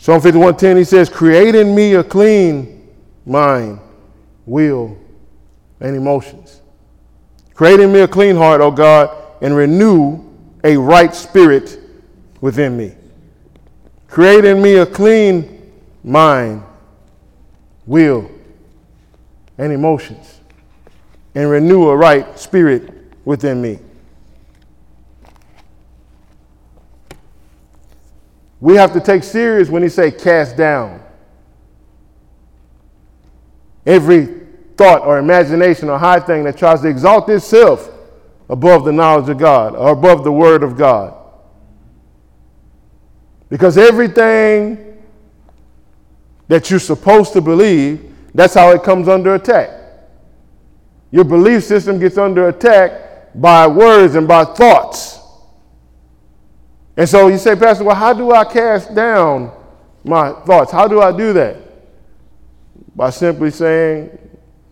Psalm 0.00 0.18
51:10 0.22 0.78
he 0.78 0.84
says, 0.84 1.10
"Create 1.10 1.54
in 1.54 1.74
me 1.74 1.92
a 1.92 2.02
clean 2.02 2.88
mind, 3.26 3.78
will, 4.46 4.96
and 5.78 5.94
emotions. 5.94 6.62
Create 7.52 7.80
in 7.80 7.92
me 7.92 8.00
a 8.00 8.08
clean 8.08 8.34
heart, 8.34 8.62
O 8.62 8.70
God, 8.70 9.10
and 9.42 9.54
renew 9.54 10.20
a 10.64 10.78
right 10.78 11.14
spirit 11.14 11.78
within 12.40 12.78
me. 12.78 12.94
Create 14.08 14.46
in 14.46 14.62
me 14.62 14.76
a 14.76 14.86
clean 14.86 15.70
mind, 16.02 16.62
will, 17.86 18.24
and 19.58 19.70
emotions, 19.70 20.40
and 21.34 21.50
renew 21.50 21.90
a 21.90 21.96
right 21.96 22.38
spirit 22.38 22.90
within 23.26 23.60
me." 23.60 23.78
We 28.60 28.76
have 28.76 28.92
to 28.92 29.00
take 29.00 29.24
serious 29.24 29.68
when 29.68 29.82
he 29.82 29.88
say 29.88 30.10
cast 30.10 30.56
down. 30.56 31.02
Every 33.86 34.40
thought 34.76 35.02
or 35.02 35.18
imagination 35.18 35.88
or 35.88 35.98
high 35.98 36.20
thing 36.20 36.44
that 36.44 36.56
tries 36.56 36.82
to 36.82 36.88
exalt 36.88 37.28
itself 37.28 37.90
above 38.48 38.84
the 38.84 38.92
knowledge 38.92 39.28
of 39.28 39.38
God 39.38 39.74
or 39.74 39.90
above 39.90 40.24
the 40.24 40.32
word 40.32 40.62
of 40.62 40.76
God. 40.76 41.14
Because 43.48 43.78
everything 43.78 45.02
that 46.48 46.70
you're 46.70 46.80
supposed 46.80 47.32
to 47.32 47.40
believe, 47.40 48.14
that's 48.34 48.54
how 48.54 48.70
it 48.72 48.82
comes 48.82 49.08
under 49.08 49.34
attack. 49.34 49.70
Your 51.10 51.24
belief 51.24 51.64
system 51.64 51.98
gets 51.98 52.18
under 52.18 52.48
attack 52.48 53.32
by 53.34 53.66
words 53.66 54.14
and 54.14 54.26
by 54.28 54.44
thoughts. 54.44 55.19
And 57.00 57.08
so 57.08 57.28
you 57.28 57.38
say, 57.38 57.56
Pastor, 57.56 57.82
well, 57.82 57.96
how 57.96 58.12
do 58.12 58.30
I 58.30 58.44
cast 58.44 58.94
down 58.94 59.50
my 60.04 60.32
thoughts? 60.44 60.70
How 60.70 60.86
do 60.86 61.00
I 61.00 61.16
do 61.16 61.32
that? 61.32 61.56
By 62.94 63.08
simply 63.08 63.50
saying, 63.52 64.18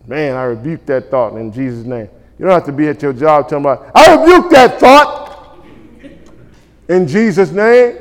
man, 0.05 0.35
I 0.35 0.43
rebuke 0.43 0.85
that 0.85 1.09
thought 1.09 1.33
in 1.37 1.51
Jesus' 1.51 1.87
name. 1.87 2.07
You 2.37 2.45
don't 2.45 2.53
have 2.53 2.65
to 2.65 2.71
be 2.71 2.87
at 2.87 3.01
your 3.01 3.13
job 3.13 3.49
telling 3.49 3.65
about, 3.65 3.89
I 3.95 4.13
rebuke 4.15 4.51
that 4.51 4.79
thought 4.79 5.65
in 6.87 7.07
Jesus' 7.07 7.49
name. 7.49 7.97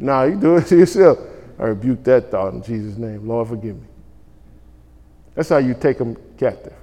No, 0.00 0.24
you 0.24 0.34
do 0.34 0.56
it 0.56 0.66
to 0.66 0.76
yourself. 0.76 1.20
I 1.60 1.66
rebuke 1.66 2.02
that 2.02 2.32
thought 2.32 2.54
in 2.54 2.62
Jesus' 2.64 2.98
name. 2.98 3.28
Lord, 3.28 3.46
forgive 3.46 3.76
me. 3.76 3.86
That's 5.36 5.50
how 5.50 5.58
you 5.58 5.74
take 5.74 5.98
them 5.98 6.16
captive. 6.36 6.74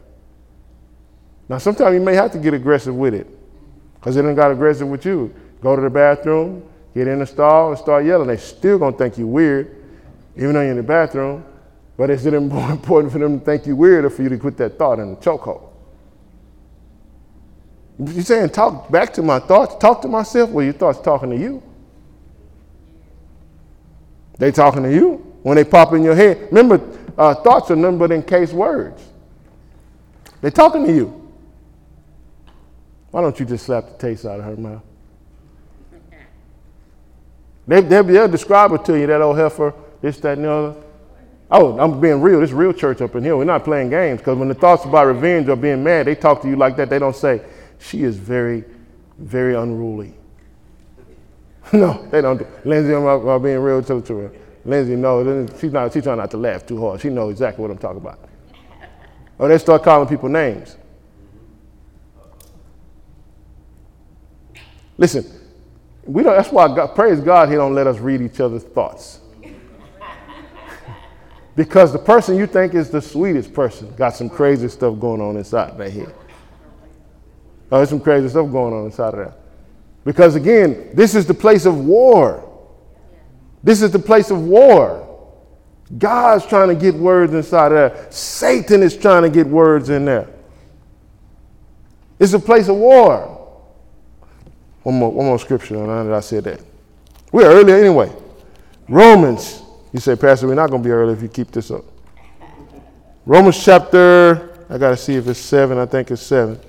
Now, 1.50 1.58
sometimes 1.58 1.96
you 1.96 2.00
may 2.00 2.16
have 2.16 2.32
to 2.32 2.40
get 2.40 2.54
aggressive 2.54 2.96
with 2.96 3.14
it 3.14 3.28
because 3.96 4.16
they 4.16 4.22
done 4.22 4.36
got 4.36 4.52
aggressive 4.52 4.88
with 4.88 5.06
you. 5.06 5.36
Go 5.62 5.76
to 5.76 5.82
the 5.82 5.90
bathroom, 5.90 6.64
get 6.94 7.08
in 7.08 7.20
the 7.20 7.26
stall, 7.26 7.70
and 7.70 7.78
start 7.78 8.06
yelling. 8.06 8.28
They 8.28 8.38
still 8.38 8.78
gonna 8.78 8.98
think 8.98 9.18
you 9.18 9.28
weird, 9.28 9.84
even 10.36 10.54
though 10.54 10.62
you're 10.62 10.72
in 10.72 10.78
the 10.78 10.84
bathroom. 10.84 11.46
But 11.98 12.10
is 12.10 12.26
it 12.26 12.40
more 12.40 12.72
important 12.72 13.14
for 13.14 13.20
them 13.20 13.40
to 13.40 13.46
think 13.46 13.66
you 13.66 13.76
weird 13.76 14.06
or 14.06 14.10
for 14.10 14.24
you 14.24 14.30
to 14.30 14.38
put 14.38 14.58
that 14.58 14.78
thought 14.78 15.00
in 15.00 15.12
the 15.12 15.18
chokehold? 15.18 15.70
You're 17.98 18.24
saying 18.24 18.50
talk 18.50 18.92
back 18.92 19.14
to 19.14 19.22
my 19.22 19.40
thoughts, 19.40 19.76
talk 19.78 20.02
to 20.02 20.08
myself. 20.08 20.50
Well, 20.50 20.66
your 20.66 20.74
thoughts 20.74 21.00
talking 21.00 21.30
to 21.30 21.38
you. 21.38 21.64
They 24.38 24.52
talking 24.52 24.84
to 24.84 24.94
you 24.94 25.18
when 25.44 25.56
they 25.56 25.64
pop 25.64 25.94
in 25.94 26.04
your 26.04 26.16
head. 26.16 26.50
Remember, 26.52 26.82
uh, 27.18 27.36
thoughts 27.36 27.72
are 27.72 27.76
nothing 27.76 27.98
but 27.98 28.12
encased 28.12 28.52
words. 28.52 29.02
They 30.42 30.52
talking 30.52 30.86
to 30.86 30.94
you. 30.94 31.32
Why 33.12 33.22
don't 33.22 33.40
you 33.40 33.46
just 33.46 33.66
slap 33.66 33.88
the 33.88 33.98
taste 33.98 34.26
out 34.26 34.40
of 34.40 34.46
her 34.46 34.58
mouth? 34.58 34.84
They, 37.68 37.82
they'll, 37.82 38.04
they'll 38.04 38.28
describe 38.28 38.72
it 38.74 38.86
to 38.86 39.00
you, 39.00 39.08
that 39.08 39.22
old 39.22 39.38
heifer, 39.38 39.74
this, 40.02 40.20
that, 40.20 40.38
and 40.38 40.46
the 40.46 40.52
other. 40.52 40.82
Oh, 41.50 41.78
I'm 41.80 42.00
being 42.00 42.22
real. 42.22 42.40
This 42.40 42.52
real 42.52 42.74
church 42.74 43.02
up 43.02 43.16
in 43.16 43.24
here. 43.24 43.38
We're 43.38 43.44
not 43.44 43.64
playing 43.64 43.90
games 43.92 44.20
because 44.20 44.38
when 44.38 44.48
the 44.48 44.56
thoughts 44.56 44.86
about 44.86 45.08
revenge 45.08 45.48
or 45.48 45.56
being 45.56 45.84
mad, 45.84 46.08
they 46.08 46.16
talk 46.16 46.42
to 46.42 46.48
you 46.48 46.56
like 46.56 46.76
that. 46.78 46.90
They 46.90 47.00
don't 47.00 47.16
say, 47.16 47.42
she 47.80 48.04
is 48.04 48.18
very, 48.18 48.64
very 49.18 49.56
unruly. 49.56 50.14
no, 51.74 52.08
they 52.12 52.22
don't. 52.22 52.38
Do. 52.38 52.48
Lindsay, 52.64 52.94
I'm, 52.94 53.06
I'm 53.06 53.42
being 53.42 53.60
real 53.60 53.82
to 53.84 54.00
her. 54.18 54.32
Lindsay 54.66 54.96
knows. 54.96 55.50
She's 55.60 55.72
not. 55.72 55.94
She's 55.94 56.04
trying 56.04 56.18
not 56.18 56.32
to 56.32 56.38
laugh 56.38 56.66
too 56.66 56.80
hard. 56.80 57.02
She 57.02 57.10
knows 57.10 57.32
exactly 57.32 57.62
what 57.62 57.72
I'm 57.72 57.78
talking 57.78 58.02
about. 58.02 58.20
Or 59.38 59.48
oh, 59.48 59.50
they 59.50 59.58
start 59.58 59.84
calling 59.84 60.08
people 60.08 60.30
names. 60.30 60.78
Listen, 64.98 65.26
we 66.06 66.24
don't. 66.24 66.36
That's 66.36 66.52
why 66.52 66.68
God, 66.68 66.96
praise 66.96 67.20
God, 67.20 67.50
He 67.50 67.56
don't 67.56 67.74
let 67.74 67.88
us 67.88 68.00
read 68.00 68.22
each 68.22 68.40
other's 68.40 68.64
thoughts. 68.64 69.20
because 71.56 71.92
the 71.92 72.00
person 72.00 72.38
you 72.38 72.48
think 72.48 72.74
is 72.74 72.90
the 72.90 73.02
sweetest 73.02 73.54
person 73.54 73.94
got 73.96 74.16
some 74.16 74.30
crazy 74.30 74.68
stuff 74.68 75.00
going 75.00 75.22
on 75.22 75.38
inside 75.38 75.78
their 75.78 75.90
head. 75.90 76.14
Oh, 77.72 77.78
there's 77.78 77.90
some 77.90 78.00
crazy 78.00 78.30
stuff 78.30 78.52
going 78.52 78.74
on 78.74 78.86
inside 78.86 79.16
of 79.16 79.26
that. 79.26 79.38
Because 80.04 80.36
again, 80.36 80.92
this 80.94 81.16
is 81.16 81.26
the 81.26 81.34
place 81.34 81.66
of 81.66 81.86
war. 81.86 82.44
This 83.64 83.82
is 83.82 83.92
the 83.92 84.00
place 84.00 84.30
of 84.30 84.44
war. 84.44 85.02
God's 85.98 86.46
trying 86.46 86.70
to 86.70 86.76
get 86.76 86.96
words 86.96 87.34
inside 87.34 87.72
of 87.72 87.94
there. 87.94 88.12
Satan 88.12 88.84
is 88.84 88.96
trying 88.96 89.24
to 89.24 89.30
get 89.30 89.48
words 89.48 89.90
in 89.90 90.06
there. 90.06 90.30
It's 92.20 92.34
a 92.34 92.40
place 92.40 92.68
of 92.68 92.76
war. 92.76 93.35
One 94.86 95.00
more, 95.00 95.12
one 95.12 95.26
more 95.26 95.40
scripture, 95.40 95.78
and 95.78 95.88
now 95.88 96.04
that 96.04 96.14
I 96.14 96.20
said 96.20 96.44
that. 96.44 96.62
We're 97.32 97.48
early 97.48 97.74
anyway. 97.74 98.12
Romans. 98.88 99.64
You 99.92 100.00
say, 100.00 100.16
Pastor, 100.16 100.46
we're 100.46 100.54
not 100.54 100.70
going 100.70 100.84
to 100.84 100.88
be 100.88 100.92
early 100.92 101.14
if 101.14 101.24
you 101.24 101.28
keep 101.28 101.50
this 101.50 101.72
up. 101.72 101.84
Romans 103.26 103.66
chapter, 103.66 104.64
I 104.70 104.78
got 104.78 104.92
to 104.92 104.98
see 104.98 105.16
if 105.16 105.28
it's 105.28 105.40
seven. 105.40 105.80
I 105.80 105.88
think 105.88 106.12
it's 106.12 106.22
seven. 106.22 106.60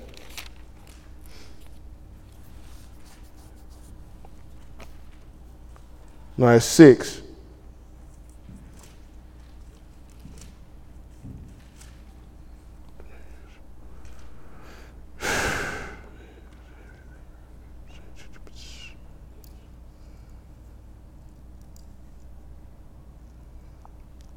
No, 6.37 6.47
it's 6.47 6.65
six. 6.65 7.21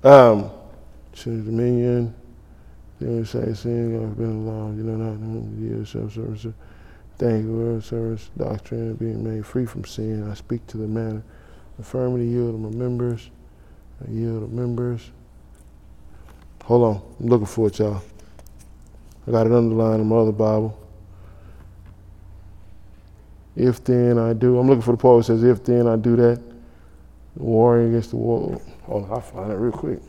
Um, 0.04 0.50
to 1.14 1.42
dominion, 1.42 2.14
you 3.00 3.06
know, 3.06 3.24
say, 3.24 3.52
sin, 3.54 4.02
I've 4.02 4.16
been 4.16 4.46
along, 4.48 4.78
you 4.78 4.84
know, 4.84 4.96
not 4.96 5.60
years, 5.60 5.90
self 5.90 6.14
service. 6.14 6.46
Thank 7.18 7.44
you, 7.44 7.52
Lord, 7.52 7.84
service, 7.84 8.30
doctrine, 8.38 8.94
being 8.94 9.22
made 9.22 9.46
free 9.46 9.66
from 9.66 9.84
sin. 9.84 10.30
I 10.30 10.34
speak 10.34 10.66
to 10.68 10.78
the 10.78 10.86
matter 10.88 11.22
affirmity, 11.82 12.30
yield 12.30 12.54
of 12.54 12.60
my 12.60 12.70
members, 12.70 13.30
I 14.06 14.10
yield 14.10 14.42
of 14.42 14.52
members. 14.52 15.10
Hold 16.64 16.84
on, 16.84 17.02
I'm 17.20 17.26
looking 17.26 17.46
for 17.46 17.68
it, 17.68 17.78
y'all. 17.78 18.02
I 19.26 19.30
got 19.30 19.46
it 19.46 19.52
underlined 19.52 20.02
in 20.02 20.08
my 20.08 20.16
other 20.16 20.32
Bible. 20.32 20.78
If 23.56 23.82
then 23.84 24.18
I 24.18 24.32
do, 24.32 24.58
I'm 24.58 24.68
looking 24.68 24.82
for 24.82 24.92
the 24.92 24.98
part 24.98 25.18
that 25.18 25.24
says, 25.24 25.44
if 25.44 25.64
then 25.64 25.86
I 25.86 25.96
do 25.96 26.16
that, 26.16 26.40
warring 27.36 27.88
against 27.90 28.10
the 28.10 28.16
war. 28.16 28.60
Oh, 28.88 29.06
I'll 29.10 29.20
find 29.20 29.52
it 29.52 29.56
real 29.56 29.72
quick. 29.72 30.00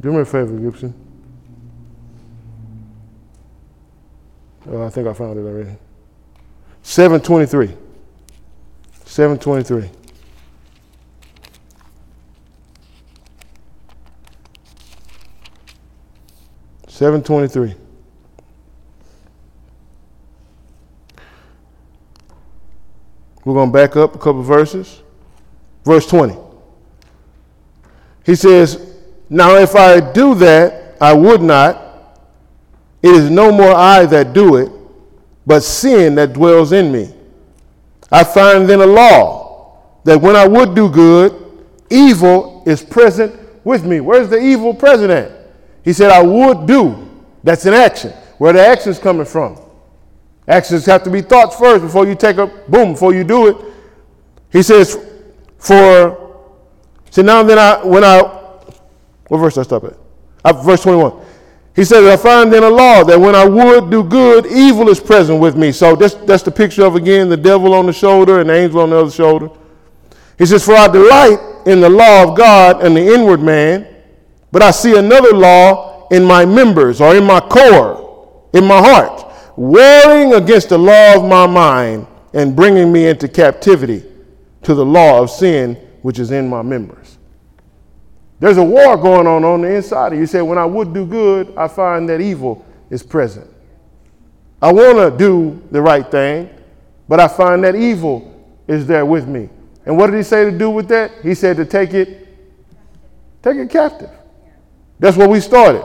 Do 0.00 0.12
me 0.12 0.20
a 0.20 0.24
favor, 0.24 0.58
Gibson. 0.58 0.94
Oh, 4.66 4.86
I 4.86 4.88
think 4.88 5.06
I 5.06 5.12
found 5.12 5.38
it 5.38 5.42
already. 5.42 5.76
723. 6.82 7.76
723. 9.04 9.99
Seven 17.00 17.22
twenty-three. 17.22 17.74
We're 23.42 23.54
going 23.54 23.70
to 23.70 23.72
back 23.72 23.96
up 23.96 24.14
a 24.14 24.18
couple 24.18 24.42
verses. 24.42 25.00
Verse 25.82 26.06
20. 26.06 26.36
He 28.26 28.34
says, 28.34 28.96
now, 29.30 29.56
if 29.56 29.74
I 29.76 30.12
do 30.12 30.34
that, 30.34 30.98
I 31.00 31.14
would 31.14 31.40
not. 31.40 32.18
It 33.00 33.12
is 33.12 33.30
no 33.30 33.50
more 33.50 33.72
I 33.72 34.04
that 34.04 34.34
do 34.34 34.56
it, 34.56 34.70
but 35.46 35.62
sin 35.62 36.16
that 36.16 36.34
dwells 36.34 36.72
in 36.72 36.92
me. 36.92 37.14
I 38.12 38.24
find 38.24 38.68
then 38.68 38.80
a 38.82 38.86
law 38.86 39.78
that 40.04 40.20
when 40.20 40.36
I 40.36 40.46
would 40.46 40.74
do 40.74 40.90
good, 40.90 41.64
evil 41.88 42.62
is 42.66 42.82
present 42.82 43.40
with 43.64 43.86
me. 43.86 44.00
Where's 44.00 44.28
the 44.28 44.38
evil 44.38 44.74
present 44.74 45.10
at? 45.10 45.39
He 45.84 45.92
said, 45.92 46.10
I 46.10 46.22
would 46.22 46.66
do. 46.66 47.08
That's 47.42 47.64
an 47.66 47.74
action. 47.74 48.10
Where 48.38 48.52
the 48.52 48.64
action's 48.64 48.98
coming 48.98 49.26
from. 49.26 49.58
Actions 50.48 50.86
have 50.86 51.02
to 51.04 51.10
be 51.10 51.22
thoughts 51.22 51.56
first 51.56 51.82
before 51.82 52.06
you 52.06 52.14
take 52.14 52.36
a 52.36 52.46
boom, 52.46 52.92
before 52.92 53.14
you 53.14 53.24
do 53.24 53.48
it. 53.48 53.56
He 54.50 54.62
says, 54.62 54.98
for 55.58 56.16
so 57.10 57.22
now 57.22 57.42
then 57.42 57.58
I 57.58 57.84
when 57.84 58.04
I 58.04 58.22
what 59.28 59.38
verse 59.38 59.58
I 59.58 59.62
stop 59.62 59.84
at? 59.84 59.96
Uh, 60.44 60.52
verse 60.52 60.82
21. 60.82 61.24
He 61.76 61.84
says, 61.84 62.04
I 62.04 62.20
find 62.20 62.52
in 62.52 62.64
a 62.64 62.68
law 62.68 63.04
that 63.04 63.18
when 63.18 63.34
I 63.34 63.46
would 63.46 63.90
do 63.90 64.02
good, 64.02 64.46
evil 64.46 64.88
is 64.88 64.98
present 64.98 65.40
with 65.40 65.56
me. 65.56 65.70
So 65.70 65.94
that's, 65.94 66.14
that's 66.14 66.42
the 66.42 66.50
picture 66.50 66.84
of, 66.84 66.96
again, 66.96 67.28
the 67.28 67.36
devil 67.36 67.74
on 67.74 67.86
the 67.86 67.92
shoulder 67.92 68.40
and 68.40 68.50
the 68.50 68.54
angel 68.54 68.80
on 68.80 68.90
the 68.90 68.98
other 68.98 69.10
shoulder. 69.10 69.50
He 70.36 70.46
says, 70.46 70.64
For 70.64 70.74
I 70.74 70.88
delight 70.88 71.38
in 71.66 71.80
the 71.80 71.88
law 71.88 72.24
of 72.24 72.36
God 72.36 72.82
and 72.84 72.96
the 72.96 73.14
inward 73.14 73.40
man, 73.40 73.86
but 74.52 74.62
I 74.62 74.70
see 74.70 74.96
another 74.96 75.32
law 75.32 76.08
in 76.10 76.24
my 76.24 76.44
members 76.44 77.00
or 77.00 77.14
in 77.14 77.24
my 77.24 77.40
core, 77.40 78.48
in 78.52 78.64
my 78.64 78.78
heart, 78.78 79.26
warring 79.56 80.34
against 80.34 80.70
the 80.70 80.78
law 80.78 81.16
of 81.16 81.24
my 81.24 81.46
mind 81.46 82.06
and 82.34 82.54
bringing 82.54 82.92
me 82.92 83.06
into 83.06 83.28
captivity 83.28 84.02
to 84.62 84.74
the 84.74 84.84
law 84.84 85.22
of 85.22 85.30
sin 85.30 85.74
which 86.02 86.18
is 86.18 86.30
in 86.30 86.48
my 86.48 86.62
members. 86.62 87.18
There's 88.38 88.56
a 88.56 88.64
war 88.64 88.96
going 88.96 89.26
on 89.26 89.44
on 89.44 89.60
the 89.60 89.74
inside 89.74 90.12
you. 90.14 90.20
You 90.20 90.26
say, 90.26 90.40
when 90.40 90.56
I 90.56 90.64
would 90.64 90.94
do 90.94 91.04
good, 91.04 91.54
I 91.56 91.68
find 91.68 92.08
that 92.08 92.20
evil 92.20 92.64
is 92.88 93.02
present. 93.02 93.48
I 94.62 94.72
want 94.72 94.98
to 94.98 95.16
do 95.16 95.62
the 95.70 95.80
right 95.80 96.10
thing, 96.10 96.50
but 97.08 97.20
I 97.20 97.28
find 97.28 97.62
that 97.64 97.74
evil 97.74 98.26
is 98.66 98.86
there 98.86 99.04
with 99.04 99.26
me. 99.26 99.48
And 99.84 99.96
what 99.96 100.06
did 100.06 100.16
he 100.16 100.22
say 100.22 100.50
to 100.50 100.56
do 100.56 100.70
with 100.70 100.88
that? 100.88 101.12
He 101.22 101.34
said 101.34 101.56
to 101.56 101.64
take 101.64 101.92
it, 101.92 102.28
take 103.42 103.56
it 103.56 103.70
captive. 103.70 104.10
That's 105.00 105.16
where 105.16 105.28
we 105.28 105.40
started. 105.40 105.84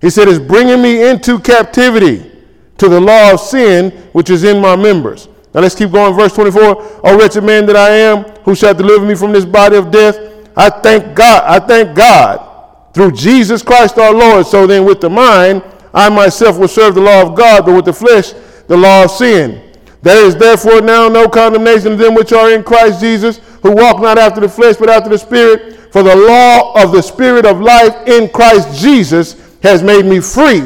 He 0.00 0.10
said, 0.10 0.28
it's 0.28 0.38
bringing 0.38 0.82
me 0.82 1.08
into 1.08 1.38
captivity 1.38 2.32
to 2.78 2.88
the 2.88 2.98
law 2.98 3.34
of 3.34 3.40
sin 3.40 3.90
which 4.12 4.30
is 4.30 4.42
in 4.44 4.60
my 4.60 4.74
members. 4.74 5.28
Now 5.52 5.60
let's 5.60 5.74
keep 5.74 5.92
going. 5.92 6.14
Verse 6.14 6.34
24. 6.34 7.00
O 7.04 7.18
wretched 7.18 7.44
man 7.44 7.66
that 7.66 7.76
I 7.76 7.90
am, 7.90 8.24
who 8.44 8.54
shall 8.54 8.74
deliver 8.74 9.04
me 9.04 9.14
from 9.14 9.32
this 9.32 9.44
body 9.44 9.76
of 9.76 9.90
death? 9.90 10.18
I 10.56 10.70
thank 10.70 11.14
God. 11.14 11.44
I 11.44 11.64
thank 11.64 11.96
God 11.96 12.94
through 12.94 13.12
Jesus 13.12 13.62
Christ 13.62 13.98
our 13.98 14.12
Lord. 14.12 14.46
So 14.46 14.66
then, 14.66 14.84
with 14.84 15.00
the 15.00 15.10
mind, 15.10 15.62
I 15.92 16.08
myself 16.08 16.58
will 16.58 16.68
serve 16.68 16.94
the 16.94 17.00
law 17.00 17.22
of 17.22 17.36
God, 17.36 17.66
but 17.66 17.74
with 17.74 17.84
the 17.84 17.92
flesh, 17.92 18.32
the 18.66 18.76
law 18.76 19.04
of 19.04 19.10
sin. 19.10 19.74
There 20.02 20.24
is 20.24 20.36
therefore 20.36 20.80
now 20.80 21.08
no 21.08 21.28
condemnation 21.28 21.90
to 21.90 21.96
them 21.96 22.14
which 22.14 22.32
are 22.32 22.50
in 22.52 22.62
Christ 22.62 23.00
Jesus, 23.00 23.38
who 23.62 23.72
walk 23.72 24.00
not 24.00 24.18
after 24.18 24.40
the 24.40 24.48
flesh, 24.48 24.76
but 24.76 24.88
after 24.88 25.10
the 25.10 25.18
Spirit. 25.18 25.79
For 25.90 26.02
the 26.04 26.14
law 26.14 26.82
of 26.82 26.92
the 26.92 27.02
Spirit 27.02 27.44
of 27.44 27.60
life 27.60 28.06
in 28.06 28.28
Christ 28.28 28.80
Jesus 28.80 29.36
has 29.62 29.82
made 29.82 30.04
me 30.04 30.20
free 30.20 30.62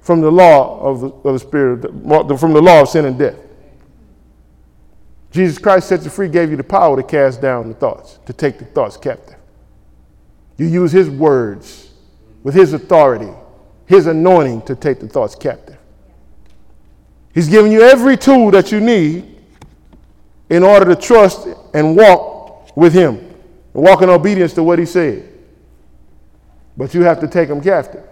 from 0.00 0.20
the 0.20 0.30
law 0.30 0.80
of 0.80 1.00
the, 1.00 1.08
of 1.08 1.34
the 1.34 1.38
Spirit, 1.38 1.82
from 2.38 2.52
the 2.52 2.62
law 2.62 2.82
of 2.82 2.88
sin 2.88 3.04
and 3.04 3.18
death. 3.18 3.36
Jesus 5.30 5.58
Christ 5.58 5.88
set 5.88 6.02
you 6.04 6.10
free, 6.10 6.28
gave 6.28 6.50
you 6.50 6.56
the 6.56 6.64
power 6.64 6.96
to 6.96 7.02
cast 7.02 7.42
down 7.42 7.68
the 7.68 7.74
thoughts, 7.74 8.18
to 8.24 8.32
take 8.32 8.58
the 8.58 8.64
thoughts 8.64 8.96
captive. 8.96 9.36
You 10.56 10.66
use 10.66 10.92
his 10.92 11.10
words 11.10 11.90
with 12.42 12.54
his 12.54 12.72
authority, 12.72 13.32
his 13.86 14.06
anointing 14.06 14.62
to 14.62 14.76
take 14.76 15.00
the 15.00 15.08
thoughts 15.08 15.34
captive. 15.34 15.78
He's 17.34 17.48
given 17.48 17.72
you 17.72 17.82
every 17.82 18.16
tool 18.16 18.50
that 18.52 18.70
you 18.70 18.80
need 18.80 19.40
in 20.48 20.62
order 20.62 20.94
to 20.94 21.00
trust 21.00 21.48
and 21.74 21.96
walk 21.96 22.76
with 22.76 22.94
him 22.94 23.33
and 23.74 23.82
walk 23.82 24.02
in 24.02 24.08
obedience 24.08 24.52
to 24.54 24.62
what 24.62 24.78
he 24.78 24.86
said. 24.86 25.30
But 26.76 26.94
you 26.94 27.02
have 27.02 27.20
to 27.20 27.28
take 27.28 27.48
them 27.48 27.60
captive. 27.60 28.04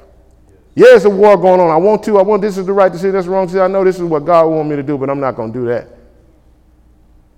Yeah, 0.74 0.86
there's 0.90 1.04
a 1.04 1.10
war 1.10 1.36
going 1.36 1.60
on. 1.60 1.70
I 1.70 1.76
want 1.76 2.02
to. 2.04 2.18
I 2.18 2.22
want 2.22 2.42
this 2.42 2.56
is 2.56 2.66
the 2.66 2.72
right 2.72 2.90
decision. 2.90 3.12
That's 3.12 3.26
the 3.26 3.32
wrong 3.32 3.46
decision. 3.46 3.62
I 3.62 3.66
know 3.68 3.84
this 3.84 3.96
is 3.96 4.02
what 4.02 4.24
God 4.24 4.46
want 4.46 4.68
me 4.68 4.76
to 4.76 4.82
do, 4.82 4.96
but 4.96 5.10
I'm 5.10 5.20
not 5.20 5.36
going 5.36 5.52
to 5.52 5.58
do 5.58 5.66
that 5.66 5.88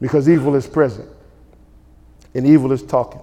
because 0.00 0.28
evil 0.28 0.54
is 0.54 0.66
present 0.66 1.08
and 2.34 2.46
evil 2.46 2.72
is 2.72 2.82
talking. 2.82 3.20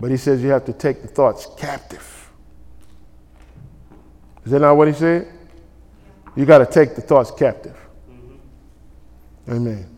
But 0.00 0.10
he 0.10 0.16
says 0.16 0.42
you 0.42 0.50
have 0.50 0.64
to 0.64 0.72
take 0.72 1.00
the 1.00 1.08
thoughts 1.08 1.46
captive. 1.56 2.28
Is 4.44 4.50
that 4.50 4.60
not 4.60 4.76
what 4.76 4.88
he 4.88 4.94
said? 4.94 5.32
You 6.34 6.44
got 6.44 6.58
to 6.58 6.66
take 6.66 6.96
the 6.96 7.00
thoughts 7.00 7.30
captive. 7.30 7.78
Mm-hmm. 8.10 9.52
Amen. 9.52 9.91